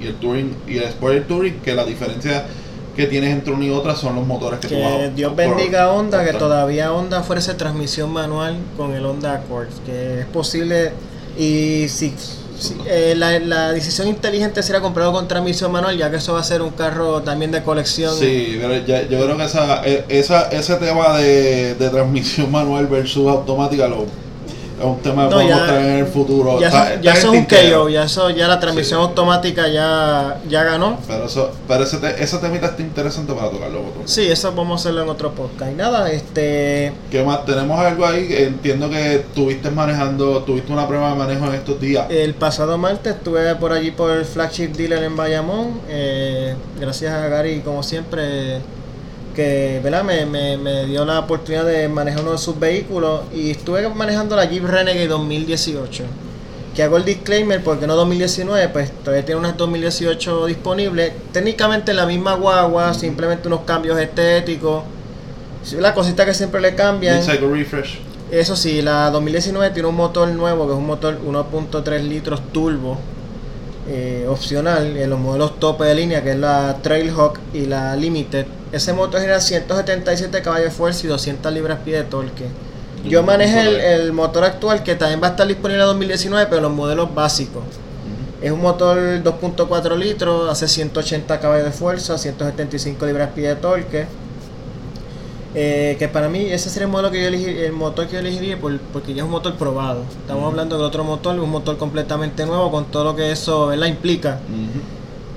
Y 0.00 0.06
el 0.06 0.14
Touring 0.14 0.56
y 0.66 0.76
el 0.78 0.84
Sport 0.84 1.14
y 1.14 1.16
el 1.16 1.24
Touring, 1.24 1.54
que 1.60 1.74
la 1.74 1.84
diferencia 1.84 2.46
que 2.96 3.06
tienes 3.06 3.30
entre 3.30 3.52
una 3.52 3.64
y 3.64 3.70
otra 3.70 3.94
son 3.94 4.16
los 4.16 4.26
motores 4.26 4.58
que, 4.58 4.68
tú 4.68 4.80
vas 4.80 4.92
Que 4.92 5.10
Dios 5.10 5.34
bendiga 5.36 5.84
a 5.84 5.92
Honda, 5.92 6.24
que 6.24 6.32
todavía 6.32 6.92
Honda 6.92 7.20
ofrece 7.20 7.54
transmisión 7.54 8.12
manual 8.12 8.56
con 8.76 8.92
el 8.92 9.04
Honda 9.04 9.34
Accord, 9.34 9.68
que 9.86 10.20
es 10.20 10.26
posible 10.26 10.92
y 11.38 11.86
si, 11.88 12.12
eh, 12.86 13.14
la, 13.16 13.38
la 13.38 13.72
decisión 13.72 14.08
inteligente 14.08 14.62
será 14.62 14.80
comprarlo 14.80 15.12
con 15.12 15.28
transmisión 15.28 15.70
manual, 15.72 15.96
ya 15.96 16.10
que 16.10 16.16
eso 16.16 16.32
va 16.34 16.40
a 16.40 16.44
ser 16.44 16.62
un 16.62 16.70
carro 16.70 17.22
también 17.22 17.50
de 17.52 17.62
colección. 17.62 18.14
Sí, 18.16 18.58
pero 18.60 18.74
ya- 18.84 19.02
yo 19.02 19.22
creo 19.24 19.36
que 19.36 19.44
esa, 19.44 19.84
e- 19.86 20.04
esa, 20.08 20.48
ese 20.50 20.74
tema 20.76 21.16
de, 21.18 21.74
de 21.74 21.88
transmisión 21.90 22.50
manual 22.50 22.86
versus 22.86 23.26
automática 23.28 23.86
lo, 23.88 24.06
es 24.78 24.84
un 24.84 24.98
tema 25.00 25.24
que 25.24 25.30
No, 25.30 25.36
podemos 25.36 25.58
ya- 25.60 25.66
traer 25.66 25.86
en 25.86 25.98
el 25.98 26.06
futuro. 26.06 26.60
Ya, 26.60 26.66
Está- 26.68 26.84
eso, 26.84 26.88
está 26.94 27.02
ya 27.02 27.10
en 27.12 27.16
eso 27.18 27.32
es 27.32 27.38
un. 27.38 27.44
KO, 27.46 27.88
ya 27.88 28.04
eso 28.04 28.30
ya 28.30 28.48
la 28.48 28.60
transmisión 28.60 29.00
Sí. 29.00 29.06
automática 29.08 29.68
ya, 29.68 30.38
ya 30.48 30.64
ganó. 30.64 30.98
Pero, 31.06 31.24
eso, 31.26 31.50
pero 31.66 31.84
ese, 31.84 31.96
te- 31.98 32.22
ese 32.22 32.38
temita 32.38 32.66
está 32.66 32.82
interesante 32.82 33.32
para 33.32 33.50
tocarlo. 33.50 33.80
otro. 33.80 34.02
Sí, 34.06 34.26
eso 34.30 34.52
vamos 34.54 34.80
a 34.80 34.82
hacerlo 34.82 35.02
en 35.02 35.08
otro 35.08 35.32
podcast. 35.32 35.72
Y 35.72 35.74
nada, 35.74 36.10
este 36.10 36.92
¿Qué 37.10 37.22
más? 37.22 37.44
Tenemos 37.44 37.78
algo 37.78 38.06
ahí. 38.06 38.26
Entiendo 38.30 38.88
que 38.90 39.16
estuviste 39.16 39.70
manejando, 39.70 40.42
tuviste 40.42 40.72
una 40.72 40.86
prueba 40.86 41.10
de 41.10 41.16
manejo 41.16 41.46
en 41.46 41.54
estos 41.54 41.80
días. 41.80 42.06
El 42.10 42.34
pasado 42.34 42.76
martes 42.78 43.14
estuve 43.16 43.54
por 43.56 43.72
allí 43.72 43.90
por 43.90 44.10
el 44.10 44.24
flagship 44.24 44.68
dealer 44.72 45.02
en 45.04 45.16
Bayamón. 45.16 45.80
eh, 45.88 46.54
gracias 46.80 47.12
a 47.12 47.28
Gary, 47.28 47.60
como 47.60 47.82
siempre, 47.82 48.58
que 49.38 49.80
¿verdad? 49.84 50.02
Me, 50.02 50.26
me, 50.26 50.56
me 50.56 50.84
dio 50.86 51.04
la 51.04 51.20
oportunidad 51.20 51.64
de 51.64 51.88
manejar 51.88 52.22
uno 52.22 52.32
de 52.32 52.38
sus 52.38 52.58
vehículos. 52.58 53.20
Y 53.32 53.52
estuve 53.52 53.88
manejando 53.88 54.34
la 54.34 54.46
Jeep 54.46 54.64
Renegade 54.64 55.06
2018. 55.06 56.02
Que 56.74 56.82
hago 56.82 56.96
el 56.96 57.04
disclaimer 57.04 57.62
porque 57.62 57.86
no 57.86 57.94
2019, 57.94 58.68
pues 58.70 58.90
todavía 58.90 59.24
tiene 59.24 59.38
unas 59.38 59.56
2018 59.56 60.46
disponibles. 60.46 61.12
Técnicamente 61.30 61.94
la 61.94 62.04
misma 62.04 62.34
guagua, 62.34 62.92
simplemente 62.94 63.46
unos 63.46 63.60
cambios 63.60 63.96
estéticos. 64.00 64.82
La 65.78 65.94
cosita 65.94 66.26
que 66.26 66.34
siempre 66.34 66.60
le 66.60 66.74
cambian. 66.74 67.24
Refresh. 67.24 68.00
Eso 68.32 68.56
sí, 68.56 68.82
la 68.82 69.08
2019 69.10 69.70
tiene 69.70 69.88
un 69.88 69.94
motor 69.94 70.28
nuevo 70.30 70.66
que 70.66 70.72
es 70.72 70.78
un 70.78 70.86
motor 70.86 71.16
1.3 71.24 72.02
litros 72.02 72.42
turbo 72.52 72.98
eh, 73.88 74.26
opcional 74.28 74.96
en 74.96 75.10
los 75.10 75.18
modelos 75.18 75.58
tope 75.58 75.84
de 75.84 75.94
línea 75.94 76.22
que 76.22 76.32
es 76.32 76.38
la 76.38 76.76
Trailhawk 76.82 77.38
y 77.54 77.66
la 77.66 77.96
Limited. 77.96 78.46
Ese 78.72 78.92
motor 78.92 79.20
genera 79.20 79.40
177 79.40 80.42
caballos 80.42 80.66
de 80.66 80.70
fuerza 80.70 81.06
y 81.06 81.08
200 81.08 81.52
libras-pie 81.52 81.96
de 81.96 82.04
torque. 82.04 82.44
Yo 83.04 83.22
manejé 83.22 83.60
el, 83.60 83.76
el 84.02 84.12
motor 84.12 84.44
actual 84.44 84.82
que 84.82 84.94
también 84.94 85.22
va 85.22 85.28
a 85.28 85.30
estar 85.30 85.46
disponible 85.46 85.82
en 85.82 85.88
2019 85.88 86.46
pero 86.50 86.62
los 86.62 86.72
modelos 86.72 87.14
básicos. 87.14 87.64
Es 88.40 88.52
un 88.52 88.60
motor 88.60 88.98
2.4 88.98 89.96
litros, 89.96 90.48
hace 90.48 90.68
180 90.68 91.40
caballos 91.40 91.64
de 91.64 91.72
fuerza, 91.72 92.16
175 92.16 93.04
libras-pie 93.06 93.48
de 93.48 93.56
torque. 93.56 94.06
Eh, 95.54 95.96
que 95.98 96.08
para 96.08 96.28
mí 96.28 96.40
ese 96.50 96.68
sería 96.68 96.84
el 96.86 96.92
modelo 96.92 97.10
que 97.10 97.22
yo 97.22 97.28
el 97.28 97.72
motor 97.72 98.06
que 98.06 98.12
yo 98.14 98.18
elegiría 98.18 98.58
por- 98.60 98.78
porque 98.92 99.14
ya 99.14 99.22
es 99.22 99.24
un 99.24 99.30
motor 99.30 99.54
probado. 99.54 100.02
Estamos 100.20 100.44
hablando 100.44 100.76
de 100.76 100.84
otro 100.84 101.04
motor, 101.04 101.38
un 101.40 101.50
motor 101.50 101.78
completamente 101.78 102.44
nuevo 102.44 102.70
con 102.70 102.84
todo 102.86 103.04
lo 103.04 103.16
que 103.16 103.32
eso 103.32 103.68
¿verdad? 103.68 103.86
implica. 103.86 104.40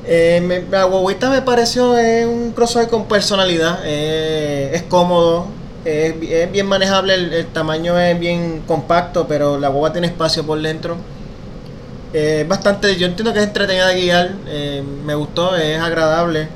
Eh, 0.05 0.41
me- 0.45 0.63
la 0.69 0.83
guaguita 0.83 1.29
me 1.29 1.41
pareció 1.41 1.97
eh, 1.97 2.25
un 2.25 2.51
crossover 2.51 2.89
con 2.89 3.05
personalidad, 3.05 3.79
eh, 3.85 4.71
es 4.73 4.81
cómodo, 4.83 5.45
es, 5.85 6.19
bi- 6.19 6.33
es 6.33 6.51
bien 6.51 6.65
manejable, 6.65 7.13
el, 7.13 7.33
el 7.33 7.45
tamaño 7.47 7.97
es 7.97 8.19
bien 8.19 8.63
compacto, 8.67 9.27
pero 9.27 9.57
la 9.59 9.69
guagua 9.69 9.91
tiene 9.93 10.07
espacio 10.07 10.43
por 10.45 10.61
dentro. 10.61 10.97
Eh, 12.13 12.45
bastante, 12.49 12.97
yo 12.97 13.07
entiendo 13.07 13.31
que 13.31 13.39
es 13.39 13.45
entretenida 13.47 13.87
de 13.87 14.01
guiar, 14.01 14.31
eh, 14.47 14.83
me 15.05 15.15
gustó, 15.15 15.55
es 15.55 15.79
agradable. 15.79 16.49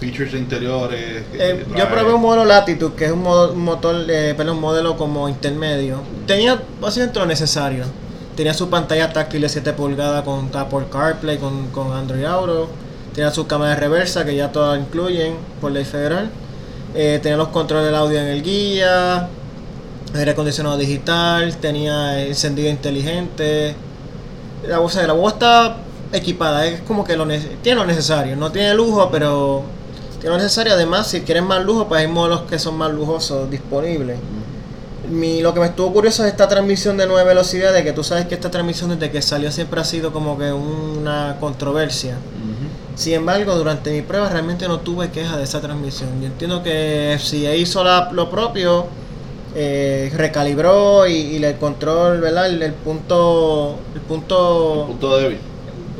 Features 0.00 0.32
interiores. 0.34 1.22
Eh, 1.34 1.66
yo 1.76 1.88
probé 1.90 2.14
un 2.14 2.22
modelo 2.22 2.44
Latitude, 2.46 2.94
que 2.96 3.04
es 3.04 3.12
un, 3.12 3.22
modo- 3.22 3.52
un 3.52 3.62
motor, 3.62 4.04
eh, 4.08 4.34
perdón, 4.36 4.56
un 4.56 4.62
modelo 4.62 4.96
como 4.96 5.28
intermedio. 5.28 6.00
Tenía 6.26 6.60
básicamente 6.80 7.18
lo 7.20 7.26
necesario. 7.26 7.84
Tenía 8.36 8.54
su 8.54 8.70
pantalla 8.70 9.12
táctil 9.12 9.42
de 9.42 9.48
7 9.50 9.72
pulgadas 9.74 10.22
con 10.24 10.48
Apple 10.54 10.86
CarPlay, 10.90 11.36
con, 11.38 11.66
con 11.68 11.92
Android 11.92 12.24
Auto. 12.24 12.68
Tenía 13.14 13.30
su 13.30 13.46
cámara 13.46 13.74
de 13.74 13.80
reversa, 13.80 14.24
que 14.24 14.34
ya 14.34 14.50
todas 14.52 14.80
incluyen 14.80 15.34
por 15.60 15.72
ley 15.72 15.84
federal. 15.84 16.30
Eh, 16.94 17.18
tenía 17.22 17.36
los 17.36 17.48
controles 17.48 17.86
del 17.86 17.94
audio 17.94 18.18
en 18.20 18.26
el 18.26 18.42
guía. 18.42 19.28
Aire 20.14 20.30
acondicionado 20.30 20.78
digital. 20.78 21.54
Tenía 21.58 22.24
encendido 22.26 22.70
inteligente. 22.70 23.74
La 24.66 24.78
voz, 24.78 24.94
la 24.94 25.12
voz 25.12 25.34
está 25.34 25.76
equipada, 26.12 26.66
es 26.66 26.80
como 26.80 27.04
que 27.04 27.16
lo 27.16 27.26
tiene 27.62 27.80
lo 27.80 27.86
necesario. 27.86 28.36
No 28.36 28.50
tiene 28.50 28.74
lujo, 28.74 29.08
pero 29.10 29.62
tiene 30.20 30.36
lo 30.36 30.42
necesario. 30.42 30.74
Además, 30.74 31.06
si 31.08 31.22
quieren 31.22 31.44
más 31.44 31.64
lujo, 31.64 31.88
pues 31.88 32.00
hay 32.02 32.06
modelos 32.08 32.42
que 32.42 32.58
son 32.58 32.76
más 32.76 32.92
lujosos 32.92 33.50
disponibles. 33.50 34.18
Mi, 35.10 35.40
lo 35.42 35.52
que 35.54 35.60
me 35.60 35.66
estuvo 35.66 35.92
curioso 35.92 36.24
es 36.24 36.30
esta 36.30 36.46
transmisión 36.48 36.96
de 36.96 37.06
9 37.06 37.24
velocidades, 37.28 37.82
que 37.82 37.92
tú 37.92 38.04
sabes 38.04 38.26
que 38.26 38.34
esta 38.34 38.50
transmisión 38.50 38.90
desde 38.90 39.10
que 39.10 39.20
salió 39.22 39.50
siempre 39.50 39.80
ha 39.80 39.84
sido 39.84 40.12
como 40.12 40.38
que 40.38 40.52
una 40.52 41.36
controversia. 41.40 42.16
Sin 42.94 43.14
embargo, 43.14 43.56
durante 43.56 43.90
mi 43.90 44.02
prueba 44.02 44.28
realmente 44.28 44.68
no 44.68 44.80
tuve 44.80 45.10
queja 45.10 45.36
de 45.36 45.44
esa 45.44 45.60
transmisión. 45.60 46.10
Yo 46.20 46.26
entiendo 46.26 46.62
que 46.62 47.14
FCA 47.18 47.54
hizo 47.56 47.82
la- 47.82 48.10
lo 48.12 48.30
propio, 48.30 48.86
eh, 49.56 50.12
recalibró 50.14 51.06
y, 51.08 51.12
y 51.14 51.44
el 51.44 51.56
control, 51.56 52.20
¿verdad? 52.20 52.46
El, 52.46 52.62
el 52.62 52.72
punto, 52.74 53.76
el 53.94 54.00
punto, 54.02 54.84
Punto 54.88 55.16
débil. 55.16 55.38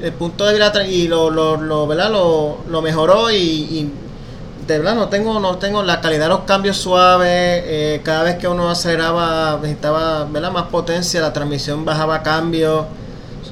el 0.02 0.12
punto 0.12 0.44
vibra- 0.52 0.86
y 0.86 1.08
lo, 1.08 1.30
lo, 1.30 1.56
lo, 1.56 1.86
¿verdad? 1.88 2.10
lo, 2.12 2.58
lo 2.68 2.82
mejoró 2.82 3.30
y, 3.30 3.36
y 3.36 3.92
de 4.70 4.78
verdad 4.78 4.94
no 4.94 5.08
tengo 5.08 5.40
no 5.40 5.56
tengo 5.58 5.82
la 5.82 6.00
calidad 6.00 6.24
de 6.24 6.28
los 6.28 6.40
cambios 6.40 6.76
suaves 6.76 7.28
eh, 7.66 8.00
cada 8.04 8.22
vez 8.22 8.36
que 8.36 8.46
uno 8.46 8.70
aceleraba 8.70 9.58
necesitaba 9.60 10.24
¿verdad? 10.26 10.52
más 10.52 10.64
potencia 10.64 11.20
la 11.20 11.32
transmisión 11.32 11.84
bajaba 11.84 12.22
cambios 12.22 12.86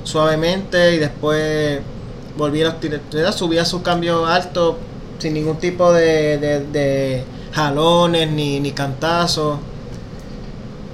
suavemente 0.04 0.94
y 0.94 0.98
después 0.98 1.80
volvía 2.36 2.68
a 2.68 3.32
subía 3.32 3.64
sus 3.64 3.82
cambios 3.82 4.28
altos 4.28 4.76
sin 5.18 5.34
ningún 5.34 5.56
tipo 5.56 5.92
de, 5.92 6.38
de, 6.38 6.60
de 6.66 7.24
jalones 7.52 8.30
ni, 8.30 8.60
ni 8.60 8.70
cantazos 8.70 9.58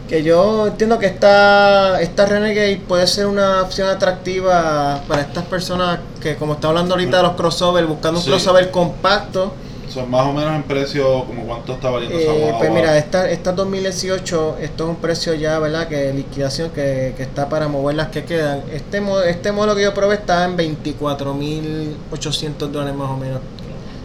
que 0.09 0.23
yo 0.23 0.67
entiendo 0.69 0.99
que 0.99 1.07
esta, 1.07 2.01
esta 2.01 2.27
Renegade 2.27 2.77
puede 2.89 3.07
ser 3.07 3.27
una 3.27 3.63
opción 3.63 3.89
atractiva 3.89 5.03
para 5.09 5.23
estas 5.23 5.45
personas 5.45 5.99
que, 6.21 6.37
como 6.37 6.55
está 6.55 6.69
hablando 6.69 6.95
ahorita 6.95 7.17
de 7.19 7.23
los 7.23 7.33
crossovers, 7.33 7.89
buscando 7.89 8.21
un 8.21 8.25
Sí. 8.25 8.31
crossover 8.31 8.71
compacto. 8.71 9.55
Son 9.95 10.11
más 10.11 10.27
o 10.27 10.33
menos 10.33 10.57
en 10.57 10.65
precio, 10.65 11.25
como 11.25 11.47
cuánto 11.47 11.75
está 11.75 11.89
valiendo 11.89 12.19
esa 12.19 12.33
Eh, 12.33 12.55
pues 12.59 12.73
mira, 12.73 12.99
esta, 12.99 13.31
esta 13.31 13.53
2018, 13.53 14.57
esto 14.61 14.85
es 14.85 14.91
un 14.91 14.97
precio 14.97 15.35
ya, 15.35 15.61
¿verdad? 15.61 15.87
Que 15.87 16.13
liquidación 16.13 16.71
que, 16.71 17.15
que 17.17 17.23
está 17.23 17.49
para 17.49 17.69
mover 17.69 17.95
las 17.95 18.09
que 18.09 18.25
quedan. 18.25 18.63
Este, 18.73 19.01
este 19.29 19.53
modelo 19.53 19.77
que 19.77 19.83
yo 19.83 19.95
probé 19.95 20.17
está 20.17 20.45
en 20.47 20.57
24.800 20.57 22.57
dólares 22.71 22.97
más 22.97 23.09
o 23.09 23.17
menos. 23.17 23.41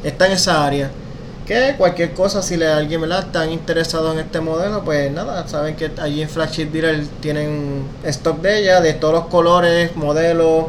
Está 0.04 0.28
en 0.28 0.34
esa 0.34 0.64
área. 0.64 0.92
Que 1.48 1.74
cualquier 1.76 2.14
cosa, 2.14 2.44
si 2.44 2.56
le 2.56 2.68
alguien 2.68 3.02
¿verdad? 3.02 3.26
están 3.26 3.52
interesado 3.52 4.14
en 4.14 4.20
este 4.20 4.42
modelo, 4.42 4.84
pues 4.84 5.12
nada, 5.12 5.48
saben 5.48 5.76
que 5.76 5.90
allí 6.00 6.22
en 6.22 6.30
Flagship 6.30 6.68
Dealer 6.68 7.08
tienen 7.20 7.82
stock 8.04 8.40
de 8.42 8.60
ella, 8.60 8.80
de 8.80 8.94
todos 8.94 9.16
los 9.16 9.26
colores, 9.26 9.96
modelos. 9.96 10.66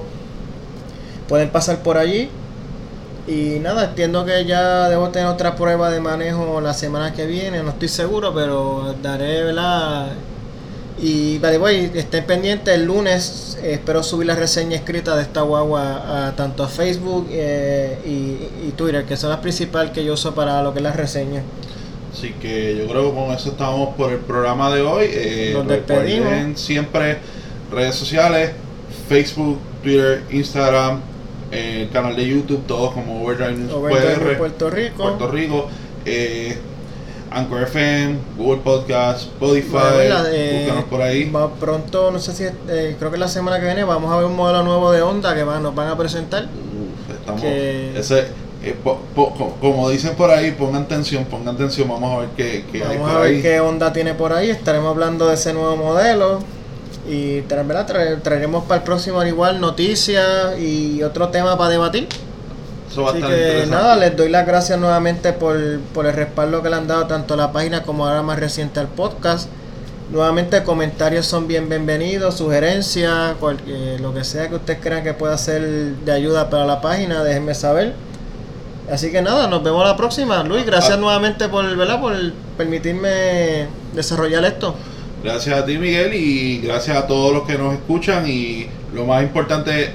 Pueden 1.29 1.51
pasar 1.51 1.83
por 1.83 1.99
allí. 1.99 2.31
Y 3.27 3.59
nada, 3.61 3.85
entiendo 3.85 4.25
que 4.25 4.45
ya 4.45 4.89
debo 4.89 5.11
tener 5.11 5.29
otra 5.29 5.55
prueba 5.55 5.91
de 5.91 6.01
manejo 6.01 6.61
la 6.61 6.75
semana 6.75 7.13
que 7.13 7.27
viene, 7.27 7.63
no 7.63 7.71
estoy 7.71 7.89
seguro, 7.89 8.35
pero 8.35 8.95
daré, 9.03 9.45
¿verdad? 9.45 10.09
Y 11.03 11.39
the 11.39 11.59
way, 11.59 11.91
estén 11.95 12.27
pendientes 12.27 12.75
el 12.75 12.85
lunes, 12.85 13.59
eh, 13.63 13.75
espero 13.75 14.03
subir 14.03 14.27
la 14.27 14.35
reseña 14.35 14.77
escrita 14.77 15.17
de 15.17 15.23
esta 15.23 15.41
guagua 15.43 16.29
a, 16.29 16.37
tanto 16.37 16.63
a 16.63 16.69
Facebook 16.69 17.29
eh, 17.31 17.99
y, 18.05 18.69
y 18.69 18.73
Twitter, 18.77 19.05
que 19.05 19.17
son 19.17 19.31
las 19.31 19.41
principales 19.41 19.93
que 19.93 20.05
yo 20.05 20.13
uso 20.13 20.35
para 20.35 20.63
lo 20.63 20.73
que 20.73 20.81
es 20.81 20.83
la 20.83 20.93
reseña. 20.93 21.43
Así 22.13 22.33
que 22.41 22.77
yo 22.77 22.87
creo 22.89 23.11
que 23.11 23.17
con 23.17 23.31
eso 23.31 23.51
estamos 23.51 23.95
por 23.95 24.13
el 24.13 24.19
programa 24.19 24.75
de 24.75 24.83
hoy. 24.83 25.07
Eh, 25.09 25.53
Nos 25.55 25.67
despedimos. 25.69 26.61
siempre 26.61 27.19
redes 27.71 27.95
sociales, 27.95 28.51
Facebook, 29.09 29.59
Twitter, 29.83 30.23
Instagram, 30.31 31.01
eh, 31.53 31.83
el 31.83 31.91
canal 31.91 32.15
de 32.17 32.27
YouTube, 32.27 32.65
todos 32.67 32.93
como 32.93 33.25
Overdrive 33.25 33.53
News 33.55 33.73
Overdrive 33.73 34.15
PR, 34.17 34.39
Puerto 34.39 34.71
Rico. 34.71 35.03
Puerto 35.03 35.29
Rico, 35.29 35.69
eh, 36.05 36.57
Anchor 37.33 37.63
FM, 37.63 38.17
Google 38.37 38.61
Podcast, 38.63 39.23
Spotify, 39.23 39.69
Bueno, 39.71 39.97
¿verdad? 39.97 40.35
Eh, 40.35 40.63
búscanos 40.65 40.85
por 40.91 41.03
ahí. 41.03 41.31
va 41.31 41.49
pronto, 41.55 42.11
no 42.11 42.19
sé 42.19 42.33
si, 42.35 42.45
eh, 42.69 42.97
creo 42.99 43.11
que 43.11 43.19
la 43.19 43.29
semana 43.29 43.61
que 43.61 43.67
viene 43.67 43.85
vamos 43.85 44.13
a 44.13 44.17
ver 44.17 44.27
un 44.27 44.35
modelo 44.35 44.63
nuevo 44.65 44.91
de 44.91 45.01
Honda 45.03 45.35
que 45.35 45.45
van, 45.45 45.63
nos 45.63 45.75
van 45.75 45.89
a 45.89 45.97
presentar. 45.97 46.45
Uf, 46.45 47.15
estamos, 47.15 47.41
que- 47.41 47.97
ese, 47.97 48.25
eh, 48.65 48.75
po- 48.83 48.99
po- 49.15 49.33
co- 49.35 49.55
como 49.61 49.89
dicen 49.91 50.15
por 50.17 50.31
ahí, 50.31 50.51
pongan 50.51 50.83
atención, 50.83 51.25
pongan 51.25 51.55
atención, 51.55 51.89
vamos 51.89 52.13
a 52.17 52.21
ver 52.21 52.29
qué, 52.37 52.65
qué 52.73 52.83
hay 52.85 52.97
Vamos 52.99 53.11
por 53.13 53.19
a 53.19 53.23
ver 53.23 53.35
ahí. 53.37 53.43
qué 53.43 53.61
onda 53.61 53.93
tiene 53.93 54.15
por 54.15 54.33
ahí. 54.33 54.51
Estaremos 54.51 54.91
hablando 54.91 55.29
de 55.29 55.35
ese 55.35 55.53
nuevo 55.53 55.77
modelo. 55.77 56.41
Y 57.09 57.41
traeremos 57.43 58.65
para 58.65 58.77
el 58.79 58.83
próximo 58.85 59.21
al 59.21 59.29
igual 59.29 59.61
noticias 59.61 60.59
y 60.59 61.03
otro 61.03 61.29
tema 61.29 61.57
para 61.57 61.71
debatir. 61.71 62.09
Eso 62.91 63.09
Así 63.09 63.23
que 63.23 63.67
nada, 63.69 63.97
les 63.97 64.17
doy 64.17 64.29
las 64.29 64.47
gracias 64.47 64.79
nuevamente 64.79 65.33
por, 65.33 65.57
por 65.95 66.07
el 66.07 66.13
respaldo 66.13 66.63
que 66.63 66.69
le 66.71 66.77
han 66.77 66.89
dado 66.89 67.07
tanto 67.07 67.35
a 67.35 67.37
la 67.37 67.53
página 67.53 67.83
como 67.83 68.07
ahora 68.07 68.23
más 68.23 68.39
reciente 68.39 68.81
al 68.81 68.89
podcast. 68.89 69.49
Nuevamente 70.11 70.65
comentarios 70.65 71.25
son 71.25 71.47
bien 71.47 71.69
bienvenidos, 71.69 72.37
sugerencias, 72.37 73.37
eh, 73.69 73.97
lo 74.01 74.13
que 74.13 74.25
sea 74.25 74.49
que 74.49 74.57
ustedes 74.57 74.81
crean 74.83 75.05
que 75.05 75.15
pueda 75.15 75.39
ser 75.39 75.63
de 76.05 76.11
ayuda 76.13 76.51
para 76.51 76.67
la 76.67 76.81
página, 76.81 77.23
déjenme 77.23 77.55
saber. 77.55 77.95
Así 78.91 79.13
que 79.13 79.23
nada, 79.23 79.47
nos 79.47 79.63
vemos 79.63 79.85
la 79.87 79.97
próxima. 79.97 80.43
Luis, 80.43 80.67
gracias 80.67 80.95
Ah. 80.95 81.01
nuevamente 81.01 81.49
por, 81.49 81.77
¿verdad? 81.77 82.01
por 82.01 82.13
permitirme 82.59 83.69
desarrollar 83.95 84.45
esto. 84.45 84.75
Gracias 85.23 85.59
a 85.59 85.67
ti, 85.67 85.77
Miguel, 85.79 86.15
y 86.15 86.59
gracias 86.59 86.97
a 86.97 87.07
todos 87.07 87.33
los 87.33 87.47
que 87.47 87.59
nos 87.59 87.75
escuchan. 87.75 88.29
Y 88.29 88.67
lo 88.95 89.05
más 89.05 89.23
importante, 89.23 89.93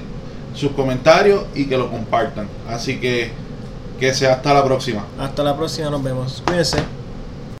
sus 0.54 0.72
comentarios 0.72 1.44
y 1.54 1.66
que 1.66 1.76
lo 1.76 1.90
compartan. 1.90 2.48
Así 2.68 2.98
que 2.98 3.30
que 3.98 4.12
sea 4.12 4.34
hasta 4.34 4.52
la 4.52 4.64
próxima. 4.64 5.04
Hasta 5.18 5.42
la 5.42 5.56
próxima, 5.56 5.90
nos 5.90 6.02
vemos. 6.02 6.42
Cuídense. 6.46 6.78